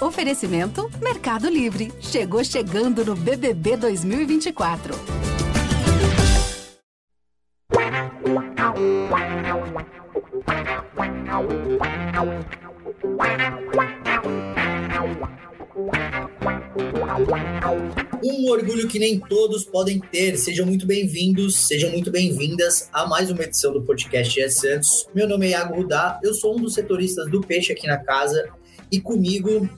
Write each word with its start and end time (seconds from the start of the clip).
Oferecimento 0.00 0.90
Mercado 1.02 1.50
Livre. 1.50 1.92
Chegou 2.00 2.42
chegando 2.42 3.04
no 3.04 3.14
BBB 3.14 3.76
2024. 3.76 4.94
Um 18.22 18.50
orgulho 18.50 18.88
que 18.88 18.98
nem 18.98 19.20
todos 19.20 19.64
podem 19.64 20.00
ter. 20.00 20.38
Sejam 20.38 20.64
muito 20.64 20.86
bem-vindos, 20.86 21.56
sejam 21.56 21.90
muito 21.90 22.10
bem-vindas 22.10 22.88
a 22.90 23.06
mais 23.06 23.30
uma 23.30 23.42
edição 23.42 23.70
do 23.70 23.82
podcast 23.82 24.40
É 24.40 24.48
Santos. 24.48 25.06
Meu 25.14 25.28
nome 25.28 25.46
é 25.46 25.50
Iago 25.50 25.74
Rudá, 25.74 26.18
eu 26.22 26.32
sou 26.32 26.56
um 26.56 26.62
dos 26.62 26.72
setoristas 26.72 27.30
do 27.30 27.42
Peixe 27.42 27.72
aqui 27.72 27.86
na 27.86 27.98
casa 27.98 28.50
e 28.90 29.00
comigo 29.00 29.68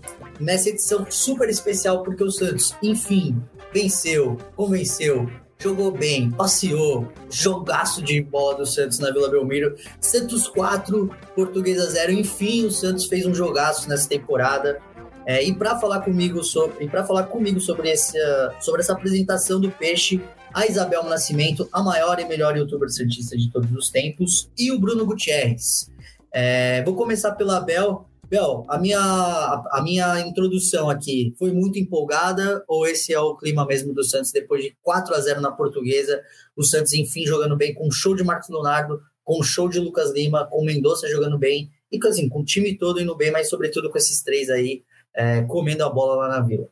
nessa 0.41 0.69
edição 0.69 1.07
super 1.11 1.49
especial 1.49 2.03
porque 2.03 2.25
o 2.25 2.31
Santos, 2.31 2.75
enfim, 2.83 3.41
venceu, 3.73 4.37
convenceu, 4.57 5.29
jogou 5.59 5.93
bem, 5.93 6.31
passeou, 6.31 7.09
jogaço 7.31 8.03
de 8.03 8.21
bola 8.21 8.57
do 8.57 8.67
Santos 8.67 8.99
na 8.99 9.11
Vila 9.13 9.31
Belmiro. 9.31 9.77
Santos 10.01 10.49
4, 10.49 11.09
Portuguesa 11.35 11.89
0. 11.89 12.13
Enfim, 12.13 12.67
o 12.67 12.71
Santos 12.71 13.07
fez 13.07 13.25
um 13.25 13.35
jogaço 13.35 13.89
nessa 13.89 14.09
temporada. 14.09 14.81
É, 15.25 15.43
e 15.43 15.55
para 15.55 15.79
falar 15.79 16.01
comigo 16.01 16.43
sobre, 16.43 16.89
para 16.89 17.05
falar 17.05 17.25
comigo 17.25 17.61
sobre 17.61 17.91
essa, 17.91 18.57
sobre 18.61 18.81
essa 18.81 18.93
apresentação 18.93 19.61
do 19.61 19.71
peixe, 19.71 20.21
a 20.53 20.67
Isabel 20.67 21.05
Nascimento, 21.05 21.69
a 21.73 21.81
maior 21.81 22.19
e 22.19 22.25
melhor 22.25 22.57
youtuber 22.57 22.91
santista 22.91 23.37
de 23.37 23.51
todos 23.51 23.71
os 23.73 23.89
tempos, 23.89 24.51
e 24.59 24.73
o 24.73 24.79
Bruno 24.81 25.07
Gutierrez. 25.07 25.89
É, 26.33 26.83
vou 26.83 26.95
começar 26.95 27.33
pela 27.33 27.61
Bel. 27.61 28.09
Bel, 28.33 28.65
a 28.67 28.79
minha, 28.79 28.99
a, 28.99 29.83
minha 29.83 30.19
introdução 30.21 30.89
aqui 30.89 31.35
foi 31.39 31.53
muito 31.53 31.79
empolgada 31.79 32.65
ou 32.67 32.87
esse 32.87 33.13
é 33.13 33.21
o 33.21 33.37
clima 33.37 33.67
mesmo 33.67 33.93
do 33.93 34.03
Santos 34.03 34.33
depois 34.33 34.65
de 34.65 34.75
4 34.81 35.15
a 35.15 35.21
0 35.21 35.43
na 35.43 35.53
Portuguesa? 35.53 36.25
O 36.57 36.63
Santos, 36.63 36.95
enfim, 36.95 37.27
jogando 37.27 37.55
bem 37.59 37.75
com 37.75 37.91
show 37.91 38.17
de 38.17 38.25
Marcos 38.25 38.49
Leonardo, 38.49 39.03
com 39.23 39.43
show 39.43 39.69
de 39.69 39.79
Lucas 39.79 40.13
Lima, 40.13 40.49
com 40.49 40.65
Mendonça 40.65 41.11
jogando 41.11 41.39
bem 41.39 41.71
e 41.93 41.99
assim, 42.07 42.27
com 42.27 42.41
o 42.41 42.45
time 42.45 42.75
todo 42.75 43.03
indo 43.03 43.15
bem, 43.15 43.31
mas 43.31 43.51
sobretudo 43.51 43.91
com 43.91 43.99
esses 43.99 44.23
três 44.23 44.49
aí 44.49 44.83
é, 45.13 45.43
comendo 45.43 45.85
a 45.85 45.91
bola 45.91 46.27
lá 46.27 46.29
na 46.29 46.41
Vila. 46.41 46.71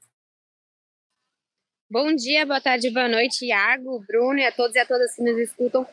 Bom 1.90 2.14
dia, 2.14 2.46
boa 2.46 2.62
tarde, 2.62 2.90
boa 2.90 3.06
noite, 3.06 3.44
Iago, 3.44 4.02
Bruno 4.08 4.38
e 4.38 4.46
a 4.46 4.52
todos 4.52 4.74
e 4.76 4.78
a 4.78 4.86
todas 4.86 5.14
que 5.14 5.22
nos 5.22 5.36
escutam. 5.36 5.86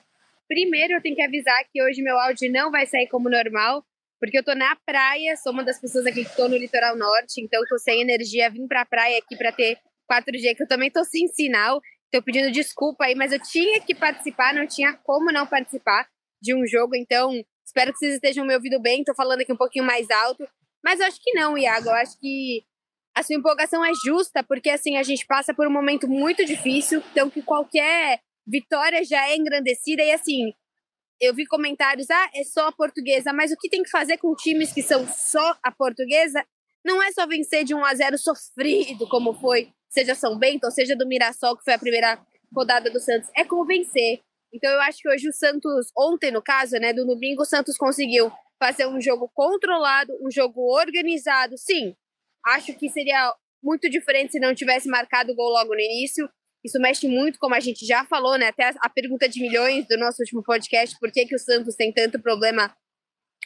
Primeiro, 0.48 0.94
eu 0.94 1.02
tenho 1.02 1.18
que 1.18 1.22
avisar 1.22 1.62
que 1.74 1.84
hoje 1.84 2.02
meu 2.02 2.18
áudio 2.18 2.50
não 2.54 2.72
vai 2.72 2.86
sair 2.86 3.08
como 3.08 3.30
normal, 3.30 3.84
porque 4.20 4.38
eu 4.38 4.44
tô 4.44 4.56
na 4.56 4.76
praia, 4.86 5.36
sou 5.38 5.52
uma 5.52 5.64
das 5.64 5.80
pessoas 5.80 6.06
aqui 6.06 6.26
que 6.26 6.36
tô 6.36 6.48
no 6.48 6.58
litoral 6.58 6.96
norte, 6.96 7.42
então 7.42 7.62
tô 7.68 7.78
sem 7.78 8.02
energia, 8.02 8.50
vim 8.50 8.68
pra 8.68 8.86
praia 8.86 9.18
aqui 9.20 9.36
para 9.36 9.52
ter 9.52 9.78
4G, 10.12 10.56
que 10.56 10.64
eu 10.64 10.68
também 10.68 10.90
tô 10.90 11.04
sem 11.04 11.28
sinal, 11.28 11.82
tô 12.12 12.22
pedindo 12.22 12.52
desculpa 12.52 13.06
aí, 13.06 13.16
mas 13.16 13.32
eu 13.32 13.40
tinha 13.40 13.80
que 13.82 13.94
participar, 13.94 14.54
não 14.54 14.68
tinha 14.68 14.94
como 15.04 15.32
não 15.32 15.46
participar 15.46 16.08
de 16.42 16.56
um 16.56 16.66
jogo, 16.66 16.96
então 16.96 17.32
espero 17.66 17.92
que 17.92 18.00
vocês 18.00 18.16
estejam 18.16 18.46
me 18.46 18.54
ouvindo 18.54 18.80
bem, 18.80 19.04
tô 19.04 19.14
falando 19.14 19.42
aqui 19.42 19.52
um 19.52 19.58
pouquinho 19.58 19.86
mais 19.86 20.10
alto, 20.10 20.48
mas 20.84 21.00
eu 21.00 21.06
acho 21.08 21.20
que 21.22 21.34
não, 21.34 21.58
Iago. 21.58 21.90
Eu 21.90 21.96
acho 21.96 22.18
que 22.20 22.64
a 23.16 23.24
sua 23.24 23.36
empolgação 23.36 23.84
é 23.84 23.92
justa, 24.06 24.44
porque 24.44 24.70
assim, 24.70 24.96
a 24.98 25.04
gente 25.04 25.26
passa 25.26 25.54
por 25.54 25.68
um 25.68 25.72
momento 25.72 26.08
muito 26.08 26.46
difícil, 26.46 27.04
então 27.12 27.30
que 27.30 27.42
qualquer 27.42 28.22
vitória 28.46 29.04
já 29.04 29.30
é 29.30 29.36
engrandecida 29.36 30.04
e 30.04 30.12
assim, 30.12 30.54
eu 31.20 31.34
vi 31.34 31.46
comentários, 31.46 32.10
ah, 32.10 32.30
é 32.34 32.44
só 32.44 32.68
a 32.68 32.72
portuguesa, 32.72 33.34
mas 33.34 33.52
o 33.52 33.58
que 33.58 33.70
tem 33.70 33.84
que 33.84 33.90
fazer 33.90 34.18
com 34.18 34.36
times 34.36 34.72
que 34.72 34.82
são 34.82 35.08
só 35.08 35.56
a 35.64 35.72
portuguesa 35.72 36.46
não 36.86 37.02
é 37.02 37.12
só 37.12 37.26
vencer 37.28 37.64
de 37.64 37.74
1 37.74 37.84
a 37.84 37.94
0 37.94 38.18
sofrido, 38.18 39.08
como 39.10 39.34
foi, 39.34 39.70
seja 39.90 40.16
São 40.16 40.38
Bento 40.38 40.66
ou 40.66 40.72
seja 40.72 40.96
do 40.96 41.08
Mirassol, 41.08 41.58
que 41.58 41.64
foi 41.64 41.74
a 41.74 41.80
primeira 41.80 42.20
rodada 42.56 42.90
do 42.90 43.00
Santos, 43.00 43.30
é 43.36 43.44
como 43.44 43.66
vencer. 43.66 44.22
Então 44.54 44.72
eu 44.72 44.80
acho 44.82 45.00
que 45.00 45.10
hoje 45.10 45.28
o 45.28 45.34
Santos, 45.34 45.92
ontem 45.98 46.32
no 46.32 46.42
caso, 46.42 46.78
né, 46.78 46.94
do 46.94 47.06
domingo, 47.06 47.42
o 47.42 47.46
Santos 47.46 47.78
conseguiu 47.78 48.32
fazer 48.60 48.88
um 48.88 49.02
jogo 49.02 49.30
controlado, 49.34 50.14
um 50.22 50.32
jogo 50.32 50.62
organizado. 50.74 51.58
Sim, 51.58 51.96
acho 52.46 52.74
que 52.74 52.90
seria 52.90 53.34
muito 53.62 53.90
diferente 53.90 54.32
se 54.32 54.40
não 54.40 54.56
tivesse 54.56 54.88
marcado 54.88 55.32
o 55.32 55.36
gol 55.36 55.50
logo 55.50 55.74
no 55.74 55.80
início. 55.80 56.30
Isso 56.64 56.80
mexe 56.80 57.08
muito, 57.08 57.40
como 57.40 57.56
a 57.56 57.60
gente 57.60 57.86
já 57.86 58.04
falou, 58.06 58.38
né? 58.38 58.48
Até 58.48 58.74
a 58.80 58.90
pergunta 58.90 59.30
de 59.30 59.40
milhões 59.42 59.88
do 59.88 59.98
nosso 59.98 60.22
último 60.22 60.44
podcast, 60.44 60.98
por 61.00 61.12
que, 61.12 61.26
que 61.26 61.36
o 61.36 61.40
Santos 61.40 61.76
tem 61.76 61.94
tanto 61.94 62.20
problema 62.22 62.76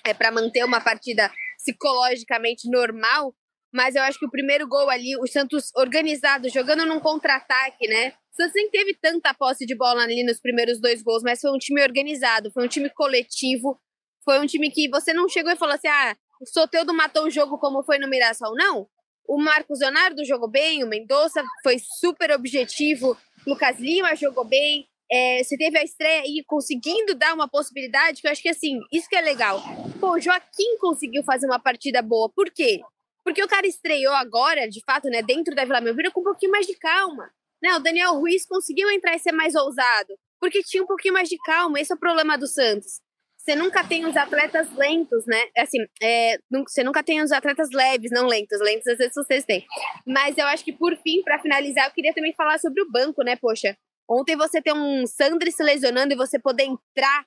é, 0.05 0.13
para 0.13 0.31
manter 0.31 0.63
uma 0.63 0.81
partida 0.81 1.31
psicologicamente 1.57 2.69
normal. 2.69 3.33
Mas 3.73 3.95
eu 3.95 4.01
acho 4.03 4.19
que 4.19 4.25
o 4.25 4.31
primeiro 4.31 4.67
gol 4.67 4.89
ali, 4.89 5.15
o 5.17 5.27
Santos 5.27 5.71
organizado, 5.77 6.49
jogando 6.49 6.85
num 6.85 6.99
contra-ataque, 6.99 7.87
né? 7.87 8.09
O 8.09 8.35
Santos 8.35 8.53
nem 8.55 8.69
teve 8.69 8.97
tanta 9.01 9.33
posse 9.33 9.65
de 9.65 9.75
bola 9.75 10.03
ali 10.03 10.25
nos 10.25 10.41
primeiros 10.41 10.79
dois 10.81 11.01
gols, 11.01 11.23
mas 11.23 11.39
foi 11.39 11.51
um 11.51 11.57
time 11.57 11.81
organizado, 11.81 12.51
foi 12.51 12.65
um 12.65 12.67
time 12.67 12.89
coletivo, 12.89 13.79
foi 14.25 14.39
um 14.39 14.45
time 14.45 14.69
que 14.69 14.89
você 14.89 15.13
não 15.13 15.29
chegou 15.29 15.53
e 15.53 15.57
falou 15.57 15.75
assim: 15.75 15.87
ah, 15.87 16.15
o 16.41 16.45
Soteudo 16.45 16.93
matou 16.93 17.25
o 17.25 17.29
jogo 17.29 17.57
como 17.59 17.83
foi 17.83 17.97
no 17.97 18.09
Mirassol. 18.09 18.55
Não. 18.55 18.89
O 19.31 19.37
Marcos 19.37 19.79
Leonardo 19.79 20.25
jogou 20.25 20.49
bem, 20.49 20.83
o 20.83 20.87
Mendonça 20.87 21.41
foi 21.63 21.77
super 21.79 22.31
objetivo, 22.31 23.17
Lucas 23.47 23.79
Lima 23.79 24.13
jogou 24.13 24.43
bem. 24.43 24.85
É, 25.09 25.41
você 25.41 25.55
teve 25.55 25.77
a 25.77 25.83
estreia 25.85 26.23
aí 26.23 26.43
conseguindo 26.45 27.15
dar 27.15 27.33
uma 27.33 27.47
possibilidade, 27.47 28.19
que 28.19 28.27
eu 28.27 28.31
acho 28.33 28.41
que 28.41 28.49
assim, 28.49 28.81
isso 28.91 29.07
que 29.07 29.15
é 29.15 29.21
legal. 29.21 29.63
Pô, 30.01 30.15
o 30.15 30.19
Joaquim 30.19 30.77
conseguiu 30.81 31.23
fazer 31.23 31.45
uma 31.45 31.61
partida 31.61 32.01
boa. 32.01 32.29
Por 32.29 32.51
quê? 32.51 32.81
Porque 33.23 33.41
o 33.41 33.47
cara 33.47 33.65
estreou 33.65 34.13
agora, 34.15 34.67
de 34.67 34.81
fato, 34.85 35.07
né, 35.07 35.21
dentro 35.21 35.55
da 35.55 35.63
Vila 35.63 35.79
Belmiro 35.79 36.11
com 36.11 36.19
um 36.19 36.25
pouquinho 36.25 36.51
mais 36.51 36.67
de 36.67 36.75
calma. 36.75 37.31
Né, 37.63 37.73
o 37.73 37.79
Daniel 37.79 38.15
Ruiz 38.15 38.45
conseguiu 38.45 38.91
entrar 38.91 39.15
e 39.15 39.19
ser 39.19 39.31
mais 39.31 39.55
ousado, 39.55 40.13
porque 40.41 40.61
tinha 40.61 40.83
um 40.83 40.87
pouquinho 40.87 41.13
mais 41.13 41.29
de 41.29 41.37
calma. 41.37 41.79
Esse 41.79 41.93
é 41.93 41.95
o 41.95 41.99
problema 41.99 42.37
do 42.37 42.47
Santos 42.47 42.99
você 43.43 43.55
nunca 43.55 43.83
tem 43.83 44.05
os 44.05 44.15
atletas 44.15 44.71
lentos, 44.75 45.25
né? 45.25 45.45
Assim, 45.57 45.79
é, 46.01 46.37
você 46.67 46.83
nunca 46.83 47.03
tem 47.03 47.21
os 47.21 47.31
atletas 47.31 47.69
leves, 47.71 48.11
não 48.11 48.27
lentos. 48.27 48.59
Lentos 48.61 48.87
às 48.87 48.97
vezes 48.97 49.13
vocês 49.15 49.43
têm. 49.43 49.65
Mas 50.05 50.37
eu 50.37 50.45
acho 50.45 50.63
que, 50.63 50.71
por 50.71 50.95
fim, 50.97 51.23
para 51.23 51.39
finalizar, 51.39 51.87
eu 51.87 51.91
queria 51.91 52.13
também 52.13 52.33
falar 52.33 52.59
sobre 52.59 52.81
o 52.83 52.91
banco, 52.91 53.23
né? 53.23 53.35
Poxa, 53.35 53.75
ontem 54.07 54.35
você 54.35 54.61
ter 54.61 54.73
um 54.73 55.07
Sandri 55.07 55.51
se 55.51 55.63
lesionando 55.63 56.13
e 56.13 56.17
você 56.17 56.37
poder 56.37 56.65
entrar 56.65 57.25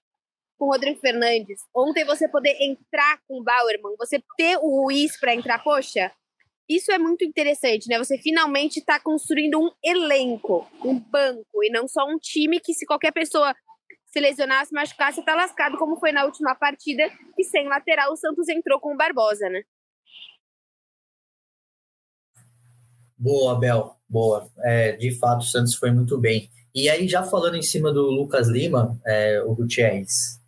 com 0.57 0.67
o 0.67 0.71
Rodrigo 0.71 1.01
Fernandes. 1.01 1.61
Ontem 1.75 2.05
você 2.05 2.29
poder 2.29 2.57
entrar 2.61 3.19
com 3.27 3.41
o 3.41 3.43
Bauerman, 3.43 3.97
você 3.99 4.23
ter 4.37 4.57
o 4.59 4.83
Ruiz 4.83 5.19
para 5.19 5.35
entrar, 5.35 5.63
poxa, 5.65 6.13
isso 6.69 6.91
é 6.93 6.99
muito 6.99 7.25
interessante, 7.25 7.89
né? 7.89 7.99
Você 7.99 8.17
finalmente 8.19 8.79
está 8.79 8.99
construindo 8.99 9.61
um 9.61 9.71
elenco, 9.85 10.67
um 10.83 10.99
banco, 10.99 11.63
e 11.63 11.71
não 11.71 11.87
só 11.87 12.07
um 12.07 12.19
time 12.19 12.59
que, 12.61 12.73
se 12.73 12.87
qualquer 12.87 13.13
pessoa 13.13 13.55
se 14.15 14.21
lesionar, 14.21 14.65
se 14.65 14.73
machucar, 14.73 15.13
você 15.13 15.21
tá 15.25 15.35
lascado, 15.35 15.77
como 15.77 15.99
foi 15.99 16.13
na 16.13 16.25
última 16.25 16.55
partida, 16.55 17.03
e 17.37 17.43
sem 17.43 17.67
lateral 17.67 18.13
o 18.13 18.17
Santos 18.17 18.49
entrou 18.49 18.79
com 18.79 18.95
o 18.95 18.97
Barbosa, 18.97 19.49
né? 19.49 19.63
Boa, 23.19 23.59
Bel, 23.59 23.97
boa. 24.09 24.49
É, 24.61 24.93
de 24.93 25.19
fato, 25.19 25.41
o 25.41 25.47
Santos 25.47 25.75
foi 25.75 25.91
muito 25.91 26.17
bem. 26.17 26.49
E 26.73 26.89
aí, 26.89 27.09
já 27.09 27.25
falando 27.25 27.57
em 27.57 27.63
cima 27.63 27.93
do 27.93 28.03
Lucas 28.03 28.47
Lima, 28.49 28.97
é, 29.05 29.43
o 29.43 29.53
Gutierrez, 29.53 30.41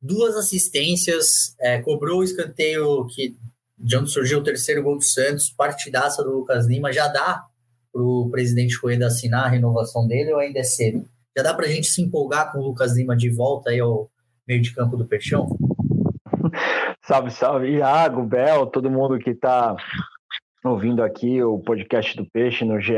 duas 0.00 0.36
assistências, 0.36 1.56
é, 1.58 1.82
cobrou 1.82 2.20
o 2.20 2.24
escanteio 2.24 3.04
que, 3.08 3.36
de 3.76 3.96
onde 3.96 4.12
surgiu 4.12 4.38
o 4.38 4.44
terceiro 4.44 4.80
gol 4.80 4.96
do 4.96 5.04
Santos, 5.04 5.50
partidaça 5.50 6.22
do 6.22 6.30
Lucas 6.30 6.68
Lima, 6.68 6.92
já 6.92 7.08
dá 7.08 7.46
para 7.92 8.02
o 8.02 8.30
presidente 8.30 8.76
Rueda 8.76 9.08
assinar 9.08 9.46
a 9.46 9.48
renovação 9.48 10.06
dele 10.06 10.32
ou 10.32 10.38
ainda 10.38 10.60
é 10.60 10.64
cedo? 10.64 11.04
Já 11.36 11.42
dá 11.42 11.54
para 11.54 11.66
a 11.66 11.68
gente 11.68 11.86
se 11.86 12.02
empolgar 12.02 12.52
com 12.52 12.58
o 12.58 12.62
Lucas 12.62 12.96
Lima 12.96 13.16
de 13.16 13.30
volta 13.30 13.70
aí 13.70 13.80
ao 13.80 14.10
meio 14.46 14.60
de 14.60 14.74
campo 14.74 14.96
do 14.96 15.06
Peixão? 15.06 15.56
salve, 17.02 17.30
salve, 17.30 17.76
Iago, 17.76 18.22
Bel, 18.22 18.66
todo 18.66 18.90
mundo 18.90 19.18
que 19.18 19.30
está 19.30 19.74
ouvindo 20.64 21.02
aqui 21.02 21.42
o 21.42 21.58
podcast 21.58 22.16
do 22.16 22.28
Peixe 22.30 22.64
no 22.64 22.80
GE. 22.80 22.94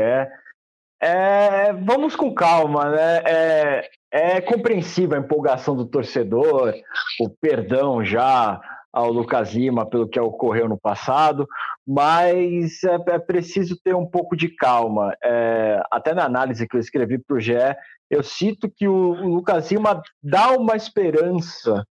É, 1.01 1.73
vamos 1.73 2.15
com 2.15 2.33
calma, 2.33 2.89
né? 2.89 3.21
É, 3.25 3.89
é 4.11 4.41
compreensível 4.41 5.17
a 5.17 5.21
empolgação 5.21 5.75
do 5.75 5.85
torcedor, 5.85 6.73
o 7.19 7.29
perdão 7.29 8.03
já 8.03 8.59
ao 8.91 9.11
Lucas 9.11 9.53
Lima 9.53 9.85
pelo 9.85 10.07
que 10.07 10.17
ocorreu 10.19 10.69
no 10.69 10.79
passado, 10.79 11.45
mas 11.85 12.81
é, 12.83 13.15
é 13.15 13.19
preciso 13.19 13.77
ter 13.83 13.93
um 13.93 14.05
pouco 14.05 14.35
de 14.37 14.47
calma. 14.47 15.13
É, 15.21 15.81
até 15.91 16.13
na 16.13 16.23
análise 16.23 16.67
que 16.67 16.77
eu 16.77 16.79
escrevi 16.79 17.17
para 17.17 17.35
o 17.35 17.39
GE, 17.39 17.53
eu 18.09 18.23
cito 18.23 18.69
que 18.69 18.87
o, 18.87 19.11
o 19.11 19.35
Lucas 19.35 19.71
Lima 19.71 20.01
dá 20.21 20.51
uma 20.51 20.75
esperança 20.75 21.85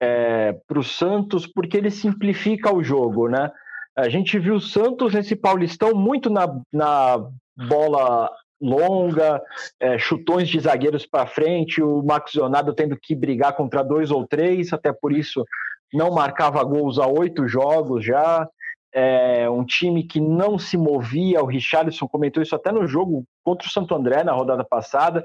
é, 0.00 0.52
para 0.66 0.78
o 0.78 0.84
Santos 0.84 1.46
porque 1.46 1.76
ele 1.76 1.90
simplifica 1.90 2.74
o 2.74 2.82
jogo, 2.82 3.28
né? 3.28 3.50
A 3.96 4.08
gente 4.08 4.38
viu 4.38 4.54
o 4.54 4.60
Santos 4.60 5.12
nesse 5.12 5.34
Paulistão 5.34 5.92
muito 5.92 6.30
na, 6.30 6.46
na 6.72 7.18
bola 7.56 8.30
longa, 8.60 9.40
é, 9.80 9.98
chutões 9.98 10.48
de 10.48 10.60
zagueiros 10.60 11.06
para 11.06 11.26
frente, 11.26 11.82
o 11.82 12.02
Max 12.02 12.34
Leonardo 12.34 12.74
tendo 12.74 12.96
que 13.00 13.14
brigar 13.14 13.54
contra 13.54 13.82
dois 13.82 14.10
ou 14.10 14.26
três, 14.26 14.72
até 14.72 14.92
por 14.92 15.12
isso 15.12 15.44
não 15.92 16.12
marcava 16.12 16.62
gols 16.62 16.98
há 16.98 17.06
oito 17.06 17.46
jogos 17.48 18.04
já. 18.04 18.48
É, 18.92 19.48
um 19.48 19.64
time 19.64 20.02
que 20.02 20.20
não 20.20 20.58
se 20.58 20.76
movia. 20.76 21.42
O 21.42 21.46
Richarlison 21.46 22.08
comentou 22.08 22.42
isso 22.42 22.54
até 22.54 22.72
no 22.72 22.86
jogo 22.86 23.24
contra 23.44 23.66
o 23.66 23.70
Santo 23.70 23.94
André 23.94 24.22
na 24.24 24.32
rodada 24.32 24.64
passada, 24.64 25.24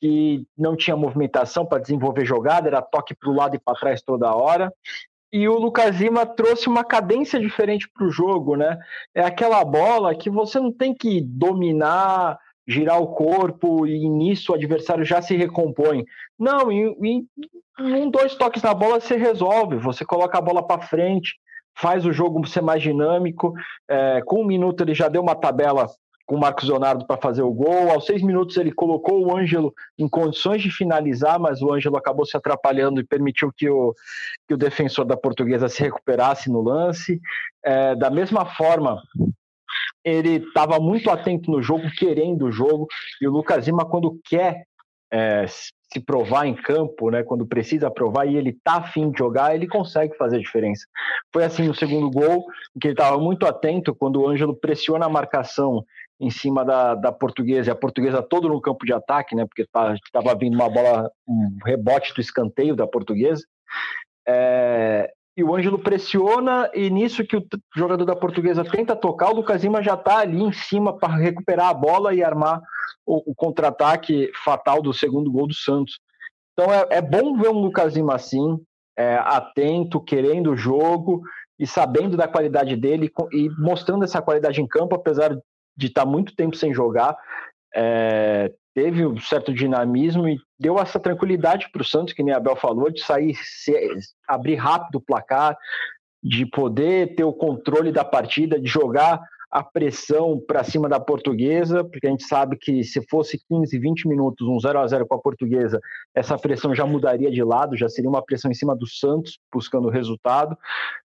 que 0.00 0.46
não 0.56 0.76
tinha 0.76 0.96
movimentação 0.96 1.66
para 1.66 1.80
desenvolver 1.80 2.24
jogada, 2.24 2.68
era 2.68 2.82
toque 2.82 3.14
para 3.14 3.30
o 3.30 3.34
lado 3.34 3.56
e 3.56 3.58
para 3.58 3.78
trás 3.78 4.02
toda 4.02 4.34
hora. 4.34 4.72
E 5.32 5.48
o 5.48 5.58
Lucas 5.58 6.00
Lima 6.00 6.24
trouxe 6.24 6.68
uma 6.68 6.84
cadência 6.84 7.40
diferente 7.40 7.88
para 7.92 8.06
o 8.06 8.10
jogo, 8.10 8.54
né? 8.54 8.78
É 9.12 9.22
aquela 9.22 9.64
bola 9.64 10.14
que 10.14 10.30
você 10.30 10.60
não 10.60 10.70
tem 10.70 10.94
que 10.94 11.20
dominar, 11.20 12.38
girar 12.66 13.00
o 13.00 13.08
corpo 13.08 13.84
e 13.86 14.08
nisso 14.08 14.52
o 14.52 14.54
adversário 14.54 15.04
já 15.04 15.20
se 15.20 15.36
recompõe. 15.36 16.04
Não, 16.38 16.70
em, 16.70 16.96
em 17.02 17.28
um, 17.80 18.08
dois 18.08 18.34
toques 18.36 18.62
na 18.62 18.72
bola 18.72 19.00
você 19.00 19.16
resolve. 19.16 19.76
Você 19.78 20.04
coloca 20.04 20.38
a 20.38 20.42
bola 20.42 20.64
para 20.64 20.86
frente, 20.86 21.34
faz 21.76 22.04
o 22.06 22.12
jogo 22.12 22.46
ser 22.46 22.62
mais 22.62 22.82
dinâmico. 22.82 23.52
É, 23.88 24.22
com 24.22 24.42
um 24.42 24.46
minuto 24.46 24.82
ele 24.82 24.94
já 24.94 25.08
deu 25.08 25.22
uma 25.22 25.34
tabela 25.34 25.86
com 26.26 26.36
o 26.36 26.40
Marcos 26.40 26.68
Leonardo 26.68 27.06
para 27.06 27.20
fazer 27.20 27.42
o 27.42 27.52
gol. 27.52 27.90
Aos 27.90 28.06
seis 28.06 28.22
minutos 28.22 28.56
ele 28.56 28.72
colocou 28.72 29.24
o 29.24 29.36
Ângelo 29.36 29.72
em 29.98 30.08
condições 30.08 30.62
de 30.62 30.70
finalizar, 30.70 31.38
mas 31.38 31.60
o 31.60 31.72
Ângelo 31.72 31.96
acabou 31.96 32.24
se 32.24 32.36
atrapalhando 32.36 33.00
e 33.00 33.06
permitiu 33.06 33.52
que 33.54 33.68
o, 33.68 33.94
que 34.48 34.54
o 34.54 34.58
defensor 34.58 35.04
da 35.04 35.16
portuguesa 35.16 35.68
se 35.68 35.82
recuperasse 35.82 36.50
no 36.50 36.62
lance. 36.62 37.20
É, 37.62 37.94
da 37.94 38.10
mesma 38.10 38.46
forma, 38.46 39.02
ele 40.02 40.36
estava 40.36 40.78
muito 40.78 41.10
atento 41.10 41.50
no 41.50 41.62
jogo, 41.62 41.90
querendo 41.96 42.46
o 42.46 42.52
jogo, 42.52 42.86
e 43.20 43.26
o 43.26 43.32
Lucas 43.32 43.66
Lima, 43.66 43.84
quando 43.84 44.18
quer 44.24 44.64
é, 45.12 45.44
se 45.94 46.00
provar 46.00 46.46
em 46.46 46.54
campo, 46.54 47.08
né, 47.08 47.22
quando 47.22 47.46
precisa 47.46 47.88
provar 47.88 48.26
e 48.26 48.36
ele 48.36 48.58
tá 48.64 48.78
afim 48.78 49.12
de 49.12 49.18
jogar, 49.18 49.54
ele 49.54 49.68
consegue 49.68 50.16
fazer 50.16 50.36
a 50.36 50.40
diferença. 50.40 50.84
Foi 51.32 51.44
assim 51.44 51.68
no 51.68 51.74
segundo 51.74 52.10
gol, 52.10 52.44
que 52.80 52.88
ele 52.88 52.94
estava 52.94 53.16
muito 53.16 53.46
atento 53.46 53.94
quando 53.94 54.20
o 54.20 54.28
Ângelo 54.28 54.56
pressiona 54.56 55.06
a 55.06 55.08
marcação 55.08 55.84
em 56.20 56.30
cima 56.30 56.64
da, 56.64 56.96
da 56.96 57.12
portuguesa, 57.12 57.70
e 57.70 57.72
a 57.72 57.76
portuguesa 57.76 58.22
todo 58.22 58.48
no 58.48 58.60
campo 58.60 58.84
de 58.84 58.92
ataque, 58.92 59.36
né, 59.36 59.46
porque 59.46 59.62
estava 59.62 59.96
tá, 60.12 60.34
vindo 60.34 60.54
uma 60.54 60.68
bola, 60.68 61.10
um 61.28 61.58
rebote 61.64 62.12
do 62.12 62.20
escanteio 62.20 62.74
da 62.74 62.86
portuguesa. 62.86 63.44
É, 64.26 65.12
e 65.36 65.42
o 65.42 65.54
Ângelo 65.54 65.78
pressiona, 65.78 66.70
e 66.72 66.88
nisso 66.88 67.24
que 67.24 67.36
o 67.36 67.44
jogador 67.74 68.04
da 68.04 68.14
portuguesa 68.14 68.64
tenta 68.64 68.94
tocar, 68.94 69.30
o 69.30 69.36
Lucas 69.36 69.64
Lima 69.64 69.82
já 69.82 69.94
está 69.94 70.18
ali 70.18 70.40
em 70.40 70.52
cima 70.52 70.96
para 70.96 71.16
recuperar 71.16 71.68
a 71.68 71.74
bola 71.74 72.14
e 72.14 72.22
armar 72.22 72.60
o, 73.04 73.32
o 73.32 73.34
contra-ataque 73.34 74.30
fatal 74.44 74.80
do 74.80 74.94
segundo 74.94 75.30
gol 75.30 75.48
do 75.48 75.54
Santos. 75.54 75.98
Então 76.52 76.72
é, 76.72 76.86
é 76.90 77.02
bom 77.02 77.36
ver 77.36 77.48
um 77.48 77.58
Lucas 77.58 77.96
Lima 77.96 78.14
assim, 78.14 78.58
é, 78.96 79.16
atento, 79.16 80.00
querendo 80.00 80.52
o 80.52 80.56
jogo 80.56 81.22
e 81.58 81.66
sabendo 81.66 82.16
da 82.16 82.28
qualidade 82.28 82.76
dele 82.76 83.10
e 83.32 83.48
mostrando 83.58 84.04
essa 84.04 84.22
qualidade 84.22 84.60
em 84.60 84.68
campo, 84.68 84.94
apesar 84.94 85.36
de 85.76 85.86
estar 85.86 86.04
tá 86.04 86.10
muito 86.10 86.34
tempo 86.36 86.56
sem 86.56 86.72
jogar. 86.72 87.16
É, 87.74 88.52
teve 88.74 89.06
um 89.06 89.18
certo 89.18 89.54
dinamismo 89.54 90.28
e 90.28 90.36
deu 90.58 90.78
essa 90.78 90.98
tranquilidade 90.98 91.70
para 91.70 91.82
o 91.82 91.84
Santos, 91.84 92.12
que 92.12 92.22
nem 92.22 92.34
a 92.34 92.38
Abel 92.38 92.56
falou, 92.56 92.90
de 92.90 93.00
sair, 93.00 93.34
abrir 94.26 94.56
rápido 94.56 94.96
o 94.96 95.00
placar, 95.00 95.56
de 96.22 96.44
poder 96.44 97.14
ter 97.14 97.24
o 97.24 97.32
controle 97.32 97.92
da 97.92 98.04
partida, 98.04 98.60
de 98.60 98.68
jogar 98.68 99.20
a 99.50 99.62
pressão 99.62 100.42
para 100.44 100.64
cima 100.64 100.88
da 100.88 100.98
portuguesa, 100.98 101.84
porque 101.84 102.08
a 102.08 102.10
gente 102.10 102.24
sabe 102.24 102.56
que 102.56 102.82
se 102.82 103.00
fosse 103.08 103.38
15, 103.48 103.78
20 103.78 104.08
minutos, 104.08 104.48
um 104.48 104.58
0 104.58 104.80
a 104.80 104.86
0 104.86 105.06
com 105.06 105.14
a 105.14 105.20
portuguesa, 105.20 105.78
essa 106.12 106.36
pressão 106.36 106.74
já 106.74 106.84
mudaria 106.84 107.30
de 107.30 107.44
lado, 107.44 107.76
já 107.76 107.88
seria 107.88 108.10
uma 108.10 108.24
pressão 108.24 108.50
em 108.50 108.54
cima 108.54 108.74
do 108.74 108.84
Santos, 108.84 109.38
buscando 109.52 109.86
o 109.86 109.90
resultado, 109.92 110.58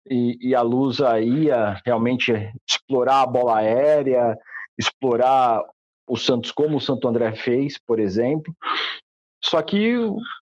e, 0.09 0.39
e 0.41 0.55
a 0.55 0.61
Lusa 0.63 1.19
ia 1.19 1.79
realmente 1.85 2.33
explorar 2.67 3.21
a 3.21 3.27
bola 3.27 3.57
aérea, 3.57 4.35
explorar 4.75 5.61
o 6.11 6.17
Santos 6.17 6.51
como 6.51 6.75
o 6.75 6.81
Santo 6.81 7.07
André 7.07 7.33
fez, 7.35 7.77
por 7.77 7.97
exemplo. 7.97 8.53
Só 9.41 9.61
que 9.61 9.95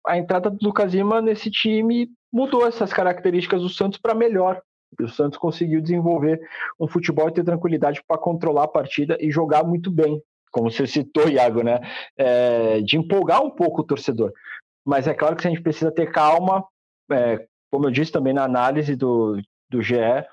a 0.05 0.17
entrada 0.17 0.49
do 0.49 0.73
Lima 0.87 1.21
nesse 1.21 1.51
time 1.51 2.09
mudou 2.33 2.65
essas 2.65 2.91
características 2.91 3.61
do 3.61 3.69
Santos 3.69 3.99
para 3.99 4.15
melhor. 4.15 4.63
O 4.99 5.07
Santos 5.07 5.37
conseguiu 5.37 5.79
desenvolver 5.79 6.41
um 6.79 6.87
futebol 6.87 7.29
e 7.29 7.33
ter 7.33 7.43
tranquilidade 7.43 8.01
para 8.07 8.17
controlar 8.17 8.63
a 8.63 8.67
partida 8.67 9.15
e 9.19 9.29
jogar 9.29 9.63
muito 9.63 9.91
bem, 9.91 10.19
como 10.51 10.71
você 10.71 10.87
citou, 10.87 11.29
Iago, 11.29 11.61
né? 11.61 11.79
É, 12.17 12.81
de 12.81 12.97
empolgar 12.97 13.43
um 13.43 13.51
pouco 13.51 13.81
o 13.81 13.85
torcedor. 13.85 14.33
Mas 14.83 15.07
é 15.07 15.13
claro 15.13 15.35
que 15.35 15.45
a 15.45 15.51
gente 15.51 15.61
precisa 15.61 15.91
ter 15.91 16.11
calma, 16.11 16.65
é, 17.11 17.45
como 17.71 17.85
eu 17.85 17.91
disse 17.91 18.11
também 18.11 18.33
na 18.33 18.43
análise 18.43 18.95
do, 18.95 19.39
do 19.69 19.83
GE, 19.83 20.25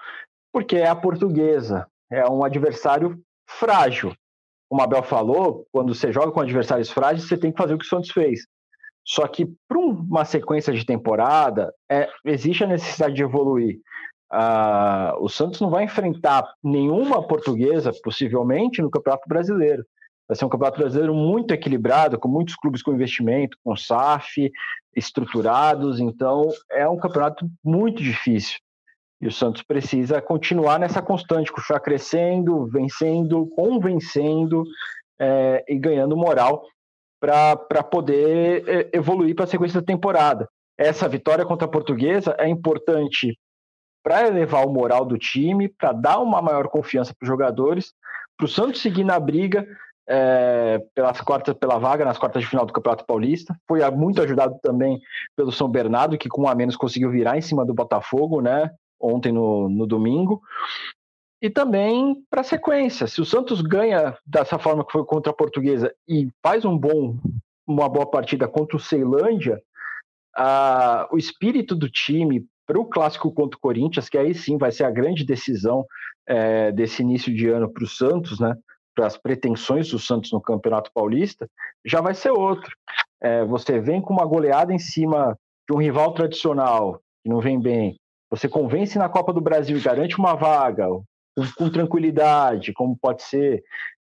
porque 0.51 0.77
é 0.77 0.89
a 0.89 0.97
portuguesa, 0.97 1.87
é 2.11 2.27
um 2.27 2.43
adversário 2.43 3.21
frágil 3.47 4.17
como 4.69 4.83
Abel 4.83 5.03
falou, 5.03 5.67
quando 5.73 5.95
você 5.95 6.13
joga 6.13 6.33
com 6.33 6.41
adversários 6.41 6.91
frágeis, 6.91 7.29
você 7.29 7.37
tem 7.37 7.53
que 7.53 7.59
fazer 7.59 7.75
o 7.75 7.79
que 7.79 7.85
o 7.85 7.89
Santos 7.89 8.11
fez. 8.11 8.41
Só 9.05 9.27
que 9.29 9.47
para 9.69 9.79
uma 9.79 10.25
sequência 10.25 10.73
de 10.73 10.85
temporada, 10.85 11.73
é, 11.91 12.09
existe 12.25 12.65
a 12.65 12.67
necessidade 12.67 13.15
de 13.15 13.23
evoluir. 13.23 13.79
Ah, 14.31 15.15
o 15.21 15.29
Santos 15.29 15.61
não 15.61 15.71
vai 15.71 15.85
enfrentar 15.85 16.45
nenhuma 16.63 17.27
portuguesa, 17.27 17.93
possivelmente, 18.03 18.83
no 18.83 18.91
Campeonato 18.91 19.29
Brasileiro. 19.29 19.85
Vai 20.29 20.37
ser 20.37 20.45
um 20.45 20.49
Campeonato 20.49 20.81
Brasileiro 20.81 21.15
muito 21.15 21.55
equilibrado, 21.55 22.19
com 22.19 22.27
muitos 22.27 22.57
clubes 22.57 22.83
com 22.83 22.93
investimento, 22.93 23.57
com 23.63 23.77
SAF, 23.77 24.51
estruturados. 24.97 26.01
Então, 26.01 26.49
é 26.73 26.89
um 26.89 26.97
campeonato 26.97 27.49
muito 27.65 28.03
difícil. 28.03 28.59
E 29.21 29.27
o 29.27 29.33
Santos 29.33 29.63
precisa 29.63 30.21
continuar 30.21 30.79
nessa 30.79 31.01
constante, 31.01 31.51
continuar 31.51 31.81
crescendo, 31.81 32.67
vencendo, 32.67 33.47
convencendo 33.49 34.65
é, 35.19 35.65
e 35.67 35.79
ganhando 35.79 36.17
moral 36.17 36.63
para 37.19 37.83
poder 37.83 38.69
é, 38.69 38.91
evoluir 38.93 39.35
para 39.35 39.45
a 39.45 39.49
sequência 39.49 39.81
da 39.81 39.87
temporada. 39.87 40.49
Essa 40.79 41.09
vitória 41.09 41.47
contra 41.47 41.67
a 41.67 41.71
Portuguesa 41.71 42.37
é 42.39 42.49
importante 42.49 43.39
para 44.05 44.27
elevar 44.29 44.67
o 44.67 44.73
moral 44.73 45.05
do 45.05 45.19
time, 45.19 45.69
para 45.69 45.93
dar 45.93 46.19
uma 46.19 46.41
maior 46.43 46.69
confiança 46.69 47.15
para 47.19 47.25
os 47.25 47.29
jogadores, 47.29 47.93
para 48.37 48.45
o 48.45 48.49
Santos 48.49 48.83
seguir 48.83 49.03
na 49.03 49.19
briga 49.19 49.67
é, 50.09 50.81
pelas 50.95 51.21
quartas, 51.21 51.55
pela 51.55 51.79
vaga 51.79 52.05
nas 52.05 52.19
quartas 52.19 52.43
de 52.43 52.49
final 52.49 52.65
do 52.65 52.73
Campeonato 52.73 53.05
Paulista. 53.05 53.57
Foi 53.67 53.89
muito 53.91 54.23
ajudado 54.23 54.59
também 54.63 55.01
pelo 55.35 55.51
São 55.51 55.69
Bernardo, 55.69 56.19
que 56.19 56.29
com 56.29 56.43
um 56.43 56.49
a 56.49 56.55
menos 56.55 56.77
conseguiu 56.77 57.11
virar 57.11 57.37
em 57.37 57.41
cima 57.41 57.65
do 57.65 57.75
Botafogo, 57.75 58.41
né? 58.41 58.71
Ontem 59.01 59.33
no, 59.33 59.69
no 59.69 59.87
domingo. 59.87 60.43
E 61.41 61.51
também 61.51 62.17
para 62.31 62.41
a 62.41 62.45
sequência. 62.45 63.07
Se 63.07 63.21
o 63.21 63.25
Santos 63.25 63.61
ganha 63.61 64.17
dessa 64.27 64.59
forma 64.59 64.85
que 64.85 64.93
foi 64.93 65.05
contra 65.05 65.31
a 65.31 65.37
Portuguesa 65.37 65.95
e 66.09 66.29
faz 66.43 66.65
um 66.65 66.77
bom, 66.77 67.19
uma 67.67 67.89
boa 67.89 68.07
partida 68.07 68.49
contra 68.49 68.77
o 68.77 68.81
Ceilândia, 68.81 69.61
o 71.11 71.17
espírito 71.17 71.75
do 71.75 71.91
time 71.91 72.47
para 72.67 72.81
o 72.81 72.85
clássico 72.85 73.33
contra 73.33 73.57
o 73.57 73.61
Corinthians, 73.61 74.09
que 74.09 74.19
aí 74.19 74.35
sim 74.35 74.59
vai 74.59 74.73
ser 74.73 74.85
a 74.85 74.91
grande 74.91 75.25
decisão 75.25 75.87
é, 76.27 76.73
desse 76.73 77.03
início 77.03 77.33
de 77.33 77.49
ano 77.49 77.73
para 77.73 77.85
o 77.85 77.89
Santos, 77.89 78.41
né? 78.41 78.55
Para 78.95 79.07
as 79.07 79.17
pretensões 79.17 79.91
do 79.91 79.99
Santos 79.99 80.33
no 80.33 80.41
Campeonato 80.41 80.91
Paulista, 80.93 81.49
já 81.85 82.01
vai 82.01 82.15
ser 82.15 82.31
outro. 82.31 82.75
É, 83.23 83.45
você 83.45 83.79
vem 83.79 84.01
com 84.01 84.13
uma 84.13 84.27
goleada 84.27 84.73
em 84.73 84.79
cima 84.79 85.39
de 85.69 85.77
um 85.77 85.81
rival 85.81 86.13
tradicional 86.13 87.01
que 87.23 87.31
não 87.31 87.41
vem 87.41 87.61
bem, 87.61 87.97
você 88.31 88.49
convence 88.49 88.99
na 88.99 89.09
Copa 89.09 89.33
do 89.33 89.41
Brasil 89.41 89.77
e 89.77 89.81
garante 89.81 90.19
uma 90.19 90.35
vaga 90.35 90.89
com, 90.89 91.05
com 91.57 91.71
tranquilidade, 91.71 92.73
como 92.73 92.97
pode 92.97 93.23
ser, 93.23 93.63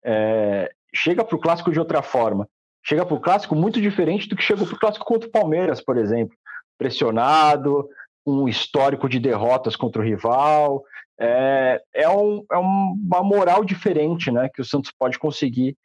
é, 0.05 0.71
chega 0.95 1.25
para 1.25 1.37
o 1.37 1.41
clássico 1.41 1.73
de 1.73 1.79
outra 1.79 2.03
forma. 2.03 2.49
Chega 2.85 3.05
para 3.05 3.17
o 3.17 3.21
clássico 3.21 3.57
muito 3.57 3.81
diferente 3.81 4.29
do 4.29 4.37
que 4.37 4.43
chegou 4.43 4.67
para 4.67 4.77
o 4.77 4.79
clássico 4.79 5.05
contra 5.05 5.29
o 5.29 5.33
Palmeiras, 5.33 5.81
por 5.81 5.97
exemplo. 5.97 6.37
Pressionado, 6.79 7.89
um 8.25 8.47
histórico 8.47 9.09
de 9.09 9.19
derrotas 9.19 9.75
contra 9.75 10.01
o 10.01 10.05
rival. 10.05 10.85
É, 11.19 11.83
é, 11.93 12.09
um, 12.09 12.45
é 12.53 12.57
uma 12.57 13.23
moral 13.25 13.65
diferente 13.65 14.31
né, 14.31 14.49
que 14.53 14.61
o 14.61 14.65
Santos 14.65 14.93
pode 14.97 15.19
conseguir 15.19 15.77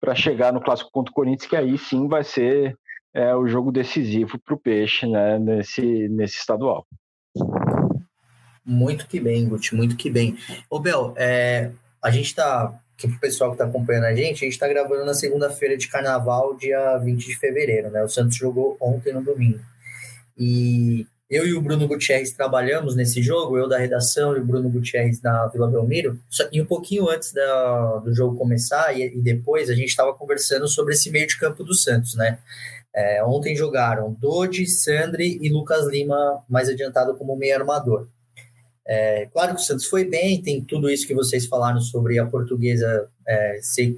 para 0.00 0.14
chegar 0.14 0.52
no 0.52 0.60
clássico 0.60 0.90
contra 0.90 1.10
o 1.10 1.14
Corinthians, 1.14 1.48
que 1.48 1.56
aí 1.56 1.76
sim 1.76 2.08
vai 2.08 2.24
ser 2.24 2.76
é, 3.14 3.34
o 3.34 3.46
jogo 3.46 3.70
decisivo 3.70 4.38
para 4.38 4.54
o 4.54 4.58
Peixe 4.58 5.06
né, 5.06 5.38
nesse, 5.38 6.08
nesse 6.08 6.38
estadual. 6.38 6.86
Muito 8.64 9.06
que 9.06 9.18
bem, 9.18 9.48
Guti, 9.48 9.74
muito 9.74 9.96
que 9.96 10.10
bem. 10.10 10.36
Ô, 10.68 10.78
Bel, 10.78 11.14
é, 11.16 11.70
a 12.02 12.10
gente 12.10 12.34
tá, 12.34 12.78
aqui 12.96 13.08
pro 13.08 13.18
pessoal 13.18 13.52
que 13.52 13.58
tá 13.58 13.64
acompanhando 13.64 14.04
a 14.04 14.14
gente, 14.14 14.44
a 14.44 14.48
gente 14.48 14.58
tá 14.58 14.68
gravando 14.68 15.04
na 15.04 15.14
segunda-feira 15.14 15.76
de 15.76 15.88
carnaval, 15.88 16.56
dia 16.56 16.98
20 16.98 17.26
de 17.26 17.38
fevereiro, 17.38 17.90
né? 17.90 18.02
O 18.02 18.08
Santos 18.08 18.36
jogou 18.36 18.76
ontem 18.80 19.12
no 19.12 19.22
domingo. 19.22 19.60
E 20.36 21.06
eu 21.30 21.46
e 21.46 21.52
o 21.52 21.60
Bruno 21.60 21.86
Gutierrez 21.86 22.32
trabalhamos 22.32 22.96
nesse 22.96 23.22
jogo, 23.22 23.58
eu 23.58 23.68
da 23.68 23.78
redação 23.78 24.34
e 24.34 24.40
o 24.40 24.44
Bruno 24.44 24.70
Gutierrez 24.70 25.20
na 25.20 25.46
Vila 25.48 25.68
Belmiro. 25.68 26.18
E 26.50 26.60
um 26.60 26.64
pouquinho 26.64 27.08
antes 27.08 27.32
da, 27.32 27.98
do 27.98 28.14
jogo 28.14 28.36
começar 28.38 28.96
e, 28.96 29.02
e 29.02 29.20
depois, 29.20 29.68
a 29.68 29.74
gente 29.74 29.88
estava 29.88 30.14
conversando 30.14 30.66
sobre 30.66 30.94
esse 30.94 31.10
meio 31.10 31.26
de 31.26 31.38
campo 31.38 31.62
do 31.62 31.74
Santos, 31.74 32.14
né? 32.14 32.38
É, 32.98 33.22
ontem 33.24 33.54
jogaram 33.54 34.12
Dodi, 34.12 34.66
Sandri 34.66 35.38
e 35.40 35.48
Lucas 35.48 35.86
Lima, 35.86 36.42
mais 36.48 36.68
adiantado 36.68 37.14
como 37.14 37.36
meio 37.36 37.54
armador. 37.54 38.08
É, 38.84 39.26
claro 39.26 39.54
que 39.54 39.60
o 39.60 39.64
Santos 39.64 39.86
foi 39.86 40.04
bem, 40.04 40.42
tem 40.42 40.64
tudo 40.64 40.90
isso 40.90 41.06
que 41.06 41.14
vocês 41.14 41.46
falaram 41.46 41.80
sobre 41.80 42.18
a 42.18 42.26
portuguesa 42.26 43.08
é, 43.24 43.60
ser 43.62 43.96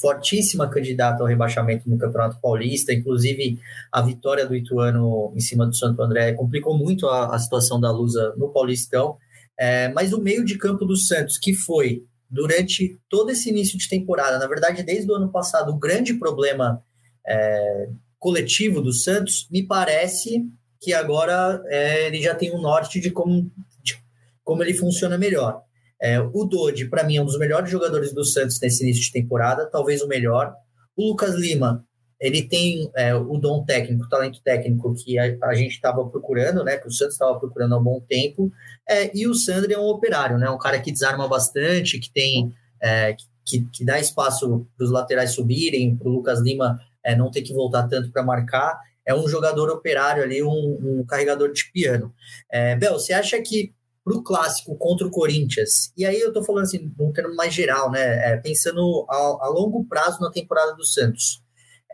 fortíssima 0.00 0.70
candidata 0.70 1.22
ao 1.22 1.28
rebaixamento 1.28 1.90
no 1.90 1.98
Campeonato 1.98 2.40
Paulista, 2.40 2.94
inclusive 2.94 3.58
a 3.92 4.00
vitória 4.00 4.46
do 4.46 4.56
Ituano 4.56 5.34
em 5.36 5.40
cima 5.40 5.66
do 5.66 5.76
Santo 5.76 6.00
André 6.00 6.32
complicou 6.32 6.78
muito 6.78 7.08
a, 7.08 7.34
a 7.34 7.38
situação 7.38 7.78
da 7.78 7.90
Lusa 7.90 8.32
no 8.38 8.48
Paulistão, 8.48 9.18
é, 9.58 9.88
mas 9.88 10.14
o 10.14 10.22
meio 10.22 10.46
de 10.46 10.56
campo 10.56 10.86
do 10.86 10.96
Santos, 10.96 11.36
que 11.36 11.52
foi 11.52 12.06
durante 12.30 12.98
todo 13.06 13.28
esse 13.28 13.50
início 13.50 13.76
de 13.76 13.86
temporada, 13.86 14.38
na 14.38 14.46
verdade 14.46 14.82
desde 14.82 15.12
o 15.12 15.14
ano 15.14 15.28
passado, 15.28 15.72
o 15.72 15.78
grande 15.78 16.14
problema 16.14 16.82
é, 17.26 17.88
coletivo 18.20 18.82
do 18.82 18.92
Santos, 18.92 19.48
me 19.50 19.66
parece 19.66 20.44
que 20.78 20.92
agora 20.92 21.60
é, 21.66 22.06
ele 22.06 22.22
já 22.22 22.34
tem 22.34 22.54
um 22.54 22.60
norte 22.60 23.00
de 23.00 23.10
como, 23.10 23.50
de 23.82 23.98
como 24.44 24.62
ele 24.62 24.74
funciona 24.74 25.18
melhor. 25.18 25.62
É, 26.00 26.20
o 26.20 26.44
Dodi, 26.44 26.86
para 26.86 27.02
mim, 27.02 27.16
é 27.16 27.22
um 27.22 27.26
dos 27.26 27.38
melhores 27.38 27.70
jogadores 27.70 28.12
do 28.12 28.24
Santos 28.24 28.60
nesse 28.60 28.84
início 28.84 29.02
de 29.02 29.12
temporada, 29.12 29.66
talvez 29.66 30.00
o 30.02 30.08
melhor. 30.08 30.54
O 30.96 31.08
Lucas 31.08 31.34
Lima, 31.34 31.84
ele 32.18 32.42
tem 32.42 32.90
é, 32.94 33.14
o 33.14 33.38
dom 33.38 33.64
técnico, 33.64 34.04
o 34.04 34.08
talento 34.08 34.40
técnico 34.42 34.94
que 34.94 35.18
a, 35.18 35.36
a 35.42 35.54
gente 35.54 35.72
estava 35.72 36.06
procurando, 36.06 36.62
né? 36.62 36.76
Que 36.76 36.88
o 36.88 36.92
Santos 36.92 37.14
estava 37.14 37.38
procurando 37.38 37.74
há 37.74 37.78
um 37.78 37.82
bom 37.82 38.00
tempo. 38.00 38.50
É, 38.88 39.10
e 39.16 39.26
o 39.26 39.34
Sandro 39.34 39.72
é 39.72 39.78
um 39.78 39.88
operário, 39.88 40.38
né? 40.38 40.48
Um 40.48 40.58
cara 40.58 40.80
que 40.80 40.92
desarma 40.92 41.26
bastante, 41.26 41.98
que 41.98 42.10
tem 42.10 42.54
é, 42.82 43.14
que, 43.44 43.62
que 43.72 43.84
dá 43.84 43.98
espaço 43.98 44.66
para 44.76 44.84
os 44.84 44.90
laterais 44.90 45.32
subirem, 45.32 45.96
para 45.96 46.08
o 46.08 46.12
Lucas 46.12 46.40
Lima 46.40 46.80
é, 47.10 47.16
não 47.16 47.30
ter 47.30 47.42
que 47.42 47.52
voltar 47.52 47.88
tanto 47.88 48.10
para 48.10 48.22
marcar. 48.22 48.78
É 49.04 49.14
um 49.14 49.28
jogador 49.28 49.70
operário 49.70 50.22
ali, 50.22 50.42
um, 50.42 50.78
um 51.00 51.04
carregador 51.06 51.52
de 51.52 51.70
piano. 51.72 52.12
É, 52.50 52.76
Bel, 52.76 52.98
você 52.98 53.12
acha 53.12 53.40
que 53.40 53.72
para 54.04 54.14
o 54.16 54.22
clássico 54.22 54.76
contra 54.76 55.06
o 55.06 55.10
Corinthians, 55.10 55.92
e 55.96 56.06
aí 56.06 56.18
eu 56.18 56.28
estou 56.28 56.42
falando 56.42 56.64
assim, 56.64 56.90
num 56.98 57.12
termo 57.12 57.34
mais 57.34 57.52
geral, 57.52 57.90
né? 57.90 58.32
É, 58.32 58.36
pensando 58.38 59.06
a, 59.08 59.14
a, 59.14 59.48
longo 59.48 59.84
prazo 59.84 60.20
na 60.20 60.30
temporada 60.30 60.74
do 60.74 60.84
Santos. 60.84 61.42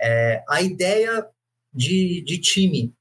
É, 0.00 0.42
a 0.48 0.62
ideia 0.62 1.26
de, 1.72 2.22
de 2.24 2.38
time 2.38 2.94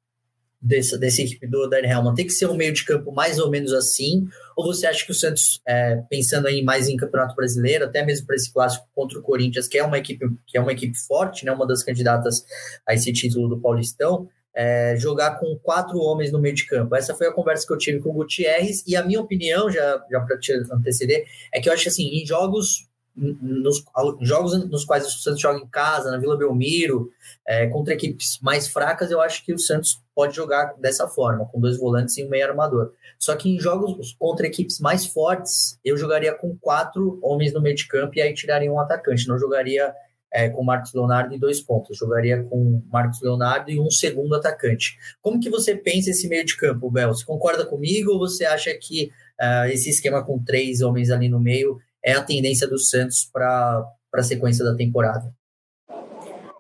dessa, 0.62 0.98
dessa 0.98 1.22
equipe 1.22 1.48
do 1.48 1.68
Dani 1.68 1.88
Helman 1.88 2.16
tem 2.16 2.26
que 2.26 2.34
ser 2.34 2.48
um 2.48 2.56
meio 2.56 2.74
de 2.74 2.84
campo 2.84 3.12
mais 3.12 3.38
ou 3.38 3.50
menos 3.50 3.74
assim? 3.74 4.28
Ou 4.56 4.66
você 4.66 4.88
acha 4.88 5.06
que 5.06 5.12
o 5.12 5.16
Santos, 5.16 5.62
é, 5.68 5.98
pensando 6.10 6.48
aí 6.48 6.64
mais 6.64 6.88
em 6.88 6.96
Campeonato 6.96 7.36
Brasileiro, 7.36 7.86
até 7.86 8.06
mesmo 8.06 8.26
para 8.26 8.36
esse 8.36 8.52
clássico 8.52 8.88
contra 8.96 9.20
o 9.20 9.22
Corinthians, 9.22 9.68
que 9.68 9.78
é 9.78 9.84
uma 9.84 9.98
equipe 9.98 10.26
que 10.48 10.58
é 10.58 10.62
uma 10.62 10.72
equipe 10.72 10.98
forte, 10.98 11.46
né, 11.46 11.52
uma 11.52 11.68
das 11.68 11.84
candidatas 11.84 12.46
a 12.88 12.94
esse 12.94 13.12
título 13.12 13.50
do 13.50 13.60
Paulistão, 13.60 14.30
é, 14.56 14.96
jogar 14.98 15.38
com 15.38 15.60
quatro 15.62 16.00
homens 16.00 16.32
no 16.32 16.40
meio 16.40 16.56
de 16.56 16.66
campo. 16.66 16.96
Essa 16.96 17.14
foi 17.14 17.28
a 17.28 17.34
conversa 17.34 17.68
que 17.68 17.74
eu 17.74 17.78
tive 17.78 18.00
com 18.00 18.10
o 18.10 18.14
Gutierrez, 18.14 18.84
e 18.88 18.96
a 18.96 19.04
minha 19.04 19.20
opinião, 19.20 19.70
já, 19.70 20.02
já 20.10 20.22
para 20.22 20.40
te 20.40 20.54
anteceder, 20.72 21.26
é 21.54 21.60
que 21.60 21.68
eu 21.68 21.74
acho 21.74 21.90
assim, 21.90 22.22
em 22.22 22.26
jogos 22.26 22.88
nos 23.16 23.84
jogos 24.22 24.70
nos 24.70 24.84
quais 24.84 25.06
o 25.06 25.10
Santos 25.10 25.40
joga 25.40 25.60
em 25.60 25.68
casa, 25.68 26.12
na 26.12 26.18
Vila 26.18 26.38
Belmiro, 26.38 27.12
é, 27.48 27.68
contra 27.68 27.94
equipes 27.94 28.40
mais 28.42 28.68
fracas, 28.68 29.10
eu 29.10 29.22
acho 29.22 29.44
que 29.46 29.54
o 29.54 29.60
Santos 29.60 30.02
pode 30.14 30.36
jogar 30.36 30.74
dessa 30.80 31.08
forma, 31.08 31.46
com 31.46 31.60
dois 31.60 31.78
volantes 31.78 32.18
e 32.18 32.26
um 32.26 32.30
meio 32.30 32.48
armador. 32.48 32.94
Só 33.18 33.36
que 33.36 33.50
em 33.50 33.60
jogos 33.60 34.16
contra 34.20 34.48
equipes 34.48 34.80
mais 34.80 35.06
fortes, 35.06 35.80
eu 35.84 35.98
jogaria 35.98 36.34
com 36.34 36.58
quatro 36.58 37.20
homens 37.22 37.54
no 37.54 37.62
meio 37.62 37.76
de 37.76 37.88
campo 37.88 38.14
e 38.16 38.22
aí 38.22 38.34
tiraria 38.34 38.72
um 38.72 38.80
atacante. 38.80 39.28
Não 39.28 39.38
jogaria 39.38 39.94
é, 40.32 40.50
com 40.50 40.64
Marcos 40.64 40.94
Leonardo 40.94 41.34
em 41.34 41.40
dois 41.40 41.62
pontos. 41.62 41.98
Jogaria 41.98 42.44
com 42.44 42.82
Marcos 42.92 43.22
Leonardo 43.22 43.72
e 43.72 43.80
um 43.80 43.90
segundo 43.90 44.36
atacante. 44.36 44.98
Como 45.22 45.40
que 45.40 45.50
você 45.50 45.76
pensa 45.76 46.10
esse 46.10 46.28
meio 46.28 46.46
de 46.46 46.58
campo, 46.58 46.92
Bel? 46.92 47.14
Você 47.14 47.26
concorda 47.26 47.66
comigo 47.66 48.12
ou 48.12 48.20
você 48.20 48.46
acha 48.46 48.74
que 48.74 49.12
uh, 49.40 49.70
esse 49.70 49.90
esquema 49.90 50.24
com 50.24 50.38
três 50.44 50.82
homens 50.82 51.10
ali 51.10 51.30
no 51.30 51.40
meio 51.40 51.80
é 52.06 52.14
a 52.14 52.24
tendência 52.24 52.68
do 52.68 52.78
Santos 52.78 53.28
para 53.34 53.84
a 54.14 54.24
sequência 54.24 54.64
da 54.64 54.76
temporada? 54.76 55.34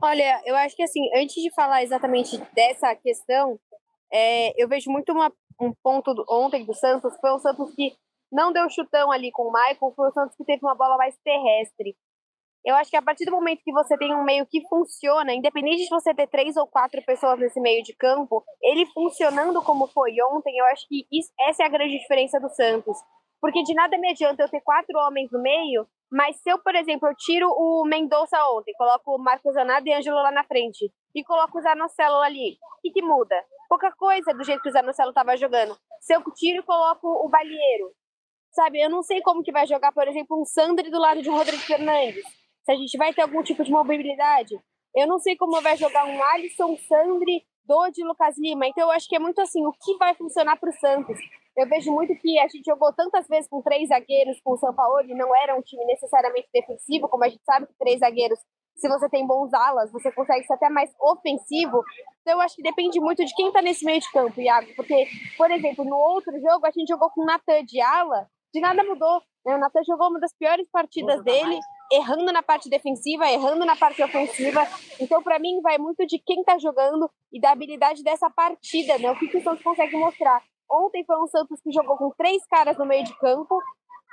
Olha, 0.01 0.41
eu 0.45 0.55
acho 0.55 0.75
que 0.75 0.83
assim, 0.83 1.01
antes 1.15 1.35
de 1.35 1.53
falar 1.53 1.83
exatamente 1.83 2.37
dessa 2.53 2.95
questão, 2.95 3.59
é, 4.11 4.61
eu 4.61 4.67
vejo 4.67 4.89
muito 4.89 5.11
uma, 5.11 5.31
um 5.61 5.73
ponto 5.83 6.13
do, 6.13 6.25
ontem 6.29 6.65
do 6.65 6.73
Santos, 6.73 7.15
foi 7.21 7.33
um 7.33 7.39
Santos 7.39 7.73
que 7.75 7.93
não 8.31 8.51
deu 8.51 8.69
chutão 8.69 9.11
ali 9.11 9.31
com 9.31 9.43
o 9.43 9.53
Michael, 9.53 9.93
foi 9.95 10.09
o 10.09 10.13
Santos 10.13 10.35
que 10.35 10.43
teve 10.43 10.59
uma 10.63 10.75
bola 10.75 10.97
mais 10.97 11.15
terrestre. 11.23 11.95
Eu 12.65 12.75
acho 12.75 12.89
que 12.89 12.97
a 12.97 13.01
partir 13.01 13.25
do 13.25 13.31
momento 13.31 13.61
que 13.63 13.71
você 13.71 13.95
tem 13.95 14.13
um 14.13 14.23
meio 14.23 14.45
que 14.47 14.67
funciona, 14.67 15.33
independente 15.33 15.83
de 15.83 15.89
você 15.89 16.15
ter 16.15 16.27
três 16.27 16.57
ou 16.57 16.65
quatro 16.65 16.99
pessoas 17.05 17.39
nesse 17.39 17.59
meio 17.61 17.83
de 17.83 17.95
campo, 17.95 18.43
ele 18.63 18.87
funcionando 18.87 19.61
como 19.61 19.85
foi 19.87 20.15
ontem, 20.33 20.57
eu 20.57 20.65
acho 20.65 20.87
que 20.87 21.05
isso, 21.11 21.31
essa 21.39 21.61
é 21.61 21.65
a 21.67 21.69
grande 21.69 21.99
diferença 21.99 22.39
do 22.39 22.49
Santos. 22.49 22.97
Porque 23.41 23.63
de 23.63 23.73
nada 23.73 23.97
me 23.97 24.09
adianta 24.09 24.43
eu 24.43 24.49
ter 24.49 24.61
quatro 24.61 24.97
homens 24.99 25.29
no 25.31 25.41
meio, 25.41 25.87
mas 26.11 26.37
se 26.37 26.49
eu, 26.49 26.59
por 26.59 26.75
exemplo, 26.75 27.07
eu 27.09 27.15
tiro 27.15 27.47
o 27.49 27.85
Mendonça 27.85 28.37
ontem, 28.51 28.73
coloco 28.77 29.15
o 29.15 29.17
Marcos 29.17 29.53
Zanada 29.53 29.87
e 29.87 29.93
Ângelo 29.93 30.17
lá 30.17 30.31
na 30.31 30.43
frente, 30.43 30.91
e 31.13 31.23
coloco 31.23 31.57
o 31.57 31.61
Zanocelo 31.61 32.21
ali, 32.21 32.57
o 32.77 32.81
que, 32.81 32.91
que 32.91 33.01
muda? 33.01 33.35
Pouca 33.67 33.91
coisa 33.91 34.33
do 34.33 34.43
jeito 34.43 34.61
que 34.61 34.69
o 34.69 34.71
Zanocelo 34.71 35.09
estava 35.09 35.35
jogando. 35.35 35.75
Se 36.01 36.15
eu 36.15 36.21
tiro 36.33 36.59
e 36.59 36.63
coloco 36.63 37.07
o 37.07 37.29
Balieiro, 37.29 37.91
sabe? 38.51 38.81
Eu 38.81 38.89
não 38.89 39.03
sei 39.03 39.21
como 39.21 39.43
que 39.43 39.51
vai 39.51 39.67
jogar, 39.67 39.91
por 39.91 40.07
exemplo, 40.07 40.39
um 40.39 40.45
Sandri 40.45 40.89
do 40.89 40.99
lado 40.99 41.21
de 41.21 41.29
um 41.29 41.35
Rodrigo 41.35 41.61
Fernandes. 41.63 42.23
Se 42.63 42.71
a 42.71 42.75
gente 42.75 42.97
vai 42.97 43.13
ter 43.13 43.21
algum 43.21 43.43
tipo 43.43 43.63
de 43.63 43.71
mobilidade. 43.71 44.55
Eu 44.95 45.07
não 45.07 45.19
sei 45.19 45.35
como 45.35 45.61
vai 45.61 45.75
jogar 45.75 46.05
um 46.05 46.23
Alisson, 46.23 46.77
Sandri, 46.87 47.43
Dodi 47.65 48.03
Lucas 48.03 48.35
Lima. 48.37 48.67
Então 48.67 48.85
eu 48.85 48.91
acho 48.91 49.07
que 49.07 49.15
é 49.15 49.19
muito 49.19 49.41
assim, 49.41 49.65
o 49.65 49.73
que 49.73 49.97
vai 49.97 50.15
funcionar 50.15 50.57
para 50.57 50.69
o 50.69 50.73
Santos? 50.73 51.17
Eu 51.57 51.67
vejo 51.69 51.91
muito 51.91 52.13
que 52.19 52.37
a 52.39 52.47
gente 52.47 52.65
jogou 52.65 52.91
tantas 52.93 53.27
vezes 53.27 53.49
com 53.49 53.61
três 53.61 53.87
zagueiros 53.87 54.41
com 54.43 54.53
o 54.53 54.57
São 54.57 54.73
Paulo 54.73 55.01
e 55.01 55.15
não 55.15 55.33
era 55.35 55.55
um 55.55 55.61
time 55.61 55.85
necessariamente 55.85 56.49
defensivo, 56.53 57.07
como 57.07 57.23
a 57.23 57.29
gente 57.29 57.43
sabe 57.45 57.65
que 57.67 57.73
três 57.79 57.99
zagueiros, 57.99 58.39
se 58.75 58.89
você 58.89 59.07
tem 59.09 59.25
bons 59.25 59.53
alas, 59.53 59.89
você 59.91 60.11
consegue 60.11 60.45
ser 60.45 60.53
até 60.53 60.69
mais 60.69 60.93
ofensivo. 60.99 61.81
Então 62.21 62.33
eu 62.33 62.41
acho 62.41 62.57
que 62.57 62.61
depende 62.61 62.99
muito 62.99 63.23
de 63.23 63.33
quem 63.33 63.47
está 63.47 63.61
nesse 63.61 63.85
meio 63.85 64.01
de 64.01 64.11
campo, 64.11 64.41
Iago. 64.41 64.67
Porque, 64.75 65.07
por 65.37 65.49
exemplo, 65.49 65.85
no 65.85 65.95
outro 65.95 66.33
jogo 66.41 66.65
a 66.65 66.71
gente 66.71 66.89
jogou 66.89 67.09
com 67.11 67.21
o 67.21 67.25
Natan 67.25 67.63
de 67.63 67.79
ala, 67.79 68.27
de 68.53 68.59
nada 68.59 68.83
mudou. 68.83 69.21
Né? 69.45 69.55
O 69.55 69.59
Natan 69.59 69.83
jogou 69.87 70.09
uma 70.09 70.19
das 70.19 70.33
piores 70.33 70.67
partidas 70.69 71.23
dele, 71.23 71.57
errando 71.91 72.33
na 72.33 72.43
parte 72.43 72.69
defensiva, 72.69 73.31
errando 73.31 73.63
na 73.63 73.75
parte 73.75 74.03
ofensiva. 74.03 74.67
Então, 74.99 75.21
para 75.21 75.39
mim, 75.39 75.61
vai 75.61 75.77
muito 75.77 76.05
de 76.05 76.17
quem 76.19 76.39
está 76.39 76.57
jogando 76.57 77.09
e 77.31 77.39
da 77.39 77.51
habilidade 77.51 78.03
dessa 78.03 78.29
partida, 78.29 78.97
né? 78.97 79.11
O 79.11 79.19
que, 79.19 79.27
que 79.27 79.37
o 79.37 79.43
Santos 79.43 79.63
consegue 79.63 79.95
mostrar. 79.95 80.41
Ontem 80.69 81.03
foi 81.05 81.21
um 81.21 81.27
Santos 81.27 81.61
que 81.61 81.71
jogou 81.71 81.97
com 81.97 82.11
três 82.17 82.45
caras 82.47 82.77
no 82.77 82.85
meio 82.85 83.03
de 83.03 83.17
campo. 83.19 83.59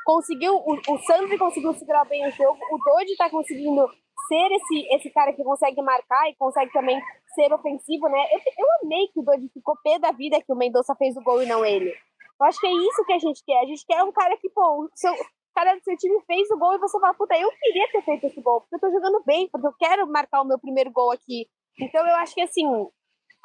Conseguiu, 0.04 0.54
o, 0.56 0.74
o 0.74 0.98
Santos 0.98 1.38
conseguiu 1.38 1.72
segurar 1.74 2.04
bem 2.04 2.26
o 2.26 2.30
jogo. 2.30 2.58
O 2.70 2.78
Dodi 2.78 3.12
está 3.12 3.30
conseguindo 3.30 3.88
ser 4.28 4.52
esse, 4.52 4.94
esse 4.94 5.10
cara 5.10 5.32
que 5.32 5.42
consegue 5.42 5.80
marcar 5.82 6.28
e 6.28 6.36
consegue 6.36 6.72
também 6.72 7.00
ser 7.34 7.52
ofensivo, 7.52 8.08
né? 8.08 8.18
Eu, 8.32 8.38
eu 8.38 8.66
amei 8.82 9.08
que 9.08 9.20
o 9.20 9.22
Dodi 9.22 9.48
ficou 9.52 9.76
pé 9.82 9.98
da 9.98 10.12
vida 10.12 10.40
que 10.40 10.52
o 10.52 10.56
Mendonça 10.56 10.94
fez 10.96 11.16
o 11.16 11.22
gol 11.22 11.42
e 11.42 11.46
não 11.46 11.64
ele. 11.64 11.94
Eu 12.40 12.46
acho 12.46 12.58
que 12.60 12.66
é 12.66 12.72
isso 12.72 13.04
que 13.04 13.12
a 13.12 13.18
gente 13.18 13.44
quer. 13.44 13.60
A 13.60 13.66
gente 13.66 13.86
quer 13.86 14.02
um 14.02 14.12
cara 14.12 14.36
que, 14.36 14.50
pô, 14.50 14.84
o 14.84 14.90
seu, 14.94 15.14
cara 15.54 15.74
do 15.74 15.82
seu 15.82 15.96
time 15.96 16.20
fez 16.26 16.50
o 16.50 16.58
gol 16.58 16.74
e 16.74 16.78
você 16.78 16.98
fala, 16.98 17.14
puta, 17.14 17.36
eu 17.36 17.50
queria 17.52 17.88
ter 17.92 18.02
feito 18.02 18.26
esse 18.26 18.40
gol, 18.40 18.60
porque 18.60 18.76
eu 18.76 18.80
tô 18.80 18.90
jogando 18.90 19.22
bem, 19.24 19.48
porque 19.50 19.66
eu 19.66 19.74
quero 19.78 20.06
marcar 20.06 20.42
o 20.42 20.46
meu 20.46 20.58
primeiro 20.58 20.90
gol 20.90 21.12
aqui. 21.12 21.46
Então 21.78 22.06
eu 22.06 22.16
acho 22.16 22.34
que 22.34 22.40
assim, 22.40 22.66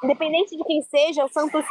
independente 0.02 0.56
de 0.56 0.64
quem 0.64 0.82
seja, 0.82 1.24
o 1.24 1.28
Santos 1.28 1.64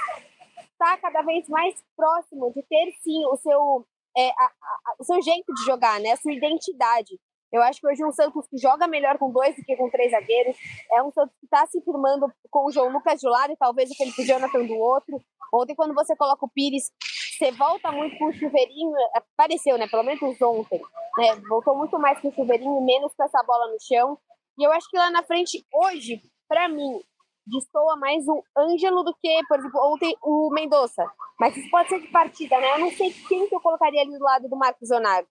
está 0.78 0.98
cada 0.98 1.22
vez 1.24 1.48
mais 1.50 1.76
próximo 1.96 2.54
de 2.54 2.62
ter 2.64 2.94
sim 3.02 3.26
o 3.26 3.36
seu, 3.38 3.86
é, 4.16 4.30
a, 4.30 4.46
a, 4.46 4.96
o 5.00 5.04
seu 5.04 5.22
jeito 5.22 5.54
de 5.54 5.66
jogar, 5.66 6.00
né? 6.00 6.12
A 6.12 6.18
sua 6.18 6.34
identidade. 6.34 7.20
Eu 7.52 7.62
acho 7.62 7.80
que 7.80 7.88
hoje 7.88 8.04
um 8.06 8.12
Santos 8.12 8.46
que 8.48 8.58
joga 8.58 8.88
melhor 8.88 9.18
com 9.18 9.32
dois 9.32 9.56
do 9.56 9.64
que 9.64 9.76
com 9.76 9.90
três 9.90 10.12
zagueiros. 10.12 10.58
É 10.92 11.02
um 11.02 11.12
Santos 11.12 11.36
que 11.40 11.46
está 11.46 11.66
se 11.66 11.82
firmando 11.82 12.32
com 12.52 12.66
o 12.66 12.72
João 12.72 12.90
Lucas 12.90 13.20
de 13.20 13.28
um 13.28 13.32
lado 13.32 13.54
e 13.54 13.58
talvez 13.58 13.90
o 13.90 13.96
Felipe 13.96 14.26
Jonathan 14.26 14.66
do 14.66 14.78
outro. 14.78 15.20
Ontem, 15.54 15.76
quando 15.76 15.94
você 15.94 16.16
coloca 16.16 16.46
o 16.46 16.50
Pires, 16.50 16.92
você 17.38 17.52
volta 17.52 17.90
muito 17.92 18.18
com 18.18 18.26
o 18.26 18.34
chuveirinho. 18.34 18.94
Apareceu, 19.14 19.78
né? 19.78 19.88
Pelo 19.88 20.04
menos 20.04 20.42
ontem. 20.42 20.82
Né? 21.18 21.36
Voltou 21.48 21.76
muito 21.76 21.98
mais 21.98 22.20
com 22.20 22.28
o 22.28 22.34
chuveirinho 22.34 22.82
menos 22.82 23.14
com 23.16 23.24
essa 23.24 23.42
bola 23.44 23.72
no 23.72 23.78
chão. 23.80 24.18
E 24.60 24.66
eu 24.66 24.72
acho 24.74 24.90
que 24.90 24.98
lá 24.98 25.10
na 25.10 25.24
frente, 25.24 25.66
hoje, 25.72 26.22
para 26.50 26.68
mim, 26.68 27.00
destoa 27.48 27.96
mais 27.98 28.28
o 28.28 28.44
Ângelo 28.58 29.04
do 29.04 29.16
que, 29.16 29.42
por 29.48 29.60
exemplo, 29.60 29.80
ontem 29.94 30.16
o 30.24 30.50
Mendonça. 30.52 31.06
Mas 31.40 31.56
isso 31.56 31.70
pode 31.70 31.90
ser 31.90 32.02
de 32.02 32.08
partida, 32.08 32.60
né? 32.60 32.74
Eu 32.74 32.80
não 32.80 32.92
sei 32.92 33.14
quem 33.28 33.48
que 33.48 33.56
eu 33.56 33.62
colocaria 33.62 34.02
ali 34.02 34.18
do 34.18 34.24
lado 34.24 34.50
do 34.50 34.58
Marcos 34.58 34.90
Leonardo. 34.90 35.30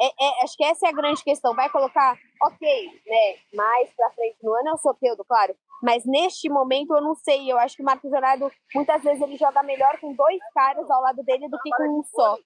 É, 0.00 0.06
é, 0.06 0.44
acho 0.44 0.56
que 0.56 0.64
essa 0.64 0.86
é 0.86 0.90
a 0.90 0.94
grande 0.94 1.22
questão. 1.22 1.54
Vai 1.54 1.68
colocar, 1.68 2.16
ok, 2.42 2.86
né? 3.06 3.36
Mais 3.54 3.90
pra 3.94 4.10
frente 4.10 4.36
no 4.42 4.52
ano 4.54 4.70
é 4.70 4.72
o 4.72 4.78
Soteudo, 4.78 5.24
claro. 5.24 5.54
Mas 5.82 6.04
neste 6.04 6.48
momento 6.48 6.94
eu 6.94 7.02
não 7.02 7.14
sei. 7.14 7.50
Eu 7.50 7.58
acho 7.58 7.76
que 7.76 7.82
o 7.82 7.84
Marcos 7.84 8.10
Leonardo, 8.10 8.50
muitas 8.74 9.02
vezes, 9.02 9.20
ele 9.20 9.36
joga 9.36 9.62
melhor 9.62 9.98
com 10.00 10.14
dois 10.14 10.40
caras 10.54 10.88
ao 10.90 11.02
lado 11.02 11.22
dele 11.22 11.48
do 11.48 11.58
que 11.58 11.70
com 11.70 12.00
um 12.00 12.02
só. 12.04 12.36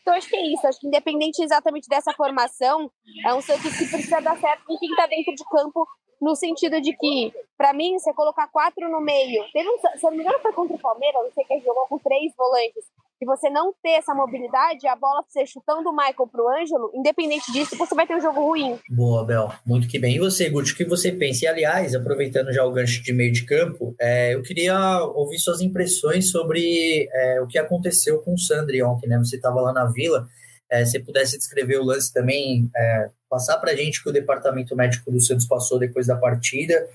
Então 0.00 0.14
acho 0.14 0.28
que 0.28 0.36
é 0.36 0.46
isso. 0.52 0.66
Acho 0.66 0.80
que 0.80 0.86
independente 0.86 1.42
exatamente 1.42 1.88
dessa 1.88 2.12
formação, 2.12 2.90
é 3.24 3.34
um 3.34 3.40
Santos 3.40 3.76
que 3.76 3.88
precisa 3.88 4.20
dar 4.20 4.38
certo 4.38 4.64
com 4.64 4.78
quem 4.78 4.88
está 4.90 5.06
dentro 5.06 5.34
de 5.34 5.44
campo 5.48 5.86
no 6.20 6.34
sentido 6.34 6.80
de 6.80 6.96
que, 6.96 7.32
para 7.56 7.72
mim, 7.72 7.98
você 7.98 8.12
colocar 8.12 8.48
quatro 8.48 8.88
no 8.90 9.00
meio. 9.00 9.44
Teve 9.52 9.68
um, 9.68 9.78
se 9.78 10.02
não 10.02 10.10
me 10.12 10.22
engano, 10.22 10.38
foi 10.40 10.52
contra 10.52 10.76
o 10.76 10.80
Palmeiras, 10.80 11.22
não 11.22 11.32
sei 11.32 11.44
quem 11.44 11.60
jogou 11.60 11.86
com 11.88 11.98
três 11.98 12.32
volantes. 12.36 12.84
de 13.20 13.26
você 13.26 13.48
não 13.48 13.72
ter 13.82 13.92
essa 13.92 14.14
mobilidade, 14.14 14.86
a 14.86 14.94
bola 14.94 15.24
ser 15.28 15.46
chutando 15.46 15.88
o 15.88 15.92
Michael 15.92 16.28
pro 16.30 16.48
Ângelo, 16.48 16.90
independente 16.94 17.50
disso, 17.52 17.76
você 17.76 17.94
vai 17.94 18.06
ter 18.06 18.16
um 18.16 18.20
jogo 18.20 18.40
ruim. 18.40 18.78
Boa, 18.88 19.24
Bel. 19.24 19.50
Muito 19.64 19.88
que 19.88 19.98
bem. 19.98 20.16
E 20.16 20.18
você, 20.18 20.50
Guti, 20.50 20.72
o 20.72 20.76
que 20.76 20.84
você 20.84 21.12
pensa? 21.12 21.44
E, 21.44 21.48
aliás, 21.48 21.94
aproveitando 21.94 22.52
já 22.52 22.64
o 22.64 22.72
gancho 22.72 23.02
de 23.02 23.12
meio 23.12 23.32
de 23.32 23.44
campo, 23.44 23.94
é, 24.00 24.34
eu 24.34 24.42
queria 24.42 25.02
ouvir 25.14 25.38
suas 25.38 25.60
impressões 25.60 26.30
sobre 26.30 27.08
é, 27.12 27.40
o 27.40 27.46
que 27.46 27.58
aconteceu 27.58 28.20
com 28.20 28.34
o 28.34 28.38
Sandri 28.38 28.82
ontem, 28.82 29.08
né? 29.08 29.18
Você 29.18 29.36
estava 29.36 29.60
lá 29.60 29.72
na 29.72 29.86
Vila, 29.86 30.26
é, 30.70 30.84
se 30.84 30.98
pudesse 31.00 31.38
descrever 31.38 31.78
o 31.78 31.84
lance 31.84 32.12
também, 32.12 32.70
é, 32.74 33.10
passar 33.28 33.58
para 33.58 33.72
a 33.72 33.76
gente 33.76 34.02
que 34.02 34.08
o 34.08 34.12
departamento 34.12 34.74
médico 34.74 35.10
do 35.10 35.20
Santos 35.20 35.46
passou 35.46 35.78
depois 35.78 36.06
da 36.06 36.16
partida. 36.16 36.88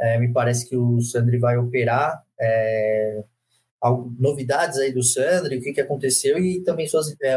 É, 0.00 0.18
me 0.18 0.32
parece 0.32 0.68
que 0.68 0.76
o 0.76 1.00
Sandri 1.00 1.38
vai 1.38 1.56
operar. 1.56 2.22
É, 2.40 3.24
novidades 4.18 4.78
aí 4.78 4.92
do 4.92 5.02
Sandri, 5.02 5.58
o 5.58 5.62
que, 5.62 5.72
que 5.72 5.80
aconteceu 5.80 6.38
e 6.38 6.62
também 6.62 6.86
suas, 6.88 7.14
é, 7.22 7.36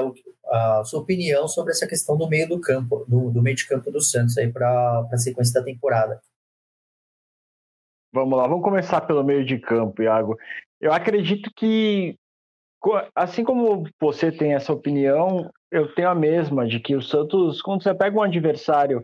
a 0.51 0.83
sua 0.83 1.01
opinião 1.01 1.47
sobre 1.47 1.71
essa 1.71 1.87
questão 1.87 2.17
do 2.17 2.27
meio 2.27 2.47
do 2.47 2.59
campo, 2.59 3.05
do, 3.07 3.29
do 3.31 3.41
meio 3.41 3.55
de 3.55 3.67
campo 3.67 3.91
do 3.91 4.01
Santos 4.01 4.37
aí 4.37 4.51
para 4.51 5.07
a 5.11 5.17
sequência 5.17 5.53
da 5.53 5.65
temporada. 5.65 6.21
Vamos 8.13 8.37
lá, 8.37 8.47
vamos 8.47 8.63
começar 8.63 9.01
pelo 9.01 9.23
meio 9.23 9.45
de 9.45 9.57
campo, 9.57 10.01
Iago. 10.01 10.37
Eu 10.81 10.91
acredito 10.91 11.49
que, 11.55 12.17
assim 13.15 13.43
como 13.43 13.83
você 13.99 14.31
tem 14.31 14.53
essa 14.53 14.73
opinião, 14.73 15.49
eu 15.71 15.93
tenho 15.93 16.09
a 16.09 16.15
mesma, 16.15 16.67
de 16.67 16.79
que 16.79 16.95
o 16.95 17.01
Santos, 17.01 17.61
quando 17.61 17.83
você 17.83 17.93
pega 17.93 18.17
um 18.17 18.23
adversário 18.23 19.03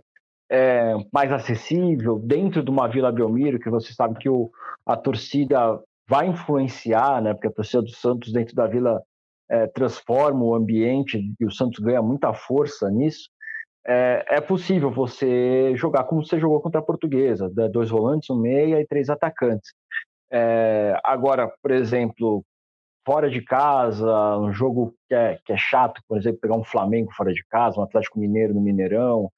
é, 0.50 0.94
mais 1.12 1.32
acessível, 1.32 2.20
dentro 2.20 2.64
de 2.64 2.70
uma 2.72 2.88
Vila 2.88 3.12
Belmiro, 3.12 3.60
que 3.60 3.70
você 3.70 3.94
sabe 3.94 4.18
que 4.18 4.30
o, 4.30 4.50
a 4.86 4.96
torcida 4.96 5.80
vai 6.08 6.28
influenciar, 6.28 7.22
né? 7.22 7.34
Porque 7.34 7.48
a 7.48 7.52
torcida 7.52 7.82
do 7.82 7.92
Santos 7.92 8.32
dentro 8.32 8.56
da 8.56 8.66
Vila 8.66 9.02
é, 9.50 9.68
transforma 9.68 10.44
o 10.44 10.56
ambiente 10.56 11.34
e 11.40 11.46
o 11.46 11.52
Santos 11.52 11.80
ganha 11.80 12.02
muita 12.02 12.34
força 12.34 12.90
nisso. 12.90 13.30
É, 13.86 14.26
é, 14.30 14.42
possível 14.42 14.92
você 14.92 15.74
jogar 15.76 16.04
como 16.04 16.26
você 16.26 16.38
jogou 16.40 16.60
contra 16.60 16.82
a 16.82 16.84
Portuguesa, 16.84 17.50
né, 17.56 17.70
dois 17.70 17.90
volantes, 17.90 18.30
um 18.30 18.36
meia 18.38 18.82
e 18.82 18.86
três 18.86 19.10
atacantes. 19.10 19.72
É, 20.30 21.00
agora, 21.06 21.50
por 21.62 21.72
exemplo, 21.72 22.44
fora 23.08 23.30
de 23.30 23.42
casa, 23.42 24.38
um 24.38 24.52
jogo 24.52 24.94
que 25.08 25.16
é, 25.16 25.40
que 25.46 25.54
é 25.54 25.58
chato, 25.58 26.02
por 26.10 26.18
exemplo, 26.18 26.42
pegar 26.42 26.56
um 26.56 26.64
Flamengo 26.66 27.10
fora 27.16 27.34
de 27.34 27.42
casa, 27.50 27.80
um 27.80 27.84
Atlético 27.84 28.20
Mineiro 28.20 28.54
no 28.54 28.60
Mineirão, 28.60 29.32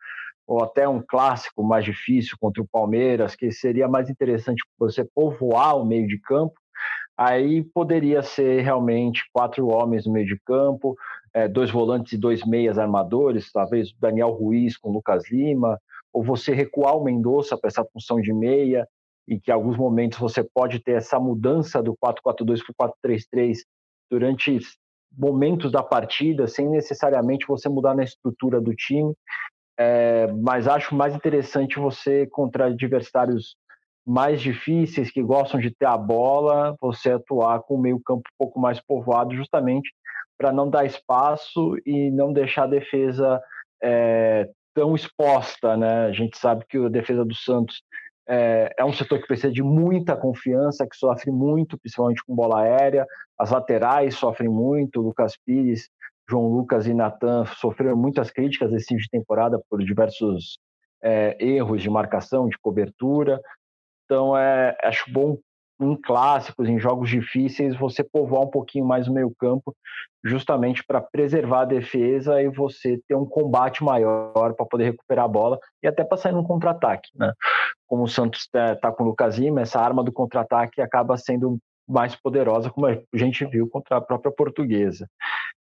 ou 0.48 0.64
até 0.64 0.90
um 0.90 1.00
clássico 1.00 1.64
mais 1.64 1.86
difícil 1.86 2.36
contra 2.42 2.64
o 2.64 2.68
Palmeiras, 2.68 3.36
que 3.36 3.52
seria 3.52 3.88
mais 3.88 4.10
interessante 4.10 4.64
você 4.80 5.08
povoar 5.14 5.78
o 5.78 5.86
meio 5.86 6.08
de 6.08 6.20
campo, 6.20 6.56
aí 7.16 7.64
poderia 7.64 8.24
ser 8.24 8.62
realmente 8.62 9.22
quatro 9.32 9.68
homens 9.68 10.08
no 10.08 10.14
meio 10.14 10.26
de 10.26 10.40
campo, 10.48 10.96
é, 11.32 11.48
dois 11.48 11.70
volantes 11.70 12.14
e 12.14 12.18
dois 12.18 12.44
meias 12.44 12.80
armadores, 12.80 13.52
talvez 13.52 13.94
Daniel 14.00 14.32
Ruiz 14.32 14.78
com 14.78 14.90
Lucas 14.90 15.30
Lima, 15.30 15.80
ou 16.12 16.24
você 16.24 16.56
recuar 16.56 16.98
o 16.98 17.04
Mendonça 17.04 17.56
para 17.56 17.68
essa 17.68 17.86
função 17.94 18.20
de 18.20 18.34
meia, 18.34 18.88
e 19.30 19.40
que 19.40 19.52
em 19.52 19.54
alguns 19.54 19.78
momentos 19.78 20.18
você 20.18 20.44
pode 20.44 20.80
ter 20.80 20.94
essa 20.94 21.20
mudança 21.20 21.84
do 21.84 21.96
4-4-2 22.04 22.62
para 22.76 22.90
o 22.90 23.08
4-3-3 23.08 23.60
durante 24.10 24.60
momentos 25.16 25.72
da 25.72 25.84
partida, 25.84 26.48
sem 26.48 26.68
necessariamente 26.68 27.46
você 27.48 27.70
mudar 27.70 27.96
na 27.96 28.04
estrutura 28.04 28.60
do 28.60 28.74
time. 28.74 29.14
É, 29.78 30.28
mas 30.34 30.68
acho 30.68 30.96
mais 30.96 31.16
interessante 31.16 31.80
você 31.80 32.26
contra 32.28 32.66
adversários 32.66 33.56
mais 34.06 34.42
difíceis 34.42 35.12
que 35.12 35.22
gostam 35.22 35.60
de 35.60 35.70
ter 35.70 35.86
a 35.86 35.96
bola, 35.96 36.76
você 36.82 37.12
atuar 37.12 37.62
com 37.62 37.76
o 37.76 37.82
meio 37.82 38.02
campo 38.04 38.24
um 38.34 38.38
pouco 38.38 38.60
mais 38.60 38.82
povoado, 38.82 39.36
justamente 39.36 39.94
para 40.40 40.52
não 40.52 40.70
dar 40.70 40.86
espaço 40.86 41.76
e 41.86 42.10
não 42.10 42.34
deixar 42.34 42.64
a 42.64 42.68
defesa 42.68 43.40
é, 43.84 44.50
tão 44.74 44.96
exposta, 44.96 45.78
né? 45.78 46.06
A 46.06 46.12
gente 46.12 46.38
sabe 46.38 46.66
que 46.68 46.78
a 46.78 46.90
defesa 46.90 47.24
do 47.24 47.36
Santos 47.36 47.84
é, 48.30 48.74
é, 48.78 48.86
um 48.86 48.94
setor 48.94 49.20
que 49.20 49.28
precisa 49.28 49.52
de 49.52 49.64
muita 49.64 50.16
confiança, 50.16 50.88
que 50.88 50.96
sofre 50.96 51.32
muito, 51.32 51.78
principalmente 51.80 52.24
com 52.24 52.36
bola 52.36 52.62
aérea. 52.62 53.06
As 53.38 53.50
laterais 53.50 54.16
sofrem 54.16 54.50
muito. 54.50 55.02
Lucas 55.02 55.36
Pires 55.46 55.90
João 56.30 56.48
Lucas 56.48 56.86
e 56.86 56.94
Natan 56.94 57.44
sofreram 57.46 57.98
muitas 57.98 58.30
críticas 58.30 58.72
esse 58.72 58.96
de 58.96 59.10
temporada 59.10 59.60
por 59.68 59.84
diversos 59.84 60.60
é, 61.02 61.36
erros 61.44 61.82
de 61.82 61.90
marcação, 61.90 62.48
de 62.48 62.58
cobertura. 62.60 63.42
Então, 64.06 64.38
é, 64.38 64.78
acho 64.84 65.12
bom 65.12 65.38
em 65.80 65.96
clássicos, 65.96 66.68
em 66.68 66.80
jogos 66.80 67.10
difíceis, 67.10 67.76
você 67.76 68.04
povoar 68.04 68.44
um 68.44 68.50
pouquinho 68.50 68.86
mais 68.86 69.08
o 69.08 69.14
meio 69.14 69.34
campo, 69.40 69.76
justamente 70.24 70.84
para 70.86 71.02
preservar 71.02 71.62
a 71.62 71.66
defesa 71.66 72.42
e 72.42 72.50
você 72.50 73.00
ter 73.08 73.16
um 73.16 73.26
combate 73.26 73.84
maior 73.84 74.54
para 74.54 74.66
poder 74.66 74.86
recuperar 74.86 75.26
a 75.26 75.30
bola 75.30 75.60
e 75.82 75.88
até 75.88 76.04
para 76.04 76.18
sair 76.18 76.34
num 76.34 76.44
contra-ataque. 76.44 77.10
Né? 77.16 77.32
Como 77.88 78.04
o 78.04 78.08
Santos 78.08 78.42
está 78.42 78.76
tá 78.76 78.92
com 78.92 79.04
o 79.04 79.08
Lucas 79.08 79.38
Lima, 79.38 79.62
essa 79.62 79.80
arma 79.80 80.04
do 80.04 80.12
contra-ataque 80.12 80.82
acaba 80.82 81.18
sendo 81.18 81.58
mais 81.88 82.16
poderosa, 82.16 82.70
como 82.70 82.86
a 82.86 82.98
gente 83.14 83.46
viu 83.46 83.68
contra 83.68 83.98
a 83.98 84.02
própria 84.02 84.32
portuguesa. 84.32 85.08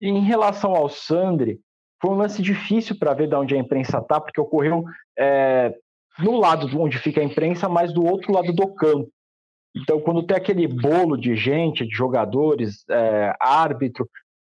Em 0.00 0.20
relação 0.20 0.74
ao 0.74 0.88
Sandri, 0.88 1.58
foi 2.00 2.10
um 2.10 2.16
lance 2.16 2.40
difícil 2.40 2.96
para 2.98 3.14
ver 3.14 3.28
de 3.28 3.34
onde 3.34 3.54
a 3.54 3.58
imprensa 3.58 3.98
está, 3.98 4.20
porque 4.20 4.40
ocorreu 4.40 4.84
é, 5.18 5.74
no 6.18 6.38
lado 6.38 6.68
onde 6.80 6.98
fica 6.98 7.20
a 7.20 7.24
imprensa, 7.24 7.68
mas 7.68 7.92
do 7.92 8.04
outro 8.04 8.32
lado 8.32 8.52
do 8.52 8.74
campo. 8.74 9.10
Então, 9.76 10.00
quando 10.00 10.22
tem 10.22 10.36
aquele 10.36 10.66
bolo 10.66 11.16
de 11.16 11.36
gente, 11.36 11.86
de 11.86 11.94
jogadores, 11.94 12.84
é, 12.88 13.34
árbitro, 13.38 14.08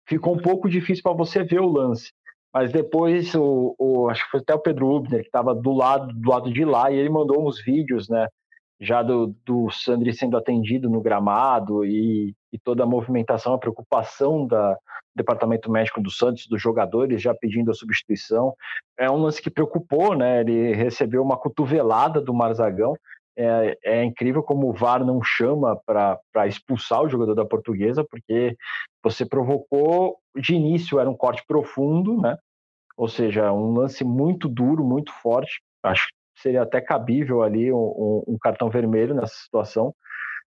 ficou 0.09 0.35
um 0.35 0.39
pouco 0.39 0.69
difícil 0.69 1.03
para 1.03 1.13
você 1.13 1.43
ver 1.43 1.61
o 1.61 1.69
lance. 1.69 2.13
Mas 2.55 2.73
depois, 2.73 3.35
o, 3.35 3.75
o, 3.79 4.09
acho 4.09 4.25
que 4.25 4.31
foi 4.31 4.41
até 4.41 4.55
o 4.55 4.61
Pedro 4.61 4.89
Ubner, 4.89 5.21
que 5.21 5.27
estava 5.27 5.55
do 5.55 5.73
lado, 5.73 6.15
do 6.15 6.31
lado 6.31 6.53
de 6.53 6.65
lá, 6.65 6.91
e 6.91 6.97
ele 6.97 7.11
mandou 7.11 7.47
uns 7.47 7.63
vídeos, 7.63 8.09
né? 8.09 8.29
já 8.81 9.03
do, 9.03 9.35
do 9.45 9.71
Sandri 9.71 10.13
sendo 10.13 10.37
atendido 10.37 10.89
no 10.91 11.01
gramado 11.01 11.85
e, 11.85 12.35
e 12.53 12.59
toda 12.59 12.83
a 12.83 12.87
movimentação, 12.87 13.55
a 13.55 13.59
preocupação 13.59 14.47
da, 14.47 14.73
do 14.73 14.79
departamento 15.17 15.71
médico 15.71 16.01
do 16.01 16.11
Santos, 16.11 16.47
dos 16.47 16.61
jogadores 16.61 17.23
já 17.23 17.35
pedindo 17.35 17.71
a 17.71 17.75
substituição. 17.75 18.55
É 18.99 19.11
um 19.11 19.17
lance 19.17 19.41
que 19.41 19.51
preocupou, 19.51 20.15
né? 20.15 20.41
Ele 20.41 20.75
recebeu 20.75 21.23
uma 21.23 21.39
cotovelada 21.39 22.21
do 22.21 22.35
Marzagão. 22.35 22.95
É, 23.39 23.79
é 23.85 24.05
incrível 24.05 24.43
como 24.43 24.71
o 24.71 24.73
VAR 24.73 25.05
não 25.05 25.23
chama 25.23 25.79
para 25.85 26.47
expulsar 26.47 27.03
o 27.03 27.09
jogador 27.09 27.35
da 27.35 27.45
portuguesa, 27.45 28.05
porque 28.09 28.57
você 29.03 29.27
provocou, 29.27 30.19
de 30.35 30.55
início 30.55 30.99
era 30.99 31.09
um 31.11 31.17
corte 31.17 31.45
profundo, 31.47 32.21
né? 32.21 32.37
Ou 32.97 33.09
seja, 33.09 33.53
um 33.53 33.75
lance 33.75 34.03
muito 34.05 34.49
duro, 34.49 34.83
muito 34.83 35.13
forte. 35.13 35.61
Acho 35.83 36.09
seria 36.37 36.63
até 36.63 36.81
cabível 36.81 37.43
ali 37.43 37.73
um, 37.73 38.23
um, 38.27 38.37
cartão 38.41 38.69
vermelho 38.69 39.15
nessa 39.15 39.35
situação, 39.35 39.95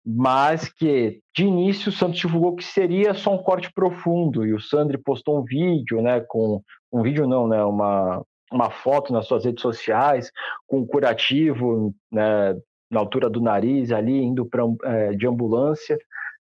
mas 0.06 0.70
que 0.70 1.20
de 1.36 1.46
início 1.46 1.90
o 1.90 1.92
Santos 1.92 2.20
divulgou 2.20 2.56
que 2.56 2.64
seria 2.64 3.14
só 3.14 3.34
um 3.34 3.44
corte 3.44 3.72
profundo 3.72 4.46
e 4.46 4.54
o 4.54 4.60
Sandri 4.60 4.98
postou 4.98 5.40
um 5.40 5.44
vídeo, 5.44 6.02
né, 6.02 6.22
com 6.28 6.62
um 6.92 7.02
vídeo 7.02 7.28
não, 7.28 7.48
né, 7.48 7.64
uma 7.64 8.24
uma 8.50 8.70
foto 8.70 9.12
nas 9.12 9.28
suas 9.28 9.44
redes 9.44 9.62
sociais 9.62 10.32
com 10.66 10.80
um 10.80 10.88
curativo, 10.88 11.94
né, 12.10 12.56
na 12.90 13.00
altura 13.00 13.30
do 13.30 13.42
nariz 13.42 13.92
ali 13.92 14.22
indo 14.24 14.46
para 14.46 14.64
é, 14.84 15.12
de 15.12 15.28
ambulância, 15.28 15.98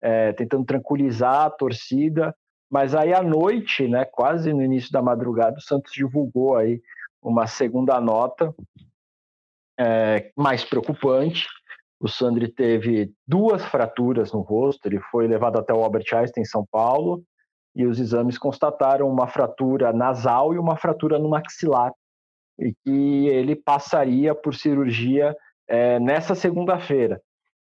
é, 0.01 0.33
tentando 0.33 0.65
tranquilizar 0.65 1.45
a 1.45 1.49
torcida, 1.49 2.35
mas 2.69 2.93
aí 2.93 3.13
à 3.13 3.21
noite, 3.21 3.87
né, 3.87 4.05
quase 4.05 4.51
no 4.53 4.61
início 4.61 4.91
da 4.91 5.01
madrugada, 5.01 5.57
o 5.57 5.61
Santos 5.61 5.91
divulgou 5.93 6.55
aí 6.55 6.81
uma 7.21 7.47
segunda 7.47 7.99
nota 8.01 8.53
é, 9.79 10.31
mais 10.35 10.63
preocupante. 10.63 11.47
O 11.99 12.07
Sandri 12.07 12.49
teve 12.49 13.11
duas 13.25 13.63
fraturas 13.65 14.31
no 14.31 14.41
rosto, 14.41 14.85
ele 14.85 14.99
foi 15.11 15.27
levado 15.27 15.57
até 15.57 15.73
o 15.73 15.83
Albert 15.83 16.05
Einstein 16.13 16.41
em 16.41 16.45
São 16.45 16.65
Paulo 16.69 17.23
e 17.75 17.85
os 17.85 17.99
exames 17.99 18.37
constataram 18.37 19.09
uma 19.09 19.27
fratura 19.27 19.91
nasal 19.91 20.53
e 20.53 20.57
uma 20.57 20.77
fratura 20.77 21.19
no 21.19 21.29
maxilar 21.29 21.91
e 22.57 22.73
que 22.83 23.27
ele 23.27 23.55
passaria 23.55 24.33
por 24.33 24.55
cirurgia 24.55 25.35
é, 25.67 25.99
nessa 25.99 26.35
segunda-feira. 26.35 27.21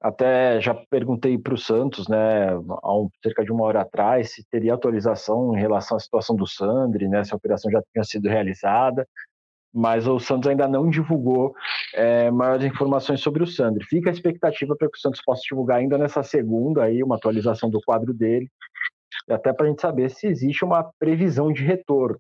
Até 0.00 0.60
já 0.60 0.74
perguntei 0.74 1.38
para 1.38 1.54
o 1.54 1.58
Santos, 1.58 2.06
né, 2.06 2.50
há 2.50 2.96
um, 2.96 3.08
cerca 3.22 3.44
de 3.44 3.50
uma 3.50 3.64
hora 3.64 3.80
atrás, 3.80 4.32
se 4.34 4.44
teria 4.50 4.74
atualização 4.74 5.56
em 5.56 5.60
relação 5.60 5.96
à 5.96 6.00
situação 6.00 6.36
do 6.36 6.46
Sandri, 6.46 7.08
né, 7.08 7.24
se 7.24 7.32
a 7.32 7.36
operação 7.36 7.70
já 7.70 7.82
tinha 7.92 8.04
sido 8.04 8.28
realizada 8.28 9.06
mas 9.76 10.08
o 10.08 10.18
Santos 10.18 10.48
ainda 10.48 10.66
não 10.66 10.88
divulgou 10.88 11.54
é, 11.94 12.30
maiores 12.30 12.64
informações 12.64 13.20
sobre 13.20 13.42
o 13.42 13.46
Sandri. 13.46 13.84
Fica 13.84 14.08
a 14.08 14.12
expectativa 14.12 14.74
para 14.74 14.88
que 14.88 14.96
o 14.96 15.00
Santos 15.00 15.20
possa 15.22 15.42
divulgar 15.46 15.78
ainda 15.78 15.98
nessa 15.98 16.22
segunda 16.22 16.84
aí 16.84 17.02
uma 17.02 17.16
atualização 17.16 17.68
do 17.68 17.78
quadro 17.82 18.14
dele, 18.14 18.48
até 19.28 19.52
para 19.52 19.66
a 19.66 19.68
gente 19.68 19.82
saber 19.82 20.08
se 20.10 20.26
existe 20.26 20.64
uma 20.64 20.90
previsão 20.98 21.52
de 21.52 21.62
retorno. 21.62 22.18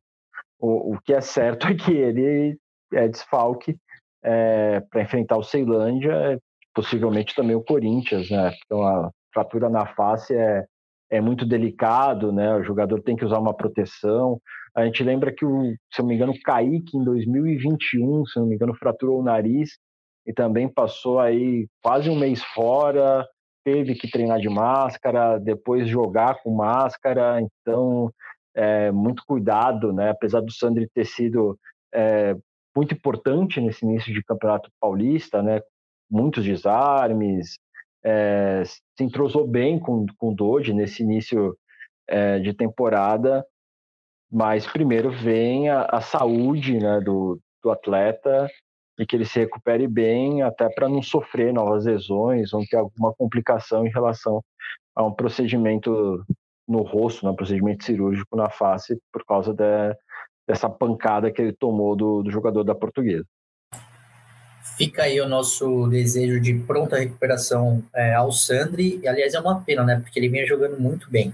O, 0.58 0.94
o 0.94 1.00
que 1.00 1.14
é 1.14 1.20
certo 1.22 1.66
é 1.68 1.74
que 1.74 1.92
ele 1.92 2.58
é 2.92 3.08
desfalque 3.08 3.78
é, 4.26 4.80
para 4.90 5.02
enfrentar 5.02 5.36
o 5.36 5.44
Ceilândia, 5.44 6.40
possivelmente 6.74 7.34
também 7.34 7.54
o 7.54 7.62
Corinthians, 7.62 8.28
né? 8.28 8.52
Então 8.64 8.82
a 8.82 9.10
fratura 9.32 9.70
na 9.70 9.86
face 9.94 10.34
é, 10.34 10.64
é 11.08 11.20
muito 11.20 11.46
delicado, 11.46 12.32
né? 12.32 12.54
O 12.56 12.64
jogador 12.64 13.00
tem 13.02 13.14
que 13.14 13.24
usar 13.24 13.38
uma 13.38 13.54
proteção. 13.54 14.40
A 14.74 14.84
gente 14.84 15.04
lembra 15.04 15.32
que, 15.32 15.44
o, 15.44 15.72
se 15.92 16.00
não 16.00 16.08
me 16.08 16.16
engano, 16.16 16.32
o 16.32 16.40
Kaique, 16.42 16.98
em 16.98 17.04
2021, 17.04 18.26
se 18.26 18.38
não 18.40 18.46
me 18.46 18.56
engano, 18.56 18.74
fraturou 18.74 19.20
o 19.20 19.24
nariz 19.24 19.78
e 20.26 20.32
também 20.32 20.68
passou 20.68 21.20
aí 21.20 21.68
quase 21.80 22.10
um 22.10 22.18
mês 22.18 22.42
fora, 22.42 23.24
teve 23.64 23.94
que 23.94 24.10
treinar 24.10 24.40
de 24.40 24.48
máscara, 24.48 25.38
depois 25.38 25.88
jogar 25.88 26.42
com 26.42 26.52
máscara, 26.52 27.40
então 27.40 28.10
é, 28.54 28.90
muito 28.90 29.22
cuidado, 29.24 29.92
né? 29.92 30.10
Apesar 30.10 30.40
do 30.40 30.52
Sandri 30.52 30.88
ter 30.92 31.04
sido 31.04 31.56
é, 31.94 32.34
muito 32.76 32.94
importante 32.94 33.60
nesse 33.60 33.84
início 33.84 34.12
de 34.12 34.22
campeonato 34.22 34.70
paulista, 34.78 35.42
né? 35.42 35.62
Muitos 36.10 36.44
desarmes, 36.44 37.56
é, 38.04 38.62
se 38.64 39.02
entrosou 39.02 39.48
bem 39.48 39.80
com, 39.80 40.06
com 40.16 40.30
o 40.30 40.34
Doge 40.34 40.72
nesse 40.72 41.02
início 41.02 41.56
é, 42.06 42.38
de 42.38 42.52
temporada, 42.52 43.44
mas 44.30 44.66
primeiro 44.66 45.10
vem 45.10 45.68
a, 45.68 45.86
a 45.90 46.00
saúde 46.00 46.78
né, 46.78 47.00
do, 47.00 47.40
do 47.62 47.70
atleta 47.70 48.48
e 48.98 49.04
que 49.04 49.16
ele 49.16 49.24
se 49.24 49.40
recupere 49.40 49.88
bem, 49.88 50.42
até 50.42 50.68
para 50.68 50.88
não 50.88 51.02
sofrer 51.02 51.52
novas 51.52 51.84
lesões 51.84 52.52
ou 52.52 52.64
ter 52.66 52.76
alguma 52.76 53.12
complicação 53.14 53.86
em 53.86 53.90
relação 53.90 54.42
a 54.94 55.04
um 55.04 55.12
procedimento 55.12 56.24
no 56.66 56.82
rosto, 56.82 57.24
né, 57.24 57.30
um 57.30 57.36
procedimento 57.36 57.84
cirúrgico 57.84 58.36
na 58.36 58.48
face, 58.48 58.98
por 59.12 59.24
causa 59.24 59.52
de, 59.52 59.94
dessa 60.46 60.68
pancada 60.68 61.30
que 61.30 61.42
ele 61.42 61.52
tomou 61.52 61.96
do, 61.96 62.22
do 62.22 62.30
jogador 62.30 62.62
da 62.62 62.74
portuguesa. 62.74 63.26
Fica 64.76 65.04
aí 65.04 65.20
o 65.20 65.28
nosso 65.28 65.88
desejo 65.88 66.40
de 66.40 66.54
pronta 66.54 66.98
recuperação 66.98 67.82
é, 67.94 68.14
ao 68.14 68.30
Sandri, 68.30 69.00
e 69.02 69.08
aliás 69.08 69.32
é 69.32 69.40
uma 69.40 69.60
pena, 69.62 69.84
né, 69.84 70.00
porque 70.00 70.18
ele 70.18 70.28
vinha 70.28 70.46
jogando 70.46 70.78
muito 70.78 71.10
bem. 71.10 71.32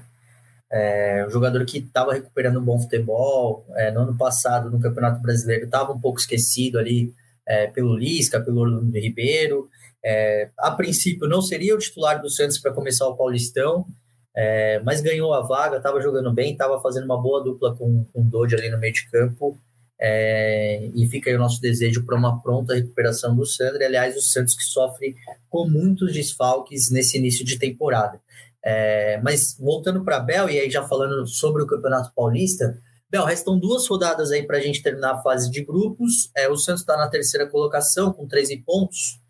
É, 0.71 1.27
um 1.27 1.31
jogador 1.31 1.65
que 1.67 1.79
estava 1.79 2.15
recuperando 2.15 2.59
um 2.59 2.65
bom 2.65 2.79
futebol, 2.79 3.67
é, 3.75 3.91
no 3.91 4.03
ano 4.03 4.17
passado 4.17 4.71
no 4.71 4.81
Campeonato 4.81 5.21
Brasileiro 5.21 5.65
estava 5.65 5.93
um 5.93 6.01
pouco 6.01 6.19
esquecido 6.19 6.79
ali 6.79 7.13
é, 7.47 7.67
pelo 7.67 7.97
Lisca, 7.97 8.41
pelo 8.41 8.61
Orlando 8.61 8.97
Ribeiro. 8.97 9.69
É, 10.05 10.49
a 10.59 10.71
princípio 10.71 11.29
não 11.29 11.43
seria 11.43 11.75
o 11.75 11.79
titular 11.79 12.23
do 12.23 12.31
Santos 12.31 12.59
para 12.59 12.73
começar 12.73 13.07
o 13.07 13.17
Paulistão, 13.17 13.85
é, 14.35 14.81
mas 14.81 15.01
ganhou 15.01 15.33
a 15.35 15.41
vaga, 15.43 15.77
estava 15.77 16.01
jogando 16.01 16.33
bem, 16.33 16.53
estava 16.53 16.81
fazendo 16.81 17.05
uma 17.05 17.21
boa 17.21 17.43
dupla 17.43 17.77
com, 17.77 18.05
com 18.13 18.21
o 18.21 18.25
Dodge 18.25 18.55
ali 18.55 18.71
no 18.71 18.79
meio 18.79 18.93
de 18.93 19.09
campo. 19.11 19.59
É, 20.05 20.91
e 20.97 21.07
fica 21.07 21.31
aí 21.31 21.37
o 21.37 21.39
nosso 21.39 21.61
desejo 21.61 22.05
para 22.05 22.17
uma 22.17 22.43
pronta 22.43 22.75
recuperação 22.75 23.37
do 23.37 23.47
Sandro. 23.47 23.85
Aliás, 23.85 24.17
o 24.17 24.21
Santos 24.21 24.57
que 24.57 24.65
sofre 24.65 25.15
com 25.49 25.69
muitos 25.69 26.13
desfalques 26.13 26.91
nesse 26.91 27.19
início 27.19 27.45
de 27.45 27.59
temporada. 27.59 28.21
É, 28.65 29.21
mas 29.23 29.57
voltando 29.59 30.05
para 30.05 30.19
Bel, 30.19 30.49
e 30.49 30.59
aí 30.59 30.71
já 30.71 30.87
falando 30.87 31.27
sobre 31.27 31.63
o 31.63 31.67
Campeonato 31.67 32.13
Paulista, 32.15 32.79
Bel, 33.09 33.25
restam 33.25 33.59
duas 33.59 33.87
rodadas 33.87 34.33
aí 34.33 34.45
para 34.45 34.57
a 34.57 34.61
gente 34.61 34.83
terminar 34.83 35.13
a 35.13 35.23
fase 35.23 35.51
de 35.51 35.63
grupos. 35.63 36.31
É, 36.37 36.49
o 36.49 36.57
Santos 36.57 36.81
está 36.81 36.97
na 36.97 37.09
terceira 37.09 37.47
colocação 37.47 38.13
com 38.13 38.27
13 38.27 38.57
pontos, 38.65 39.21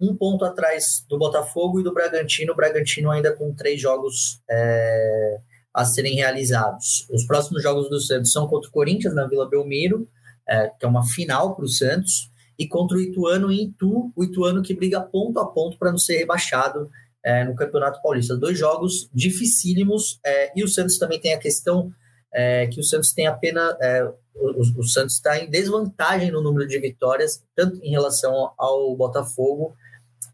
um 0.00 0.14
ponto 0.14 0.44
atrás 0.44 1.04
do 1.08 1.18
Botafogo 1.18 1.80
e 1.80 1.82
do 1.82 1.92
Bragantino. 1.92 2.52
O 2.52 2.56
Bragantino 2.56 3.10
ainda 3.10 3.32
com 3.34 3.54
três 3.54 3.80
jogos 3.80 4.40
é, 4.48 5.38
a 5.74 5.84
serem 5.84 6.16
realizados. 6.16 7.06
Os 7.10 7.24
próximos 7.24 7.62
jogos 7.62 7.88
do 7.88 8.00
Santos 8.00 8.32
são 8.32 8.46
contra 8.46 8.68
o 8.68 8.72
Corinthians 8.72 9.14
na 9.14 9.26
Vila 9.26 9.48
Belmiro, 9.48 10.08
é, 10.48 10.68
que 10.68 10.84
é 10.84 10.88
uma 10.88 11.06
final 11.06 11.54
para 11.54 11.64
o 11.64 11.68
Santos, 11.68 12.30
e 12.58 12.66
contra 12.66 12.96
o 12.96 13.00
Ituano 13.00 13.50
em 13.50 13.64
Itu, 13.64 14.12
o 14.14 14.24
Ituano 14.24 14.62
que 14.62 14.74
briga 14.74 15.00
ponto 15.00 15.38
a 15.38 15.46
ponto 15.46 15.78
para 15.78 15.90
não 15.90 15.98
ser 15.98 16.18
rebaixado 16.18 16.90
é, 17.22 17.44
no 17.44 17.54
Campeonato 17.54 18.00
Paulista. 18.00 18.36
Dois 18.36 18.58
jogos 18.58 19.10
dificílimos, 19.12 20.18
é, 20.24 20.52
e 20.58 20.62
o 20.62 20.68
Santos 20.68 20.96
também 20.96 21.20
tem 21.20 21.34
a 21.34 21.38
questão 21.38 21.92
é, 22.32 22.66
que 22.66 22.80
o 22.80 22.84
Santos 22.84 23.12
tem 23.12 23.26
apenas. 23.26 23.76
É, 23.80 24.04
o, 24.34 24.80
o, 24.80 24.84
Santos 24.84 25.14
está 25.14 25.38
em 25.38 25.50
desvantagem 25.50 26.30
no 26.30 26.42
número 26.42 26.68
de 26.68 26.78
vitórias, 26.78 27.42
tanto 27.54 27.82
em 27.82 27.90
relação 27.90 28.52
ao 28.58 28.94
Botafogo 28.94 29.74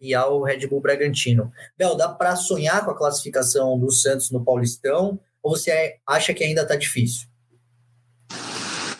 e 0.03 0.15
ao 0.15 0.43
Red 0.43 0.67
Bull 0.67 0.81
Bragantino. 0.81 1.53
Bel, 1.79 1.97
dá 1.97 2.09
para 2.09 2.35
sonhar 2.35 2.85
com 2.85 2.91
a 2.91 2.99
classificação 2.99 3.79
do 3.79 3.91
Santos 3.91 4.31
no 4.33 4.45
Paulistão 4.45 5.19
ou 5.41 5.57
você 5.57 5.97
acha 6.07 6.35
que 6.35 6.43
ainda 6.43 6.62
está 6.62 6.75
difícil? 6.75 7.29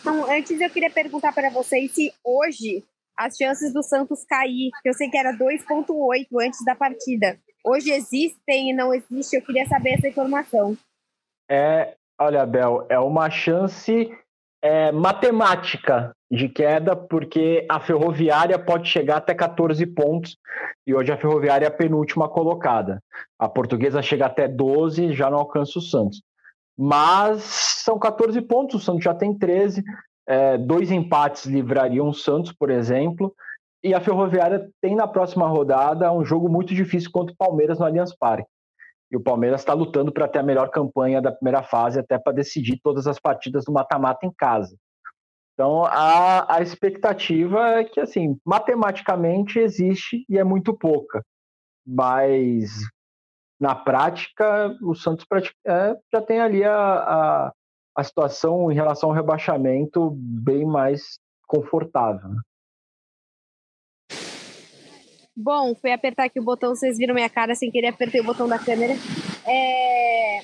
Então, 0.01 0.31
antes 0.31 0.61
eu 0.61 0.71
queria 0.71 0.91
perguntar 0.91 1.33
para 1.33 1.51
vocês 1.51 1.91
se 1.93 2.13
hoje 2.25 2.85
as 3.17 3.37
chances 3.37 3.73
do 3.73 3.83
Santos 3.83 4.25
cair, 4.25 4.71
que 4.83 4.89
eu 4.89 4.95
sei 4.95 5.11
que 5.11 5.19
era 5.19 5.33
2,8 5.33 6.27
antes 6.41 6.65
da 6.65 6.75
partida, 6.75 7.39
hoje 7.65 7.91
existem 7.91 8.71
e 8.71 8.73
não 8.73 8.95
existe? 8.95 9.37
Eu 9.37 9.43
queria 9.43 9.67
saber 9.67 9.95
essa 9.95 10.09
informação. 10.09 10.77
É, 11.51 11.95
Olha, 12.23 12.47
Bel, 12.47 12.87
é 12.89 13.01
uma 13.01 13.29
chance 13.31 14.09
é, 14.63 14.93
matemática 14.93 16.15
de 16.31 16.49
queda, 16.49 16.95
porque 16.95 17.67
a 17.69 17.81
Ferroviária 17.81 18.59
pode 18.59 18.89
chegar 18.89 19.17
até 19.17 19.35
14 19.35 19.85
pontos, 19.87 20.39
e 20.87 20.95
hoje 20.95 21.13
a 21.13 21.17
Ferroviária 21.17 21.67
é 21.67 21.69
a 21.69 21.73
penúltima 21.73 22.29
colocada. 22.29 23.03
A 23.39 23.49
Portuguesa 23.49 24.01
chega 24.01 24.27
até 24.27 24.47
12, 24.47 25.13
já 25.13 25.29
não 25.29 25.39
alcança 25.39 25.79
o 25.79 25.83
Santos. 25.83 26.23
Mas 26.79 27.43
são 27.43 27.99
14 27.99 28.41
pontos, 28.41 28.77
o 28.77 28.85
Santos 28.85 29.05
já 29.05 29.13
tem 29.13 29.37
13, 29.37 29.83
é, 30.27 30.57
dois 30.57 30.91
empates 30.91 31.45
livrariam 31.45 32.09
o 32.09 32.15
Santos, 32.15 32.53
por 32.53 32.71
exemplo, 32.71 33.35
e 33.83 33.93
a 33.93 34.01
Ferroviária 34.01 34.71
tem 34.81 34.95
na 34.95 35.09
próxima 35.09 35.47
rodada 35.49 36.13
um 36.13 36.25
jogo 36.25 36.49
muito 36.49 36.73
difícil 36.73 37.11
contra 37.11 37.35
o 37.35 37.37
Palmeiras 37.37 37.81
no 37.81 37.85
Allianz 37.85 38.17
Parque. 38.17 38.49
E 39.13 39.17
o 39.17 39.21
Palmeiras 39.21 39.61
está 39.61 39.75
lutando 39.75 40.11
para 40.11 40.27
ter 40.27 40.39
a 40.39 40.43
melhor 40.43 40.71
campanha 40.71 41.21
da 41.21 41.31
primeira 41.31 41.63
fase, 41.63 42.01
até 42.01 42.19
para 42.19 42.33
decidir 42.33 42.81
todas 42.83 43.07
as 43.07 43.21
partidas 43.21 43.67
do 43.67 43.73
mata-mata 43.73 44.25
em 44.25 44.33
casa. 44.33 44.75
Então, 45.53 45.85
a, 45.85 46.57
a 46.57 46.63
expectativa 46.63 47.79
é 47.79 47.85
que, 47.85 48.01
assim, 48.01 48.39
matematicamente 48.45 49.59
existe 49.59 50.25
e 50.29 50.39
é 50.39 50.43
muito 50.43 50.73
pouca. 50.73 51.23
Mas, 51.87 52.71
na 53.61 53.75
prática, 53.75 54.75
o 54.83 54.95
Santos 54.95 55.27
é, 55.67 55.95
já 56.11 56.23
tem 56.23 56.41
ali 56.41 56.65
a, 56.65 56.75
a, 56.75 57.53
a, 57.95 58.03
situação 58.03 58.73
em 58.73 58.75
relação 58.75 59.11
ao 59.11 59.15
rebaixamento 59.15 60.11
bem 60.17 60.65
mais 60.65 61.19
confortável. 61.47 62.31
Né? 62.31 62.41
Bom, 65.37 65.75
fui 65.75 65.91
apertar 65.91 66.25
aqui 66.25 66.39
o 66.39 66.45
botão, 66.45 66.75
vocês 66.75 66.99
viram 66.99 67.15
minha 67.15 67.31
cara 67.31 67.55
sem 67.55 67.71
querer, 67.71 67.89
apertei 67.89 68.21
o 68.21 68.25
botão 68.25 68.47
da 68.47 68.59
câmera. 68.59 68.95
É... 69.47 70.41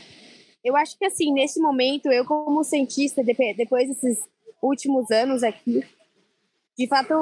Eu 0.64 0.76
acho 0.76 0.98
que, 0.98 1.04
assim, 1.04 1.32
nesse 1.32 1.60
momento, 1.60 2.10
eu, 2.10 2.24
como 2.24 2.64
cientista, 2.64 3.22
depois 3.22 3.88
desses 3.88 4.18
últimos 4.62 5.10
anos 5.10 5.42
aqui, 5.42 5.84
de 6.78 6.86
fato, 6.86 7.12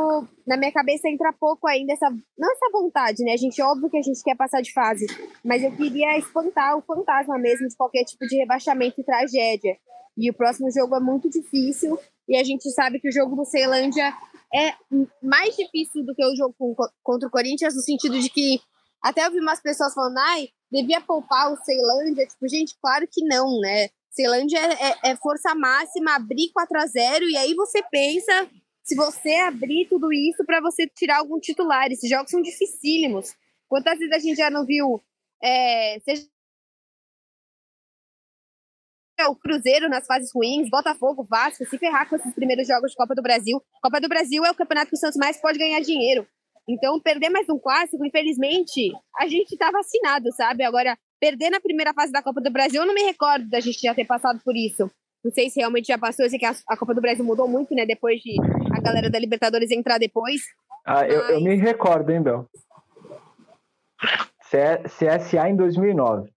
na 0.47 0.57
minha 0.59 0.71
cabeça 0.71 1.09
entra 1.09 1.33
pouco 1.33 1.67
ainda 1.67 1.95
essa. 1.95 2.11
Não 2.39 2.53
essa 2.53 2.71
vontade, 2.71 3.25
né? 3.25 3.33
A 3.33 3.37
gente, 3.39 3.63
óbvio 3.63 3.89
que 3.89 3.97
a 3.97 4.03
gente 4.03 4.23
quer 4.23 4.37
passar 4.37 4.61
de 4.61 4.71
fase, 4.71 5.07
mas 5.43 5.63
eu 5.63 5.75
queria 5.75 6.19
espantar 6.19 6.77
o 6.77 6.83
fantasma 6.83 7.39
mesmo 7.39 7.67
de 7.67 7.75
qualquer 7.75 8.05
tipo 8.05 8.27
de 8.27 8.37
rebaixamento 8.37 9.01
e 9.01 9.05
tragédia. 9.05 9.79
E 10.17 10.31
o 10.31 10.35
próximo 10.35 10.71
jogo 10.71 10.97
é 10.97 11.01
muito 11.01 11.29
difícil, 11.29 11.99
e 12.29 12.37
a 12.37 12.45
gente 12.45 12.71
sabe 12.71 12.99
que 12.99 13.09
o 13.09 13.13
jogo 13.13 13.37
do 13.37 13.45
Ceilândia 13.45 14.13
é 14.55 14.75
mais 15.23 15.55
difícil 15.57 16.05
do 16.05 16.15
que 16.15 16.25
o 16.25 16.37
jogo 16.37 16.55
contra 17.03 17.29
o 17.29 17.31
Corinthians, 17.31 17.75
no 17.75 17.83
sentido 17.83 18.19
de 18.19 18.31
que 18.31 18.61
até 19.03 19.27
eu 19.27 19.31
vi 19.31 19.39
umas 19.39 19.61
pessoas 19.61 19.95
falando, 19.95 20.19
ai, 20.19 20.49
devia 20.71 21.01
poupar 21.01 21.53
o 21.53 21.57
Ceilândia. 21.65 22.27
Tipo, 22.27 22.49
gente, 22.49 22.75
claro 22.81 23.07
que 23.11 23.25
não, 23.25 23.61
né? 23.61 23.89
Ceilândia 24.11 24.59
é, 24.59 24.89
é, 24.89 25.11
é 25.11 25.17
força 25.17 25.55
máxima, 25.55 26.17
abrir 26.17 26.51
4 26.53 26.79
a 26.81 26.87
0 26.87 27.29
e 27.29 27.37
aí 27.37 27.55
você 27.55 27.83
pensa 27.91 28.51
se 28.83 28.95
você 28.95 29.35
abrir 29.37 29.87
tudo 29.89 30.13
isso 30.13 30.45
para 30.45 30.61
você 30.61 30.87
tirar 30.89 31.19
algum 31.19 31.39
titular. 31.39 31.87
Esses 31.91 32.09
jogos 32.09 32.31
são 32.31 32.41
dificílimos. 32.41 33.35
Quantas 33.69 33.99
vezes 33.99 34.15
a 34.15 34.19
gente 34.19 34.37
já 34.37 34.51
não 34.51 34.65
viu, 34.65 35.03
é, 35.43 35.99
seja 36.05 36.27
o 39.25 39.35
Cruzeiro 39.35 39.89
nas 39.89 40.07
fases 40.07 40.31
ruins, 40.35 40.69
Botafogo, 40.69 41.27
Vasco, 41.29 41.65
se 41.65 41.79
ferrar 41.79 42.09
com 42.09 42.17
esses 42.17 42.35
primeiros 42.35 42.67
jogos 42.69 42.91
de 42.91 42.97
Copa 42.97 43.15
do 43.15 43.23
Brasil. 43.23 43.63
Copa 43.83 44.01
do 44.01 44.09
Brasil 44.09 44.45
é 44.45 44.51
o 44.51 44.55
campeonato 44.55 44.91
que 44.91 44.97
o 44.97 44.99
Santos 44.99 45.17
mais 45.17 45.41
pode 45.41 45.59
ganhar 45.59 45.81
dinheiro. 45.81 46.27
Então, 46.69 47.01
perder 47.01 47.31
mais 47.31 47.49
um 47.49 47.59
clássico, 47.59 48.05
infelizmente, 48.05 48.93
a 49.19 49.27
gente 49.27 49.57
tá 49.57 49.71
vacinado, 49.71 50.33
sabe? 50.33 50.65
Agora, 50.65 50.99
perder 51.21 51.49
na 51.51 51.61
primeira 51.61 51.95
fase 51.95 52.13
da 52.13 52.23
Copa 52.23 52.41
do 52.41 52.51
Brasil, 52.51 52.83
eu 52.83 52.87
não 52.87 52.95
me 52.95 53.03
recordo 53.03 53.49
da 53.49 53.61
gente 53.61 53.81
já 53.81 53.95
ter 53.95 54.05
passado 54.05 54.41
por 54.45 54.55
isso. 54.57 54.91
Não 55.25 55.33
sei 55.33 55.49
se 55.49 55.61
realmente 55.61 55.87
já 55.87 55.99
passou, 55.99 56.25
eu 56.25 56.31
sei 56.31 56.39
que 56.39 56.45
a, 56.45 56.55
a 56.69 56.77
Copa 56.77 56.95
do 56.95 57.01
Brasil 57.01 57.25
mudou 57.25 57.49
muito, 57.49 57.75
né? 57.75 57.87
Depois 57.87 58.21
de 58.21 58.37
a 58.73 58.81
galera 58.81 59.09
da 59.09 59.19
Libertadores 59.19 59.71
entrar 59.71 59.99
depois. 59.99 60.43
Ah, 60.85 61.03
mas... 61.03 61.13
eu, 61.13 61.21
eu 61.23 61.41
me 61.41 61.55
recordo, 61.55 62.11
hein, 62.11 62.23
Bel? 62.23 62.47
CSA 64.89 65.49
em 65.49 65.57
2009. 65.57 66.31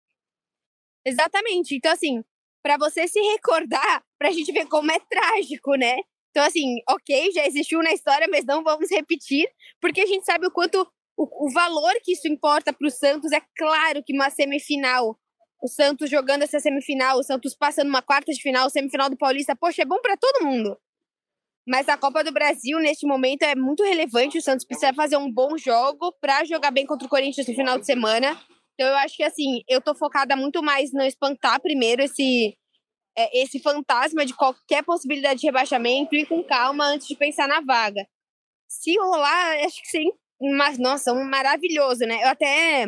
Exatamente. 1.06 1.76
Então, 1.76 1.92
assim, 1.92 2.24
para 2.64 2.78
você 2.78 3.08
se 3.08 3.20
recordar, 3.20 4.04
pra 4.18 4.32
gente 4.32 4.52
ver 4.52 4.68
como 4.68 4.92
é 4.92 5.00
trágico, 5.00 5.76
né? 5.76 5.98
Então, 6.32 6.46
assim, 6.46 6.76
ok, 6.90 7.32
já 7.32 7.46
existiu 7.46 7.82
na 7.82 7.92
história, 7.92 8.28
mas 8.30 8.46
não 8.46 8.64
vamos 8.64 8.90
repetir, 8.92 9.48
porque 9.82 10.02
a 10.02 10.06
gente 10.06 10.26
sabe 10.26 10.46
o 10.46 10.52
quanto 10.52 10.88
o, 11.18 11.48
o 11.48 11.52
valor 11.52 11.94
que 12.04 12.14
isso 12.14 12.28
importa 12.28 12.72
para 12.72 12.88
o 12.88 12.92
Santos. 12.92 13.32
É 13.32 13.42
claro 13.58 14.04
que 14.06 14.14
uma 14.14 14.30
semifinal 14.30 15.18
o 15.62 15.68
Santos 15.68 16.10
jogando 16.10 16.44
essa 16.44 16.60
semifinal, 16.60 17.18
o 17.18 17.24
Santos 17.24 17.54
passando 17.54 17.90
uma 17.90 18.02
quarta 18.02 18.32
de 18.32 18.42
final, 18.42 18.70
semifinal 18.70 19.10
do 19.10 19.18
Paulista, 19.18 19.56
poxa, 19.56 19.82
é 19.82 19.86
bom 19.86 20.00
para 20.02 20.16
todo 20.16 20.46
mundo. 20.46 20.78
Mas 21.68 21.88
a 21.90 21.98
Copa 21.98 22.24
do 22.24 22.32
Brasil, 22.32 22.80
neste 22.80 23.06
momento, 23.06 23.44
é 23.44 23.56
muito 23.56 23.84
relevante. 23.84 24.38
O 24.38 24.42
Santos 24.42 24.66
precisa 24.66 24.94
fazer 24.94 25.18
um 25.18 25.32
bom 25.32 25.56
jogo 25.58 26.12
para 26.20 26.44
jogar 26.46 26.72
bem 26.72 26.86
contra 26.86 27.06
o 27.06 27.10
Corinthians 27.10 27.48
no 27.48 27.54
final 27.54 27.78
de 27.78 27.86
semana. 27.86 28.42
Então, 28.80 28.88
eu 28.88 28.96
acho 28.96 29.18
que, 29.18 29.24
assim, 29.24 29.62
eu 29.68 29.82
tô 29.82 29.94
focada 29.94 30.38
muito 30.38 30.64
mais 30.64 30.94
no 30.94 31.04
espantar 31.04 31.60
primeiro 31.60 32.02
esse, 32.02 32.58
é, 33.18 33.42
esse 33.42 33.60
fantasma 33.60 34.26
de 34.26 34.34
qualquer 34.34 34.86
possibilidade 34.86 35.42
de 35.42 35.48
rebaixamento 35.48 36.16
e 36.16 36.26
com 36.26 36.42
calma 36.42 36.86
antes 36.86 37.06
de 37.06 37.18
pensar 37.18 37.46
na 37.46 37.60
vaga. 37.60 38.08
Se 38.70 38.98
rolar, 38.98 39.58
acho 39.66 39.82
que 39.82 39.90
seria, 39.90 40.14
mas, 40.58 40.78
nossa, 40.78 41.12
um 41.12 41.26
maravilhoso, 41.26 42.06
né? 42.06 42.24
Eu 42.24 42.30
até 42.30 42.88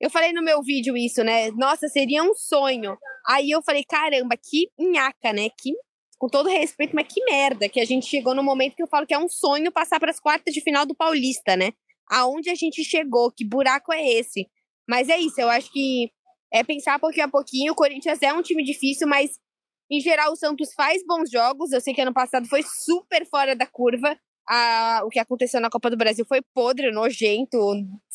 eu 0.00 0.08
falei 0.08 0.32
no 0.32 0.40
meu 0.40 0.62
vídeo 0.62 0.96
isso, 0.96 1.24
né? 1.24 1.50
Nossa, 1.50 1.88
seria 1.88 2.22
um 2.22 2.34
sonho. 2.34 2.96
Aí 3.26 3.50
eu 3.50 3.60
falei, 3.60 3.82
caramba, 3.82 4.36
que 4.36 4.70
nhaca, 4.78 5.32
né? 5.32 5.48
Que, 5.60 5.72
com 6.16 6.28
todo 6.28 6.48
respeito, 6.48 6.94
mas 6.94 7.08
que 7.12 7.24
merda 7.24 7.68
que 7.68 7.80
a 7.80 7.84
gente 7.84 8.06
chegou 8.06 8.36
no 8.36 8.42
momento 8.44 8.76
que 8.76 8.82
eu 8.84 8.88
falo 8.88 9.04
que 9.04 9.14
é 9.14 9.18
um 9.18 9.28
sonho 9.28 9.72
passar 9.72 9.98
para 9.98 10.12
as 10.12 10.20
quartas 10.20 10.54
de 10.54 10.60
final 10.60 10.86
do 10.86 10.94
Paulista, 10.94 11.56
né? 11.56 11.72
Aonde 12.08 12.50
a 12.50 12.54
gente 12.54 12.84
chegou, 12.84 13.32
que 13.32 13.44
buraco 13.44 13.92
é 13.92 14.00
esse? 14.00 14.48
Mas 14.88 15.08
é 15.08 15.18
isso, 15.18 15.40
eu 15.40 15.48
acho 15.48 15.70
que 15.72 16.10
é 16.52 16.62
pensar 16.62 16.98
pouquinho 16.98 17.26
a 17.26 17.30
pouquinho. 17.30 17.72
O 17.72 17.76
Corinthians 17.76 18.22
é 18.22 18.32
um 18.32 18.42
time 18.42 18.62
difícil, 18.62 19.08
mas 19.08 19.30
em 19.90 20.00
geral 20.00 20.32
o 20.32 20.36
Santos 20.36 20.72
faz 20.74 21.02
bons 21.06 21.30
jogos. 21.30 21.72
Eu 21.72 21.80
sei 21.80 21.92
que 21.92 22.00
ano 22.00 22.14
passado 22.14 22.46
foi 22.46 22.62
super 22.62 23.26
fora 23.26 23.56
da 23.56 23.66
curva. 23.66 24.16
A, 24.48 25.02
o 25.04 25.08
que 25.08 25.18
aconteceu 25.18 25.60
na 25.60 25.70
Copa 25.70 25.90
do 25.90 25.96
Brasil 25.96 26.24
foi 26.26 26.40
podre, 26.54 26.92
nojento, 26.92 27.58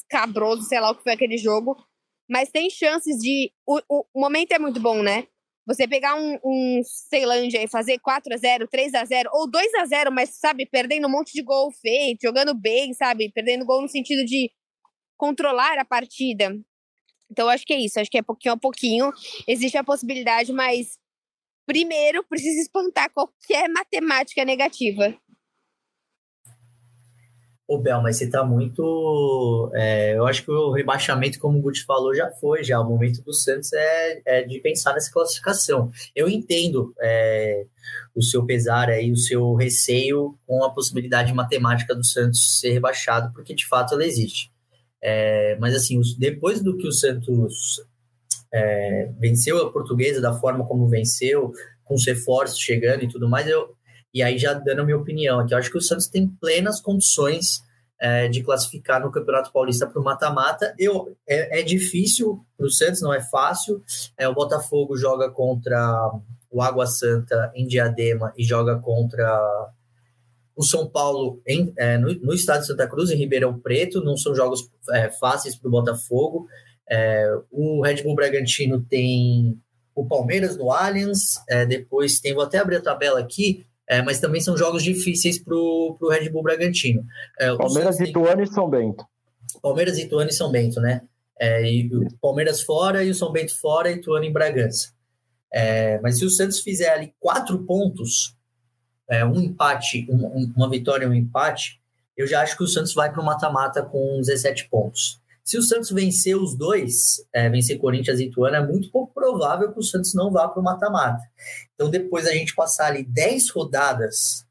cabroso, 0.10 0.64
sei 0.64 0.80
lá 0.80 0.92
o 0.92 0.96
que 0.96 1.04
foi 1.04 1.14
aquele 1.14 1.38
jogo. 1.38 1.76
Mas 2.30 2.50
tem 2.50 2.70
chances 2.70 3.18
de. 3.18 3.52
O, 3.68 3.80
o, 3.90 4.06
o 4.14 4.22
momento 4.22 4.52
é 4.52 4.60
muito 4.60 4.80
bom, 4.80 5.02
né? 5.02 5.28
Você 5.68 5.88
pegar 5.88 6.16
um, 6.16 6.40
um 6.44 6.82
Ceilândia 6.84 7.62
e 7.64 7.68
fazer 7.68 8.00
4 8.00 8.34
a 8.34 8.38
0 8.38 8.68
3 8.68 8.94
a 8.94 9.06
0 9.06 9.30
ou 9.34 9.50
2 9.50 9.74
a 9.76 9.86
0 9.86 10.12
mas, 10.12 10.40
sabe, 10.40 10.66
perdendo 10.66 11.08
um 11.08 11.12
monte 11.12 11.34
de 11.34 11.44
gol 11.44 11.72
feito, 11.72 12.22
jogando 12.24 12.54
bem, 12.56 12.94
sabe? 12.94 13.32
Perdendo 13.32 13.66
gol 13.66 13.82
no 13.82 13.90
sentido 13.90 14.24
de 14.26 14.50
controlar 15.20 15.78
a 15.78 15.86
partida. 15.86 16.58
Então, 17.30 17.50
acho 17.50 17.66
que 17.66 17.74
é 17.74 17.80
isso. 17.80 18.00
Acho 18.00 18.10
que 18.10 18.18
é 18.18 18.24
pouquinho 18.24 18.56
a 18.56 18.58
pouquinho. 18.58 19.12
Existe 19.46 19.78
a 19.78 19.84
possibilidade, 19.84 20.52
mas 20.54 20.98
primeiro 21.68 22.24
precisa 22.24 22.60
espantar 22.60 23.12
qualquer 23.12 23.70
matemática 23.70 24.44
negativa. 24.44 25.14
Ô, 27.68 27.78
Bel, 27.78 28.02
mas 28.02 28.18
você 28.18 28.28
tá 28.28 28.44
muito. 28.44 29.72
É, 29.76 30.18
eu 30.18 30.26
acho 30.26 30.44
que 30.44 30.50
o 30.50 30.72
rebaixamento, 30.72 31.38
como 31.38 31.60
o 31.60 31.62
Guti 31.62 31.86
falou, 31.86 32.16
já 32.16 32.32
foi, 32.32 32.64
já. 32.64 32.80
O 32.80 32.90
momento 32.90 33.22
do 33.22 33.32
Santos 33.32 33.72
é, 33.74 34.22
é 34.26 34.42
de 34.42 34.60
pensar 34.60 34.94
nessa 34.94 35.12
classificação. 35.12 35.92
Eu 36.16 36.28
entendo 36.28 36.92
é, 37.00 37.66
o 38.16 38.24
seu 38.24 38.44
pesar 38.44 38.90
aí, 38.90 39.12
o 39.12 39.18
seu 39.18 39.54
receio 39.54 40.36
com 40.48 40.64
a 40.64 40.72
possibilidade 40.72 41.32
matemática 41.32 41.94
do 41.94 42.04
Santos 42.04 42.60
ser 42.60 42.72
rebaixado, 42.72 43.32
porque 43.34 43.54
de 43.54 43.68
fato 43.68 43.94
ela 43.94 44.06
existe. 44.06 44.50
É, 45.02 45.58
mas 45.60 45.76
assim, 45.76 46.00
depois 46.18 46.62
do 46.62 46.76
que 46.76 46.88
o 46.88 46.92
Santos 46.92 47.82
é, 48.54 49.12
venceu 49.20 49.62
a 49.62 49.72
portuguesa 49.72 50.20
da 50.20 50.34
forma 50.34 50.66
como 50.66 50.88
venceu, 50.88 51.54
com 51.84 51.96
os 51.96 52.06
reforços 52.06 52.60
chegando 52.60 53.04
e 53.04 53.08
tudo 53.08 53.30
mais, 53.30 53.48
eu, 53.48 53.76
e 54.14 54.24
aí, 54.24 54.38
já 54.38 54.54
dando 54.54 54.82
a 54.82 54.84
minha 54.84 54.98
opinião 54.98 55.40
aqui, 55.40 55.54
eu 55.54 55.58
acho 55.58 55.72
que 55.72 55.78
o 55.78 55.82
Santos 55.82 56.08
tem 56.08 56.28
plenas 56.28 56.82
condições 56.82 57.64
é, 58.00 58.28
de 58.28 58.42
classificar 58.42 59.02
no 59.02 59.12
Campeonato 59.12 59.52
Paulista 59.52 59.86
para 59.86 60.02
o 60.02 60.04
mata-mata. 60.04 60.74
Eu, 60.80 61.16
é, 61.28 61.60
é 61.60 61.64
difícil 61.64 62.44
para 62.58 62.66
o 62.66 62.72
Santos, 62.72 63.02
não 63.02 63.14
é 63.14 63.22
fácil. 63.22 63.84
É, 64.18 64.28
o 64.28 64.34
Botafogo 64.34 64.98
joga 64.98 65.30
contra 65.30 66.12
o 66.50 66.62
Água 66.62 66.88
Santa 66.88 67.52
em 67.54 67.68
Diadema 67.68 68.34
e 68.36 68.44
joga 68.44 68.80
contra 68.80 69.28
o 70.60 70.64
São 70.64 70.86
Paulo 70.86 71.42
em, 71.48 71.72
é, 71.78 71.98
no, 71.98 72.14
no, 72.16 72.34
estado 72.34 72.60
de 72.60 72.68
Santa 72.68 72.86
Cruz, 72.86 73.10
em 73.10 73.16
Ribeirão 73.16 73.58
Preto. 73.58 74.04
Não 74.04 74.18
são 74.18 74.36
jogos 74.36 74.70
é, 74.92 75.10
fáceis 75.10 75.56
para 75.56 75.70
o 75.70 75.72
Botafogo. 75.72 76.50
É, 76.90 77.34
o 77.50 77.82
Red 77.82 78.04
Bull 78.04 78.14
Bragantino 78.14 78.82
tem 78.82 79.58
o 79.96 80.06
Palmeiras 80.06 80.58
no 80.58 80.70
Allianz, 80.70 81.36
é, 81.48 81.66
depois 81.66 82.20
tem, 82.20 82.34
vou 82.34 82.44
até 82.44 82.58
abrir 82.58 82.76
a 82.76 82.82
tabela 82.82 83.22
aqui, 83.22 83.66
é, 83.88 84.02
mas 84.02 84.20
também 84.20 84.42
são 84.42 84.58
jogos 84.58 84.84
difíceis 84.84 85.40
para 85.40 85.56
o 85.56 86.10
Red 86.10 86.30
Bull 86.30 86.44
Bragantino. 86.44 87.06
É, 87.40 87.56
Palmeiras, 87.56 87.98
Ituano 87.98 88.44
e 88.44 88.48
São 88.48 88.70
Bento. 88.70 89.06
Palmeiras, 89.62 89.98
Ituano 89.98 90.30
e 90.30 90.34
São 90.34 90.52
Bento, 90.52 90.82
né? 90.82 91.04
E 91.40 91.90
o 91.96 92.18
Palmeiras 92.20 92.62
fora 92.62 93.02
e 93.02 93.10
o 93.10 93.16
São 93.16 93.32
Bento 93.32 93.58
fora 93.58 93.90
e 93.90 93.96
Ituano 93.96 94.26
em 94.26 94.34
Bragança. 94.34 94.90
Mas 96.04 96.20
se 96.20 96.26
o 96.26 96.30
Santos 96.30 96.60
fizer 96.60 96.90
ali 96.90 97.14
quatro 97.18 97.60
pontos, 97.60 98.38
é, 99.10 99.26
um 99.26 99.40
empate, 99.42 100.08
um, 100.10 100.54
uma 100.56 100.70
vitória 100.70 101.06
e 101.06 101.10
um 101.10 101.14
empate, 101.14 101.80
eu 102.16 102.28
já 102.28 102.42
acho 102.42 102.58
que 102.58 102.64
o 102.64 102.68
Santos 102.68 102.94
vai 102.94 103.12
para 103.12 103.22
o 103.22 103.26
mata-mata 103.26 103.82
com 103.82 104.18
17 104.20 104.68
pontos. 104.70 105.20
Se 105.44 105.58
o 105.58 105.64
Santos 105.64 105.90
vencer 105.90 106.38
os 106.38 106.56
dois, 106.56 107.26
é, 107.34 107.50
vencer 107.50 107.80
Corinthians 107.80 108.20
e 108.20 108.26
Ituano, 108.26 108.58
é 108.58 108.68
muito 108.68 108.92
pouco 108.92 109.12
provável 109.14 109.72
que 109.72 109.80
o 109.80 109.84
Santos 109.84 110.14
não 110.14 110.32
vá 110.32 110.48
para 110.48 110.60
o 110.60 110.64
mata-mata. 110.64 111.24
Então, 111.74 111.90
depois 111.90 112.28
a 112.28 112.34
gente 112.34 112.54
passar 112.54 112.88
ali 112.88 113.04
10 113.04 113.50
rodadas 113.50 114.46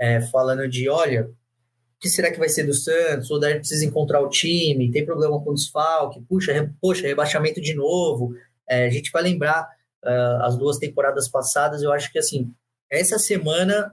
é, 0.00 0.20
falando 0.20 0.68
de, 0.68 0.88
olha, 0.88 1.26
o 1.26 2.00
que 2.00 2.08
será 2.08 2.32
que 2.32 2.40
vai 2.40 2.48
ser 2.48 2.64
do 2.64 2.74
Santos? 2.74 3.30
O 3.30 3.38
daí 3.38 3.54
precisa 3.56 3.84
encontrar 3.84 4.20
o 4.20 4.28
time, 4.28 4.90
tem 4.90 5.06
problema 5.06 5.40
com 5.40 5.50
o 5.50 5.54
desfalque, 5.54 6.20
puxa, 6.22 6.52
re, 6.52 6.68
poxa, 6.80 7.06
rebaixamento 7.06 7.60
de 7.60 7.74
novo. 7.74 8.34
É, 8.68 8.86
a 8.86 8.90
gente 8.90 9.12
vai 9.12 9.22
lembrar 9.22 9.68
uh, 10.02 10.42
as 10.42 10.56
duas 10.56 10.78
temporadas 10.78 11.28
passadas, 11.28 11.82
eu 11.82 11.92
acho 11.92 12.10
que 12.10 12.18
assim, 12.18 12.52
essa 12.92 13.18
semana 13.18 13.92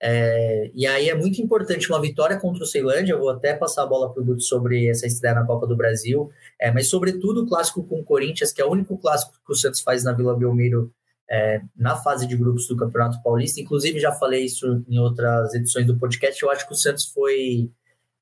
é, 0.00 0.70
e 0.74 0.86
aí 0.86 1.08
é 1.08 1.14
muito 1.14 1.42
importante 1.42 1.88
uma 1.90 2.00
vitória 2.00 2.38
contra 2.38 2.62
o 2.62 2.66
Ceilândia. 2.66 3.12
Eu 3.12 3.18
vou 3.18 3.30
até 3.30 3.54
passar 3.54 3.82
a 3.82 3.86
bola 3.86 4.12
para 4.12 4.22
o 4.22 4.24
Guto 4.24 4.42
sobre 4.42 4.88
essa 4.88 5.06
estreia 5.06 5.34
na 5.34 5.46
Copa 5.46 5.66
do 5.66 5.76
Brasil, 5.76 6.30
é, 6.58 6.70
mas 6.70 6.88
sobretudo 6.88 7.42
o 7.42 7.48
clássico 7.48 7.82
com 7.84 8.00
o 8.00 8.04
Corinthians, 8.04 8.52
que 8.52 8.62
é 8.62 8.64
o 8.64 8.70
único 8.70 8.96
clássico 8.96 9.34
que 9.44 9.52
o 9.52 9.56
Santos 9.56 9.80
faz 9.80 10.04
na 10.04 10.12
Vila 10.12 10.36
Belmiro 10.36 10.92
é, 11.30 11.60
na 11.76 11.96
fase 11.96 12.26
de 12.26 12.36
grupos 12.36 12.66
do 12.66 12.76
Campeonato 12.76 13.22
Paulista. 13.22 13.60
Inclusive, 13.60 14.00
já 14.00 14.12
falei 14.12 14.44
isso 14.44 14.82
em 14.88 14.98
outras 14.98 15.52
edições 15.54 15.86
do 15.86 15.98
podcast. 15.98 16.42
Eu 16.42 16.50
acho 16.50 16.66
que 16.66 16.72
o 16.72 16.76
Santos 16.76 17.06
foi 17.06 17.70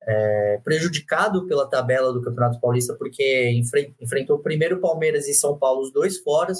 é, 0.02 0.60
prejudicado 0.64 1.46
pela 1.46 1.68
tabela 1.68 2.12
do 2.12 2.22
Campeonato 2.22 2.60
Paulista, 2.60 2.94
porque 2.94 3.50
enfrentou 4.00 4.38
primeiro 4.38 4.80
Palmeiras 4.80 5.28
e 5.28 5.34
São 5.34 5.58
Paulo, 5.58 5.82
os 5.82 5.92
dois 5.92 6.18
fora 6.18 6.52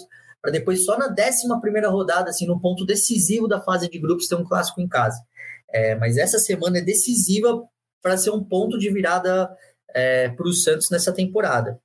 para 0.47 0.53
depois 0.53 0.85
só 0.85 0.97
na 0.97 1.09
11 1.09 1.61
primeira 1.61 1.89
rodada, 1.89 2.31
assim, 2.31 2.47
no 2.47 2.61
ponto 2.61 2.87
decisivo 2.87 3.49
da 3.49 3.61
fase 3.61 3.91
de 3.91 3.99
grupos, 3.99 4.29
ter 4.29 4.37
um 4.37 4.45
clássico 4.45 4.81
em 4.81 4.87
casa. 4.87 5.21
É, 5.69 5.97
mas 5.97 6.17
essa 6.17 6.39
semana 6.39 6.79
é 6.79 6.81
decisiva 6.81 7.65
para 8.01 8.17
ser 8.17 8.31
um 8.31 8.45
ponto 8.45 8.79
de 8.79 8.89
virada 8.89 9.51
é, 9.93 10.29
para 10.29 10.47
o 10.47 10.53
Santos 10.53 10.89
nessa 10.89 11.13
temporada. 11.13 11.81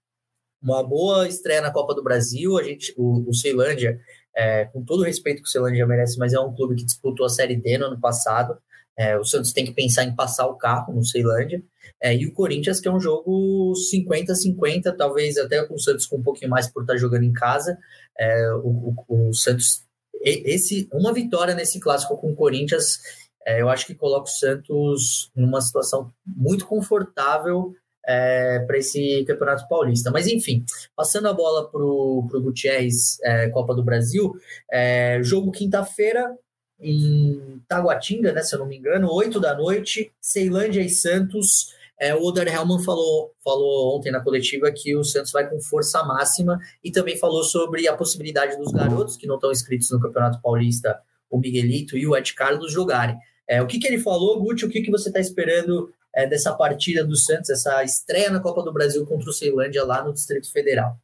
Uma 0.61 0.83
boa 0.83 1.27
estreia 1.27 1.59
na 1.59 1.71
Copa 1.71 1.95
do 1.95 2.03
Brasil, 2.03 2.55
a 2.55 2.61
gente, 2.61 2.93
o, 2.95 3.27
o 3.27 3.33
Ceilândia, 3.33 3.99
é, 4.37 4.65
com 4.65 4.85
todo 4.85 4.99
o 4.99 5.05
respeito 5.05 5.41
que 5.41 5.47
o 5.47 5.51
Ceilândia 5.51 5.87
merece, 5.87 6.19
mas 6.19 6.31
é 6.31 6.39
um 6.39 6.53
clube 6.53 6.75
que 6.75 6.85
disputou 6.85 7.25
a 7.25 7.29
Série 7.29 7.55
D 7.55 7.79
no 7.79 7.87
ano 7.87 7.99
passado. 7.99 8.59
É, 8.95 9.17
o 9.17 9.25
Santos 9.25 9.53
tem 9.53 9.65
que 9.65 9.73
pensar 9.73 10.03
em 10.03 10.15
passar 10.15 10.45
o 10.45 10.55
carro 10.55 10.93
no 10.93 11.03
Ceilândia. 11.03 11.63
É, 12.01 12.15
e 12.15 12.25
o 12.25 12.33
Corinthians, 12.33 12.79
que 12.79 12.87
é 12.87 12.91
um 12.91 12.99
jogo 12.99 13.73
50-50, 13.93 14.95
talvez 14.97 15.37
até 15.37 15.63
com 15.63 15.75
o 15.75 15.79
Santos 15.79 16.07
com 16.07 16.17
um 16.17 16.23
pouquinho 16.23 16.49
mais 16.49 16.67
por 16.67 16.81
estar 16.81 16.97
jogando 16.97 17.23
em 17.23 17.31
casa, 17.31 17.77
é, 18.17 18.51
o, 18.53 18.95
o, 19.07 19.29
o, 19.29 19.33
Santos, 19.33 19.83
esse, 20.23 20.89
uma 20.91 21.13
vitória 21.13 21.53
nesse 21.53 21.79
clássico 21.79 22.17
com 22.17 22.31
o 22.31 22.35
Corinthians, 22.35 22.99
é, 23.45 23.61
eu 23.61 23.69
acho 23.69 23.85
que 23.85 23.95
coloca 23.95 24.25
o 24.25 24.33
Santos 24.33 25.29
numa 25.35 25.61
situação 25.61 26.11
muito 26.25 26.65
confortável 26.65 27.75
é, 28.05 28.59
para 28.59 28.77
esse 28.77 29.23
Campeonato 29.25 29.67
Paulista. 29.67 30.09
Mas 30.11 30.27
enfim, 30.27 30.65
passando 30.95 31.27
a 31.27 31.33
bola 31.33 31.69
para 31.69 31.81
o 31.81 32.27
Gutierrez, 32.31 33.19
é, 33.23 33.49
Copa 33.49 33.75
do 33.75 33.83
Brasil, 33.83 34.33
é, 34.71 35.21
jogo 35.23 35.51
quinta-feira 35.51 36.35
em 36.79 37.61
Taguatinga, 37.67 38.31
né, 38.33 38.41
se 38.41 38.55
eu 38.55 38.59
não 38.59 38.65
me 38.65 38.77
engano, 38.77 39.11
8 39.11 39.39
da 39.39 39.55
noite, 39.55 40.11
Ceilândia 40.19 40.81
e 40.81 40.89
Santos. 40.89 41.75
É, 42.01 42.15
o 42.15 42.23
Oder 42.23 42.47
Hellman 42.47 42.79
falou, 42.83 43.31
falou 43.43 43.95
ontem 43.95 44.11
na 44.11 44.21
coletiva 44.21 44.71
que 44.71 44.95
o 44.95 45.03
Santos 45.03 45.31
vai 45.31 45.47
com 45.47 45.61
força 45.61 46.03
máxima 46.03 46.59
e 46.83 46.91
também 46.91 47.15
falou 47.15 47.43
sobre 47.43 47.87
a 47.87 47.95
possibilidade 47.95 48.57
dos 48.57 48.71
garotos 48.71 49.15
que 49.15 49.27
não 49.27 49.35
estão 49.35 49.51
inscritos 49.51 49.91
no 49.91 50.01
Campeonato 50.01 50.41
Paulista, 50.41 50.99
o 51.29 51.37
Miguelito 51.37 51.95
e 51.95 52.07
o 52.07 52.17
Ed 52.17 52.33
Carlos, 52.33 52.73
jogarem. 52.73 53.15
É, 53.47 53.61
o 53.61 53.67
que, 53.67 53.77
que 53.77 53.87
ele 53.87 53.99
falou, 53.99 54.41
Guti? 54.41 54.65
O 54.65 54.69
que, 54.69 54.81
que 54.81 54.89
você 54.89 55.09
está 55.09 55.19
esperando 55.19 55.93
é, 56.15 56.25
dessa 56.25 56.51
partida 56.55 57.05
do 57.05 57.15
Santos, 57.15 57.51
essa 57.51 57.83
estreia 57.83 58.31
na 58.31 58.39
Copa 58.39 58.63
do 58.63 58.73
Brasil 58.73 59.05
contra 59.05 59.29
o 59.29 59.33
Ceilândia 59.33 59.85
lá 59.85 60.03
no 60.03 60.11
Distrito 60.11 60.51
Federal? 60.51 60.97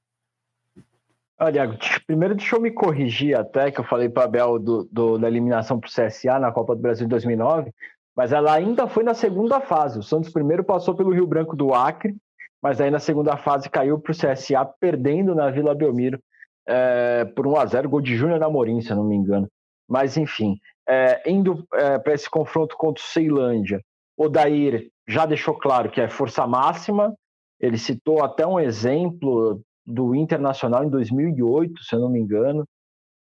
Olha, 1.39 1.77
primeiro 2.07 2.33
deixa 2.33 2.55
eu 2.55 2.59
me 2.59 2.71
corrigir 2.71 3.37
até, 3.37 3.69
que 3.69 3.79
eu 3.79 3.83
falei 3.83 4.09
para 4.09 4.23
a 4.23 4.27
Bel 4.27 4.57
do, 4.57 4.89
do, 4.91 5.19
da 5.19 5.27
eliminação 5.27 5.79
para 5.79 5.87
o 5.87 5.91
CSA 5.91 6.39
na 6.39 6.51
Copa 6.51 6.75
do 6.75 6.81
Brasil 6.81 7.05
em 7.05 7.09
2009 7.09 7.71
mas 8.17 8.31
ela 8.31 8.51
ainda 8.51 8.87
foi 8.87 9.03
na 9.03 9.13
segunda 9.13 9.61
fase. 9.61 9.99
O 9.99 10.03
Santos 10.03 10.31
primeiro 10.31 10.63
passou 10.63 10.95
pelo 10.95 11.13
Rio 11.13 11.27
Branco 11.27 11.55
do 11.55 11.71
Acre, 11.71 12.15
mas 12.59 12.81
aí 12.81 12.89
na 12.89 12.97
segunda 12.97 13.37
fase 13.37 13.69
caiu 13.69 13.99
para 13.99 14.11
o 14.11 14.15
CSA, 14.15 14.65
perdendo 14.79 15.35
na 15.35 15.51
Vila 15.51 15.75
Belmiro 15.75 16.19
é, 16.67 17.25
por 17.25 17.45
1 17.45 17.57
a 17.57 17.65
0 17.67 17.87
gol 17.87 18.01
de 18.01 18.15
Júnior 18.15 18.41
Amorim, 18.41 18.81
se 18.81 18.89
eu 18.89 18.97
não 18.97 19.03
me 19.03 19.15
engano. 19.15 19.47
Mas, 19.87 20.17
enfim, 20.17 20.57
é, 20.89 21.29
indo 21.29 21.63
é, 21.71 21.99
para 21.99 22.13
esse 22.13 22.27
confronto 22.27 22.75
contra 22.75 23.03
o 23.03 23.05
Ceilândia, 23.05 23.79
o 24.17 24.27
Dair 24.27 24.89
já 25.07 25.27
deixou 25.27 25.53
claro 25.53 25.91
que 25.91 26.01
é 26.01 26.09
força 26.09 26.47
máxima, 26.47 27.13
ele 27.59 27.77
citou 27.77 28.23
até 28.23 28.47
um 28.47 28.59
exemplo 28.59 29.61
do 29.85 30.15
Internacional 30.15 30.83
em 30.83 30.89
2008, 30.89 31.83
se 31.83 31.95
eu 31.95 31.99
não 31.99 32.09
me 32.09 32.19
engano, 32.19 32.65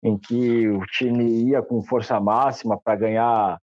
em 0.01 0.17
que 0.17 0.69
o 0.69 0.85
time 0.85 1.49
ia 1.49 1.61
com 1.61 1.83
força 1.83 2.17
máxima 2.17 2.79
para 2.81 2.95
ganhar 2.95 3.59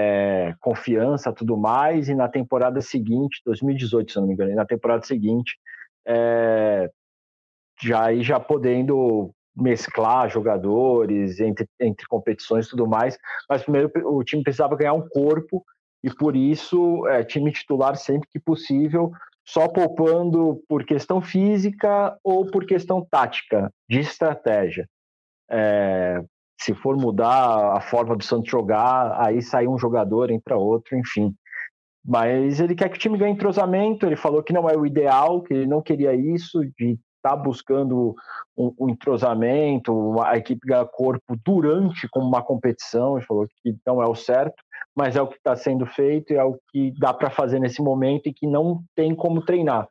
é, 0.00 0.54
confiança 0.60 1.32
tudo 1.32 1.56
mais, 1.56 2.08
e 2.08 2.14
na 2.14 2.28
temporada 2.28 2.80
seguinte, 2.80 3.42
2018, 3.44 4.12
se 4.12 4.20
não 4.20 4.28
me 4.28 4.34
engano, 4.34 4.54
na 4.54 4.64
temporada 4.64 5.04
seguinte, 5.04 5.58
é, 6.06 6.88
já 7.82 8.14
já 8.16 8.38
podendo 8.38 9.32
mesclar 9.56 10.30
jogadores 10.30 11.40
entre, 11.40 11.66
entre 11.80 12.06
competições 12.06 12.66
e 12.66 12.70
tudo 12.70 12.86
mais, 12.86 13.18
mas 13.50 13.64
primeiro 13.64 13.90
o 14.04 14.22
time 14.22 14.44
precisava 14.44 14.76
ganhar 14.76 14.92
um 14.92 15.08
corpo 15.08 15.64
e 16.04 16.14
por 16.14 16.36
isso 16.36 17.04
é, 17.08 17.24
time 17.24 17.50
titular 17.50 17.96
sempre 17.96 18.28
que 18.30 18.38
possível, 18.38 19.10
só 19.44 19.66
poupando 19.66 20.62
por 20.68 20.84
questão 20.84 21.20
física 21.20 22.16
ou 22.22 22.46
por 22.46 22.64
questão 22.66 23.04
tática, 23.04 23.68
de 23.90 23.98
estratégia. 23.98 24.88
É, 25.50 26.22
se 26.58 26.74
for 26.74 26.96
mudar 26.96 27.76
a 27.76 27.80
forma 27.80 28.16
do 28.16 28.24
Santos 28.24 28.50
jogar, 28.50 29.16
aí 29.20 29.40
sai 29.40 29.66
um 29.66 29.78
jogador, 29.78 30.30
entra 30.30 30.56
outro, 30.56 30.96
enfim. 30.96 31.34
Mas 32.04 32.58
ele 32.60 32.74
quer 32.74 32.88
que 32.88 32.96
o 32.96 32.98
time 32.98 33.18
ganhe 33.18 33.32
entrosamento, 33.32 34.06
ele 34.06 34.16
falou 34.16 34.42
que 34.42 34.52
não 34.52 34.68
é 34.68 34.76
o 34.76 34.86
ideal, 34.86 35.42
que 35.42 35.54
ele 35.54 35.66
não 35.66 35.82
queria 35.82 36.14
isso, 36.14 36.60
de 36.76 36.98
estar 37.18 37.30
tá 37.30 37.36
buscando 37.36 38.14
um, 38.56 38.74
um, 38.78 38.88
entrosamento, 38.88 40.20
a 40.22 40.36
equipe 40.36 40.66
ganhar 40.66 40.86
corpo 40.86 41.36
durante 41.44 42.08
como 42.08 42.26
uma 42.26 42.42
competição, 42.42 43.16
ele 43.16 43.26
falou 43.26 43.46
que 43.62 43.76
não 43.86 44.02
é 44.02 44.06
o 44.06 44.14
certo, 44.14 44.62
mas 44.96 45.16
é 45.16 45.22
o 45.22 45.28
que 45.28 45.36
está 45.36 45.54
sendo 45.54 45.86
feito 45.86 46.32
e 46.32 46.36
é 46.36 46.42
o 46.42 46.58
que 46.70 46.92
dá 46.98 47.12
para 47.14 47.30
fazer 47.30 47.60
nesse 47.60 47.80
momento 47.82 48.28
e 48.28 48.34
que 48.34 48.46
não 48.46 48.82
tem 48.96 49.14
como 49.14 49.44
treinar. 49.44 49.86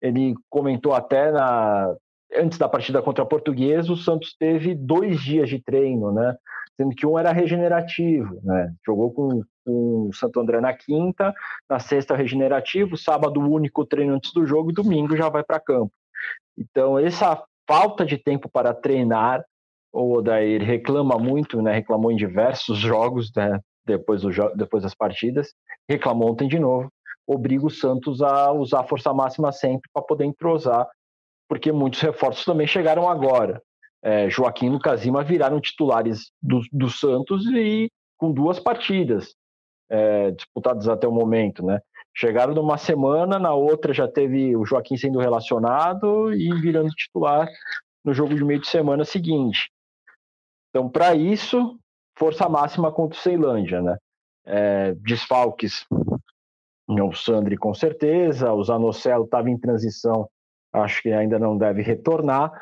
Ele 0.00 0.34
comentou 0.50 0.94
até 0.94 1.30
na, 1.30 1.94
antes 2.36 2.58
da 2.58 2.68
partida 2.68 3.02
contra 3.02 3.22
a 3.24 3.26
Portuguesa, 3.26 3.92
o 3.92 3.96
Santos 3.96 4.34
teve 4.38 4.74
dois 4.74 5.20
dias 5.20 5.48
de 5.48 5.60
treino, 5.60 6.12
né? 6.12 6.36
Sendo 6.76 6.94
que 6.94 7.06
um 7.06 7.18
era 7.18 7.32
regenerativo, 7.32 8.40
né? 8.42 8.72
Jogou 8.84 9.12
com, 9.12 9.42
com 9.64 10.08
o 10.08 10.12
Santo 10.14 10.40
André 10.40 10.60
na 10.60 10.72
quinta, 10.72 11.34
na 11.68 11.78
sexta 11.78 12.16
regenerativo, 12.16 12.96
sábado 12.96 13.40
único 13.40 13.84
treino 13.84 14.14
antes 14.14 14.32
do 14.32 14.46
jogo 14.46 14.70
e 14.70 14.74
domingo 14.74 15.16
já 15.16 15.28
vai 15.28 15.42
para 15.42 15.60
campo. 15.60 15.92
Então, 16.56 16.98
essa 16.98 17.42
falta 17.66 18.04
de 18.04 18.18
tempo 18.18 18.48
para 18.48 18.74
treinar, 18.74 19.44
o 19.92 20.14
Odair 20.14 20.62
reclama 20.62 21.18
muito, 21.18 21.60
né? 21.60 21.74
Reclamou 21.74 22.10
em 22.10 22.16
diversos 22.16 22.78
jogos, 22.78 23.30
né? 23.36 23.60
Depois, 23.84 24.22
do, 24.22 24.30
depois 24.54 24.82
das 24.82 24.94
partidas, 24.94 25.52
reclamou 25.88 26.30
ontem 26.30 26.48
de 26.48 26.58
novo, 26.58 26.88
obriga 27.26 27.66
o 27.66 27.70
Santos 27.70 28.22
a 28.22 28.52
usar 28.52 28.80
a 28.80 28.84
força 28.84 29.12
máxima 29.12 29.52
sempre 29.52 29.90
para 29.92 30.02
poder 30.02 30.24
entrosar, 30.24 30.88
porque 31.48 31.72
muitos 31.72 32.00
reforços 32.00 32.44
também 32.44 32.66
chegaram 32.66 33.08
agora. 33.08 33.62
É, 34.02 34.28
Joaquim 34.28 34.66
e 34.66 34.70
Lucas 34.70 35.04
Lima 35.04 35.22
viraram 35.22 35.60
titulares 35.60 36.32
do, 36.42 36.60
do 36.72 36.90
Santos 36.90 37.46
e 37.46 37.90
com 38.16 38.32
duas 38.32 38.58
partidas 38.58 39.34
é, 39.88 40.30
disputadas 40.32 40.88
até 40.88 41.06
o 41.06 41.12
momento, 41.12 41.64
né? 41.64 41.80
Chegaram 42.14 42.54
numa 42.54 42.76
semana, 42.76 43.38
na 43.38 43.54
outra 43.54 43.92
já 43.92 44.08
teve 44.08 44.56
o 44.56 44.64
Joaquim 44.64 44.96
sendo 44.96 45.18
relacionado 45.18 46.32
e 46.34 46.52
virando 46.60 46.90
titular 46.90 47.48
no 48.04 48.12
jogo 48.12 48.34
de 48.34 48.44
meio 48.44 48.60
de 48.60 48.68
semana 48.68 49.04
seguinte. 49.04 49.70
Então, 50.70 50.88
para 50.88 51.14
isso, 51.14 51.78
força 52.18 52.48
máxima 52.48 52.90
contra 52.90 53.18
o 53.18 53.20
Ceilândia, 53.20 53.80
né? 53.80 53.96
É, 54.44 54.94
desfalques, 54.94 55.86
o 56.88 57.12
Sandri 57.12 57.56
com 57.56 57.72
certeza, 57.72 58.52
o 58.52 58.62
Zanocelo 58.64 59.24
estava 59.24 59.48
em 59.48 59.58
transição, 59.58 60.28
acho 60.72 61.02
que 61.02 61.12
ainda 61.12 61.38
não 61.38 61.56
deve 61.56 61.82
retornar. 61.82 62.52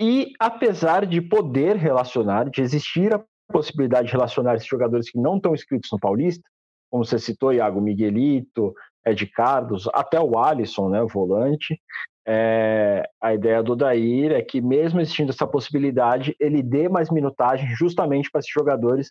E 0.00 0.32
apesar 0.38 1.06
de 1.06 1.20
poder 1.20 1.76
relacionar, 1.76 2.50
de 2.50 2.60
existir 2.60 3.14
a 3.14 3.22
possibilidade 3.50 4.06
de 4.06 4.12
relacionar 4.12 4.54
esses 4.54 4.66
jogadores 4.66 5.10
que 5.10 5.18
não 5.18 5.36
estão 5.36 5.54
inscritos 5.54 5.90
no 5.92 5.98
Paulista, 5.98 6.42
como 6.90 7.04
você 7.04 7.18
citou, 7.18 7.52
Iago 7.52 7.80
Miguelito, 7.80 8.74
Ed 9.04 9.26
Carlos, 9.28 9.88
até 9.92 10.20
o 10.20 10.38
Alisson, 10.38 10.88
né, 10.88 11.02
o 11.02 11.08
volante. 11.08 11.80
É, 12.26 13.08
a 13.20 13.34
ideia 13.34 13.62
do 13.62 13.74
Dair 13.74 14.32
é 14.32 14.42
que, 14.42 14.60
mesmo 14.60 15.00
existindo 15.00 15.30
essa 15.30 15.46
possibilidade, 15.46 16.36
ele 16.38 16.62
dê 16.62 16.88
mais 16.88 17.10
minutagem 17.10 17.68
justamente 17.74 18.30
para 18.30 18.38
esses 18.38 18.52
jogadores 18.52 19.10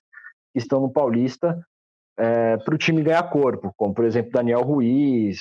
que 0.54 0.60
estão 0.60 0.80
no 0.80 0.92
Paulista 0.92 1.60
é, 2.18 2.58
para 2.58 2.76
o 2.76 2.78
time 2.78 3.02
ganhar 3.02 3.24
corpo, 3.24 3.74
como, 3.76 3.94
por 3.94 4.06
exemplo, 4.06 4.32
Daniel 4.32 4.62
Ruiz, 4.62 5.40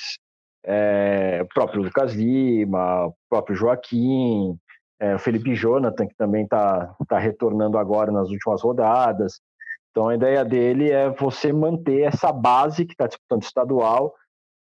é, 0.63 1.39
o 1.41 1.47
próprio 1.47 1.81
Lucas 1.81 2.13
Lima, 2.13 3.07
o 3.07 3.15
próprio 3.29 3.55
Joaquim, 3.55 4.57
é, 4.99 5.15
o 5.15 5.19
Felipe 5.19 5.55
Jonathan, 5.55 6.07
que 6.07 6.15
também 6.15 6.43
está 6.43 6.95
tá 7.07 7.17
retornando 7.17 7.77
agora 7.77 8.11
nas 8.11 8.29
últimas 8.29 8.61
rodadas. 8.61 9.41
Então 9.89 10.07
a 10.07 10.15
ideia 10.15 10.45
dele 10.45 10.91
é 10.91 11.09
você 11.09 11.51
manter 11.51 12.01
essa 12.01 12.31
base 12.31 12.85
que 12.85 12.93
está 12.93 13.07
disputando 13.07 13.43
estadual, 13.43 14.13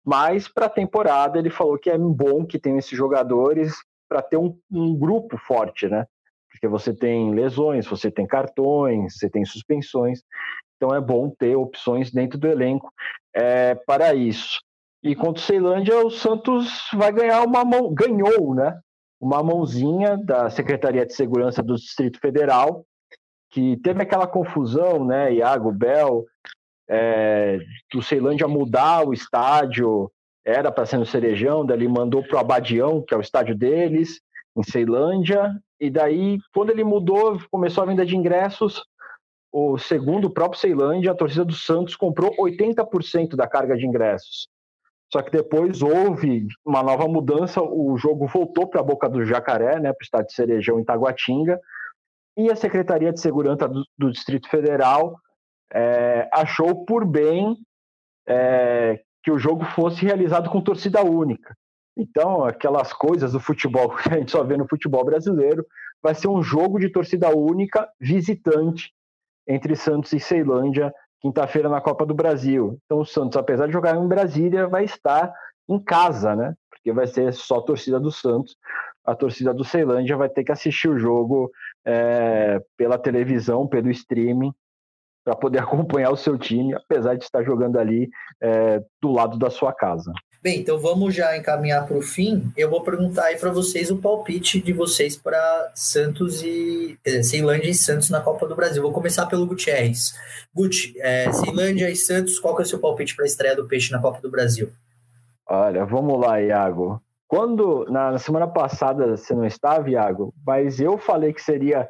mas 0.05 0.47
para 0.47 0.65
a 0.65 0.69
temporada 0.69 1.37
ele 1.37 1.49
falou 1.49 1.77
que 1.77 1.89
é 1.89 1.97
bom 1.97 2.45
que 2.45 2.57
tenha 2.57 2.79
esses 2.79 2.97
jogadores 2.97 3.75
para 4.09 4.21
ter 4.21 4.37
um, 4.37 4.57
um, 4.71 4.97
grupo 4.97 5.37
forte, 5.37 5.87
né? 5.87 6.05
Porque 6.51 6.67
você 6.67 6.93
tem 6.93 7.33
lesões, 7.33 7.85
você 7.85 8.11
tem 8.11 8.25
cartões, 8.25 9.17
você 9.17 9.29
tem 9.29 9.43
suspensões, 9.45 10.21
então 10.75 10.95
é 10.95 11.01
bom 11.01 11.29
ter 11.29 11.55
opções 11.55 12.11
dentro 12.11 12.37
do 12.37 12.47
elenco 12.47 12.91
é, 13.33 13.75
para 13.75 14.13
isso. 14.13 14.59
E 15.03 15.15
contra 15.15 15.41
o 15.41 15.45
Ceilândia, 15.45 16.05
o 16.05 16.09
Santos 16.09 16.87
vai 16.93 17.11
ganhar 17.11 17.43
uma 17.45 17.65
mão, 17.65 17.93
ganhou, 17.93 18.55
né? 18.55 18.79
Uma 19.19 19.43
mãozinha 19.43 20.17
da 20.17 20.49
Secretaria 20.49 21.05
de 21.05 21.13
Segurança 21.13 21.61
do 21.61 21.75
Distrito 21.75 22.19
Federal 22.19 22.85
que 23.53 23.77
teve 23.77 24.01
aquela 24.01 24.25
confusão, 24.25 25.05
né, 25.05 25.31
Iago 25.35 25.71
Bel, 25.71 26.25
é, 26.89 27.59
do 27.93 28.01
Ceilândia 28.01 28.47
mudar 28.47 29.07
o 29.07 29.13
estádio, 29.13 30.11
era 30.43 30.71
para 30.71 30.87
ser 30.87 30.97
no 30.97 31.05
Cerejão, 31.05 31.63
daí 31.63 31.77
ele 31.77 31.87
mandou 31.87 32.23
para 32.23 32.37
o 32.37 32.39
Abadião, 32.39 33.03
que 33.03 33.13
é 33.13 33.17
o 33.17 33.21
estádio 33.21 33.55
deles, 33.55 34.19
em 34.57 34.63
Ceilândia, 34.63 35.51
e 35.79 35.91
daí, 35.91 36.39
quando 36.51 36.71
ele 36.71 36.83
mudou, 36.83 37.39
começou 37.51 37.83
a 37.83 37.85
venda 37.85 38.03
de 38.03 38.17
ingressos, 38.17 38.83
o 39.51 39.77
segundo 39.77 40.25
o 40.25 40.33
próprio 40.33 40.59
Ceilândia, 40.59 41.11
a 41.11 41.15
torcida 41.15 41.45
do 41.45 41.53
Santos 41.53 41.95
comprou 41.95 42.35
80% 42.35 43.35
da 43.35 43.47
carga 43.47 43.77
de 43.77 43.85
ingressos. 43.85 44.47
Só 45.13 45.21
que 45.21 45.29
depois 45.29 45.83
houve 45.83 46.47
uma 46.65 46.81
nova 46.81 47.07
mudança, 47.07 47.61
o 47.61 47.95
jogo 47.99 48.25
voltou 48.25 48.67
para 48.67 48.81
a 48.81 48.83
Boca 48.83 49.07
do 49.07 49.23
Jacaré, 49.23 49.79
né, 49.79 49.93
para 49.93 50.01
o 50.01 50.03
estádio 50.03 50.33
Cerejão 50.33 50.79
em 50.79 50.83
Taguatinga, 50.83 51.61
e 52.35 52.49
a 52.49 52.55
Secretaria 52.55 53.13
de 53.13 53.21
Segurança 53.21 53.67
do, 53.67 53.83
do 53.95 54.11
Distrito 54.11 54.49
Federal 54.49 55.15
é, 55.71 56.27
achou 56.33 56.83
por 56.83 57.05
bem 57.05 57.55
é, 58.27 59.01
que 59.21 59.29
o 59.29 59.37
jogo 59.37 59.63
fosse 59.65 60.03
realizado 60.03 60.49
com 60.49 60.59
torcida 60.59 61.03
única. 61.03 61.55
Então, 61.95 62.43
aquelas 62.43 62.91
coisas 62.91 63.33
do 63.33 63.39
futebol 63.39 63.89
que 63.95 64.09
a 64.09 64.17
gente 64.17 64.31
só 64.31 64.43
vê 64.43 64.57
no 64.57 64.67
futebol 64.67 65.05
brasileiro, 65.05 65.63
vai 66.01 66.15
ser 66.15 66.27
um 66.27 66.41
jogo 66.41 66.79
de 66.79 66.89
torcida 66.89 67.29
única 67.29 67.87
visitante 67.99 68.91
entre 69.47 69.75
Santos 69.75 70.11
e 70.11 70.19
Ceilândia, 70.19 70.91
quinta-feira 71.23 71.69
na 71.69 71.81
Copa 71.81 72.05
do 72.05 72.13
Brasil. 72.13 72.77
Então, 72.85 72.99
o 72.99 73.05
Santos, 73.05 73.37
apesar 73.37 73.65
de 73.65 73.73
jogar 73.73 73.95
em 73.95 74.07
Brasília, 74.07 74.67
vai 74.67 74.83
estar 74.83 75.33
em 75.67 75.79
casa, 75.79 76.35
né? 76.35 76.53
Porque 76.69 76.91
vai 76.91 77.07
ser 77.07 77.33
só 77.33 77.57
a 77.57 77.63
torcida 77.63 77.99
do 77.99 78.11
Santos 78.11 78.55
a 79.05 79.13
torcida 79.13 79.53
do 79.53 79.65
Ceilândia 79.65 80.15
vai 80.15 80.29
ter 80.29 80.43
que 80.43 80.51
assistir 80.51 80.87
o 80.87 80.97
jogo 80.97 81.51
é, 81.85 82.61
pela 82.77 82.97
televisão, 82.97 83.67
pelo 83.67 83.91
streaming, 83.91 84.53
para 85.25 85.35
poder 85.35 85.59
acompanhar 85.61 86.11
o 86.11 86.17
seu 86.17 86.37
time, 86.37 86.73
apesar 86.73 87.15
de 87.15 87.23
estar 87.23 87.43
jogando 87.43 87.77
ali 87.77 88.09
é, 88.41 88.81
do 89.01 89.11
lado 89.11 89.37
da 89.37 89.49
sua 89.49 89.73
casa. 89.73 90.11
Bem, 90.43 90.59
então 90.59 90.77
vamos 90.77 91.15
já 91.15 91.37
encaminhar 91.37 91.87
para 91.87 91.97
o 91.97 92.01
fim. 92.01 92.51
Eu 92.57 92.69
vou 92.69 92.83
perguntar 92.83 93.27
aí 93.27 93.37
para 93.37 93.49
vocês 93.49 93.89
o 93.89 93.95
palpite 93.95 94.59
de 94.59 94.73
vocês 94.73 95.15
para 95.15 95.71
Santos 95.73 96.43
e 96.43 96.99
é, 97.05 97.23
Ceilândia 97.23 97.69
e 97.69 97.73
Santos 97.73 98.09
na 98.09 98.19
Copa 98.19 98.45
do 98.45 98.53
Brasil. 98.53 98.83
Vou 98.83 98.91
começar 98.91 99.25
pelo 99.27 99.47
Gutierrez. 99.47 100.13
Guti, 100.53 100.99
é, 100.99 101.31
Ceilândia 101.31 101.89
e 101.89 101.95
Santos, 101.95 102.39
qual 102.39 102.57
que 102.57 102.61
é 102.61 102.65
o 102.65 102.67
seu 102.67 102.77
palpite 102.77 103.15
para 103.15 103.23
a 103.23 103.25
estreia 103.25 103.55
do 103.55 103.65
Peixe 103.65 103.89
na 103.93 104.01
Copa 104.01 104.19
do 104.19 104.29
Brasil? 104.29 104.69
Olha, 105.47 105.85
vamos 105.85 106.19
lá, 106.19 106.41
Iago. 106.41 107.01
Quando, 107.25 107.85
na, 107.89 108.11
na, 108.11 108.17
semana 108.17 108.45
passada, 108.45 109.15
você 109.15 109.33
não 109.33 109.45
estava, 109.45 109.89
Iago, 109.89 110.33
mas 110.45 110.77
eu 110.77 110.97
falei 110.97 111.31
que 111.31 111.41
seria. 111.41 111.87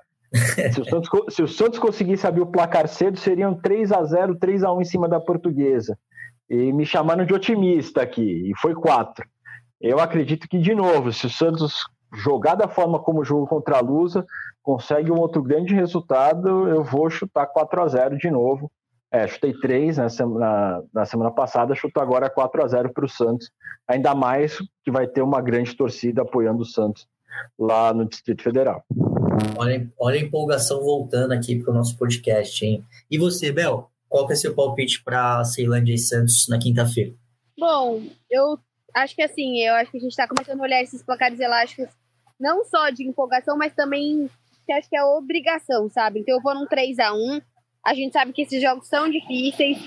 se, 0.71 0.79
o 0.79 0.85
Santos, 0.85 1.09
se 1.33 1.41
o 1.41 1.47
Santos 1.47 1.79
conseguisse 1.79 2.27
abrir 2.27 2.41
o 2.41 2.51
placar 2.51 2.87
cedo, 2.87 3.17
seriam 3.17 3.55
3 3.55 3.91
a 3.91 4.03
0 4.03 4.35
3 4.35 4.63
a 4.63 4.71
1 4.71 4.81
em 4.81 4.85
cima 4.85 5.09
da 5.09 5.19
portuguesa. 5.19 5.97
E 6.53 6.71
me 6.71 6.85
chamaram 6.85 7.25
de 7.25 7.33
otimista 7.33 8.03
aqui, 8.03 8.21
e 8.21 8.53
foi 8.61 8.75
4. 8.75 9.27
Eu 9.81 9.99
acredito 9.99 10.47
que, 10.47 10.59
de 10.59 10.75
novo, 10.75 11.11
se 11.11 11.25
o 11.25 11.29
Santos 11.29 11.83
jogar 12.13 12.53
da 12.53 12.67
forma 12.67 12.99
como 12.99 13.25
jogou 13.25 13.47
contra 13.47 13.77
a 13.77 13.81
Lusa, 13.81 14.23
consegue 14.61 15.11
um 15.11 15.19
outro 15.19 15.41
grande 15.41 15.73
resultado, 15.73 16.67
eu 16.67 16.83
vou 16.83 17.09
chutar 17.09 17.47
4 17.47 17.81
a 17.81 17.87
0 17.87 18.17
de 18.19 18.29
novo. 18.29 18.71
É, 19.11 19.27
chutei 19.27 19.51
3 19.53 19.97
na, 19.97 20.07
na, 20.27 20.83
na 20.93 21.05
semana 21.05 21.31
passada, 21.31 21.73
chuto 21.73 21.99
agora 21.99 22.29
4 22.29 22.63
a 22.63 22.67
0 22.67 22.93
para 22.93 23.05
o 23.05 23.09
Santos. 23.09 23.49
Ainda 23.87 24.13
mais 24.13 24.59
que 24.83 24.91
vai 24.91 25.07
ter 25.07 25.23
uma 25.23 25.41
grande 25.41 25.75
torcida 25.75 26.21
apoiando 26.21 26.61
o 26.61 26.65
Santos 26.65 27.07
lá 27.57 27.91
no 27.95 28.07
Distrito 28.07 28.43
Federal. 28.43 28.83
Olha, 29.57 29.89
olha 29.99 30.19
a 30.19 30.23
empolgação 30.23 30.83
voltando 30.83 31.31
aqui 31.31 31.59
para 31.59 31.71
o 31.71 31.73
nosso 31.73 31.97
podcast, 31.97 32.63
hein? 32.63 32.83
E 33.09 33.17
você, 33.17 33.51
Bel, 33.51 33.89
qual 34.13 34.27
que 34.27 34.33
é 34.33 34.35
seu 34.35 34.53
palpite 34.53 35.03
para 35.03 35.43
Ceilândia 35.43 35.95
e 35.95 35.97
Santos 35.97 36.47
na 36.47 36.59
quinta-feira? 36.59 37.15
Bom, 37.57 37.99
eu 38.29 38.59
acho 38.93 39.15
que 39.15 39.23
assim, 39.23 39.57
eu 39.63 39.73
acho 39.73 39.89
que 39.89 39.97
a 39.97 40.01
gente 40.01 40.11
está 40.11 40.27
começando 40.27 40.59
a 40.59 40.63
olhar 40.63 40.83
esses 40.83 41.01
placares 41.01 41.39
elásticos 41.39 41.87
não 42.39 42.63
só 42.63 42.91
de 42.91 43.07
empolgação, 43.07 43.57
mas 43.57 43.73
também 43.73 44.29
que 44.67 44.71
acho 44.71 44.87
que 44.87 44.95
é 44.95 45.03
obrigação, 45.03 45.89
sabe? 45.89 46.19
Então 46.19 46.35
eu 46.35 46.41
vou 46.43 46.53
num 46.53 46.67
3 46.67 46.99
a 46.99 47.11
1 47.11 47.41
A 47.83 47.95
gente 47.95 48.13
sabe 48.13 48.33
que 48.33 48.43
esses 48.43 48.61
jogos 48.61 48.87
são 48.87 49.09
difíceis. 49.09 49.79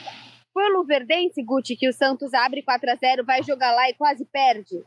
Foi 0.52 0.64
o 0.72 0.78
Luverdense, 0.78 1.40
Guti, 1.44 1.76
que 1.76 1.88
o 1.88 1.92
Santos 1.92 2.34
abre 2.34 2.62
4 2.62 2.90
a 2.90 2.96
0 2.96 3.24
vai 3.24 3.44
jogar 3.44 3.76
lá 3.76 3.88
e 3.88 3.94
quase 3.94 4.24
perde. 4.24 4.82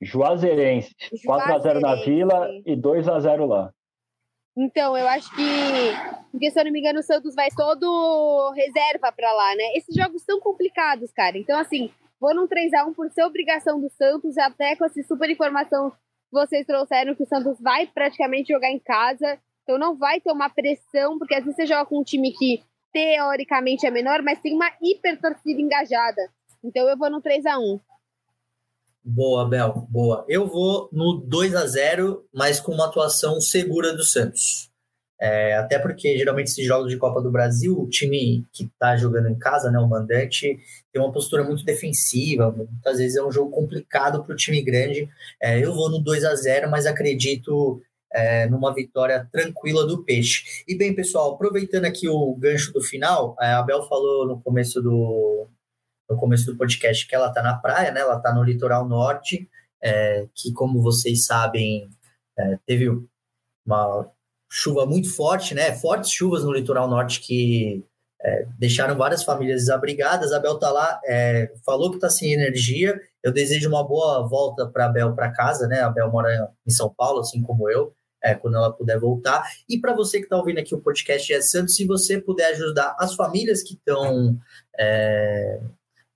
Juazeirense. 0.00 0.94
4 1.24 1.54
a 1.56 1.58
0 1.58 1.80
na 1.80 1.96
Vila 2.04 2.48
e 2.64 2.76
2 2.76 3.08
a 3.08 3.18
0 3.18 3.46
lá. 3.46 3.72
Então, 4.56 4.96
eu 4.96 5.06
acho 5.08 5.30
que, 5.34 5.42
porque 6.32 6.50
se 6.50 6.58
eu 6.58 6.64
não 6.64 6.72
me 6.72 6.80
engano, 6.80 7.00
o 7.00 7.02
Santos 7.02 7.34
vai 7.34 7.50
todo 7.50 8.52
reserva 8.56 9.12
para 9.12 9.32
lá, 9.32 9.54
né? 9.54 9.72
Esses 9.74 9.94
jogos 9.94 10.22
são 10.22 10.40
complicados, 10.40 11.12
cara. 11.12 11.36
Então, 11.36 11.58
assim, 11.58 11.90
vou 12.18 12.34
num 12.34 12.48
3x1 12.48 12.94
por 12.94 13.10
ser 13.10 13.24
obrigação 13.24 13.80
do 13.80 13.90
Santos, 13.90 14.38
até 14.38 14.74
com 14.74 14.84
essa 14.86 15.02
super 15.02 15.28
informação 15.28 15.92
vocês 16.30 16.66
trouxeram 16.66 17.14
que 17.14 17.22
o 17.22 17.26
Santos 17.26 17.58
vai 17.60 17.86
praticamente 17.86 18.52
jogar 18.52 18.70
em 18.70 18.78
casa, 18.78 19.38
então 19.62 19.78
não 19.78 19.96
vai 19.96 20.20
ter 20.20 20.32
uma 20.32 20.48
pressão, 20.48 21.18
porque 21.18 21.34
às 21.34 21.44
vezes 21.44 21.56
você 21.56 21.66
joga 21.66 21.86
com 21.86 22.00
um 22.00 22.04
time 22.04 22.32
que 22.32 22.62
teoricamente 22.92 23.86
é 23.86 23.90
menor, 23.90 24.22
mas 24.22 24.40
tem 24.40 24.54
uma 24.54 24.70
hiper 24.82 25.20
torcida 25.20 25.60
engajada. 25.60 26.30
Então 26.64 26.88
eu 26.88 26.96
vou 26.96 27.10
no 27.10 27.20
3 27.20 27.46
a 27.46 27.58
1 27.58 27.80
Boa, 29.08 29.48
Bel, 29.48 29.86
boa. 29.88 30.24
Eu 30.28 30.48
vou 30.48 30.88
no 30.92 31.14
2 31.14 31.54
a 31.54 31.64
0 31.64 32.24
mas 32.34 32.58
com 32.58 32.72
uma 32.72 32.86
atuação 32.86 33.40
segura 33.40 33.92
do 33.96 34.02
Santos. 34.02 34.68
É, 35.20 35.54
até 35.54 35.78
porque 35.78 36.18
geralmente 36.18 36.48
esses 36.48 36.66
jogos 36.66 36.90
de 36.90 36.98
Copa 36.98 37.22
do 37.22 37.30
Brasil, 37.30 37.80
o 37.80 37.88
time 37.88 38.44
que 38.52 38.64
está 38.64 38.96
jogando 38.96 39.28
em 39.28 39.38
casa, 39.38 39.70
né, 39.70 39.78
o 39.78 39.88
mandante, 39.88 40.58
tem 40.92 41.00
uma 41.00 41.12
postura 41.12 41.44
muito 41.44 41.64
defensiva. 41.64 42.50
Muitas 42.50 42.98
vezes 42.98 43.16
é 43.16 43.22
um 43.22 43.30
jogo 43.30 43.52
complicado 43.52 44.24
para 44.24 44.32
o 44.32 44.36
time 44.36 44.60
grande. 44.60 45.08
É, 45.40 45.64
eu 45.64 45.72
vou 45.72 45.88
no 45.88 46.00
2 46.00 46.24
a 46.24 46.34
0 46.34 46.68
mas 46.68 46.84
acredito 46.84 47.80
é, 48.12 48.48
numa 48.48 48.74
vitória 48.74 49.28
tranquila 49.30 49.86
do 49.86 50.02
Peixe. 50.02 50.64
E 50.66 50.76
bem, 50.76 50.92
pessoal, 50.92 51.34
aproveitando 51.34 51.84
aqui 51.84 52.08
o 52.08 52.34
gancho 52.34 52.72
do 52.72 52.82
final, 52.82 53.36
é, 53.40 53.46
a 53.52 53.60
Abel 53.60 53.84
falou 53.88 54.26
no 54.26 54.40
começo 54.40 54.82
do, 54.82 55.48
no 56.08 56.16
começo 56.16 56.46
do 56.46 56.56
podcast 56.56 57.06
que 57.06 57.14
ela 57.14 57.28
está 57.28 57.42
na 57.42 57.56
praia, 57.56 57.90
né? 57.90 58.00
Ela 58.00 58.16
está 58.16 58.32
no 58.34 58.42
litoral 58.42 58.86
norte, 58.86 59.48
é, 59.82 60.26
que 60.34 60.52
como 60.52 60.82
vocês 60.82 61.26
sabem, 61.26 61.88
é, 62.38 62.58
teve 62.66 62.88
uma 63.66 64.10
chuva 64.50 64.86
muito 64.86 65.12
forte, 65.14 65.54
né? 65.54 65.72
Fortes 65.72 66.10
chuvas 66.10 66.44
no 66.44 66.52
litoral 66.52 66.88
norte 66.88 67.20
que 67.20 67.84
é, 68.22 68.46
deixaram 68.58 68.96
várias 68.96 69.22
famílias 69.22 69.62
desabrigadas. 69.62 70.32
A 70.32 70.40
Bel 70.40 70.58
tá 70.58 70.70
lá, 70.70 71.00
é, 71.04 71.52
falou 71.64 71.92
que 71.92 71.98
tá 71.98 72.08
sem 72.08 72.32
energia. 72.32 72.98
Eu 73.22 73.32
desejo 73.32 73.68
uma 73.68 73.86
boa 73.86 74.26
volta 74.26 74.66
para 74.66 74.86
a 74.86 74.88
Bel 74.88 75.14
para 75.14 75.32
casa, 75.32 75.66
né? 75.66 75.80
A 75.80 75.90
Bel 75.90 76.10
mora 76.10 76.52
em 76.66 76.70
São 76.70 76.92
Paulo, 76.96 77.20
assim 77.20 77.42
como 77.42 77.70
eu. 77.70 77.92
É, 78.24 78.34
quando 78.34 78.56
ela 78.56 78.72
puder 78.72 78.98
voltar. 78.98 79.44
E 79.68 79.78
para 79.78 79.94
você 79.94 80.18
que 80.18 80.24
está 80.24 80.36
ouvindo 80.36 80.58
aqui 80.58 80.74
o 80.74 80.80
podcast 80.80 81.32
é 81.32 81.40
Santos, 81.40 81.76
se 81.76 81.86
você 81.86 82.20
puder 82.20 82.46
ajudar 82.52 82.96
as 82.98 83.14
famílias 83.14 83.62
que 83.62 83.74
estão 83.74 84.36
é, 84.76 85.60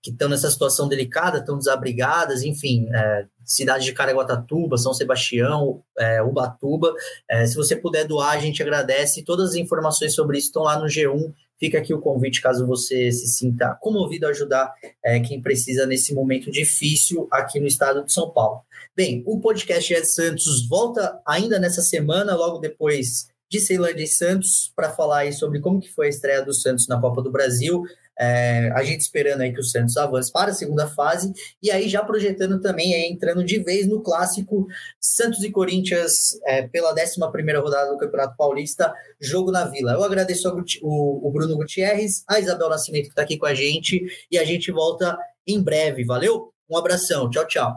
que 0.02 0.10
estão 0.10 0.28
nessa 0.28 0.50
situação 0.50 0.88
delicada, 0.88 1.38
estão 1.38 1.58
desabrigadas, 1.58 2.42
enfim, 2.42 2.88
é, 2.94 3.26
cidade 3.44 3.84
de 3.84 3.92
Caraguatatuba, 3.92 4.78
São 4.78 4.94
Sebastião, 4.94 5.82
é, 5.98 6.22
Ubatuba. 6.22 6.94
É, 7.28 7.46
se 7.46 7.54
você 7.54 7.76
puder 7.76 8.06
doar, 8.06 8.30
a 8.30 8.38
gente 8.38 8.62
agradece. 8.62 9.24
Todas 9.24 9.50
as 9.50 9.56
informações 9.56 10.14
sobre 10.14 10.38
isso 10.38 10.48
estão 10.48 10.62
lá 10.62 10.78
no 10.78 10.86
G1. 10.86 11.32
Fica 11.58 11.76
aqui 11.76 11.92
o 11.92 12.00
convite 12.00 12.40
caso 12.40 12.66
você 12.66 13.12
se 13.12 13.26
sinta 13.26 13.76
comovido 13.80 14.26
a 14.26 14.30
ajudar 14.30 14.72
é, 15.04 15.20
quem 15.20 15.42
precisa 15.42 15.84
nesse 15.84 16.14
momento 16.14 16.50
difícil 16.50 17.28
aqui 17.30 17.60
no 17.60 17.66
estado 17.66 18.02
de 18.02 18.12
São 18.12 18.30
Paulo. 18.30 18.62
Bem, 18.96 19.22
o 19.26 19.38
podcast 19.38 19.92
Ed 19.92 20.06
Santos 20.06 20.66
volta 20.66 21.20
ainda 21.26 21.58
nessa 21.58 21.82
semana, 21.82 22.34
logo 22.34 22.58
depois 22.58 23.28
de 23.50 23.60
Ceilândia 23.60 24.04
e 24.04 24.06
Santos, 24.06 24.72
para 24.74 24.90
falar 24.90 25.18
aí 25.18 25.32
sobre 25.32 25.60
como 25.60 25.80
que 25.80 25.92
foi 25.92 26.06
a 26.06 26.08
estreia 26.08 26.42
do 26.42 26.54
Santos 26.54 26.86
na 26.88 27.00
Copa 27.00 27.20
do 27.20 27.30
Brasil. 27.30 27.82
É, 28.20 28.70
a 28.74 28.82
gente 28.84 29.00
esperando 29.00 29.40
aí 29.40 29.50
que 29.50 29.60
o 29.60 29.64
Santos 29.64 29.96
avance 29.96 30.30
para 30.30 30.50
a 30.50 30.54
segunda 30.54 30.86
fase 30.86 31.32
e 31.62 31.70
aí 31.70 31.88
já 31.88 32.04
projetando 32.04 32.60
também, 32.60 33.10
entrando 33.10 33.42
de 33.42 33.58
vez 33.60 33.86
no 33.86 34.02
clássico 34.02 34.66
Santos 35.00 35.42
e 35.42 35.50
Corinthians 35.50 36.38
é, 36.44 36.68
pela 36.68 36.92
11 36.92 37.18
rodada 37.58 37.90
do 37.90 37.96
Campeonato 37.96 38.36
Paulista, 38.36 38.92
jogo 39.18 39.50
na 39.50 39.64
Vila. 39.64 39.92
Eu 39.92 40.04
agradeço 40.04 40.48
ao, 40.48 40.56
o, 40.82 41.28
o 41.28 41.30
Bruno 41.30 41.56
Gutierrez, 41.56 42.22
a 42.28 42.38
Isabel 42.38 42.68
Nascimento 42.68 43.04
que 43.04 43.10
está 43.10 43.22
aqui 43.22 43.38
com 43.38 43.46
a 43.46 43.54
gente 43.54 44.06
e 44.30 44.38
a 44.38 44.44
gente 44.44 44.70
volta 44.70 45.18
em 45.46 45.62
breve. 45.62 46.04
Valeu? 46.04 46.52
Um 46.68 46.76
abração. 46.76 47.30
Tchau, 47.30 47.46
tchau. 47.46 47.74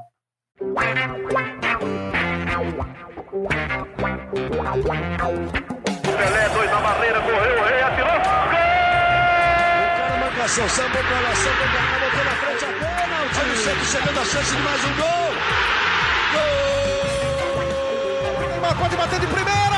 Pra 10.43 10.51
lá, 11.21 11.33
sambou 11.35 11.55
pra 11.55 11.67
cá, 11.81 11.99
botou 11.99 12.25
na 12.25 12.31
frente 12.31 12.65
a 12.65 12.67
bola. 12.67 13.23
O 13.23 13.29
time 13.29 13.55
sempre 13.55 13.85
chegando 13.85 14.19
a 14.19 14.25
chance 14.25 14.53
de 14.53 14.61
mais 14.61 14.83
um 14.83 14.93
gol. 14.95 15.33
Gol! 17.53 18.49
Neymar 18.49 18.75
pode 18.75 18.97
bater 18.97 19.21
de 19.21 19.27
primeira. 19.27 19.72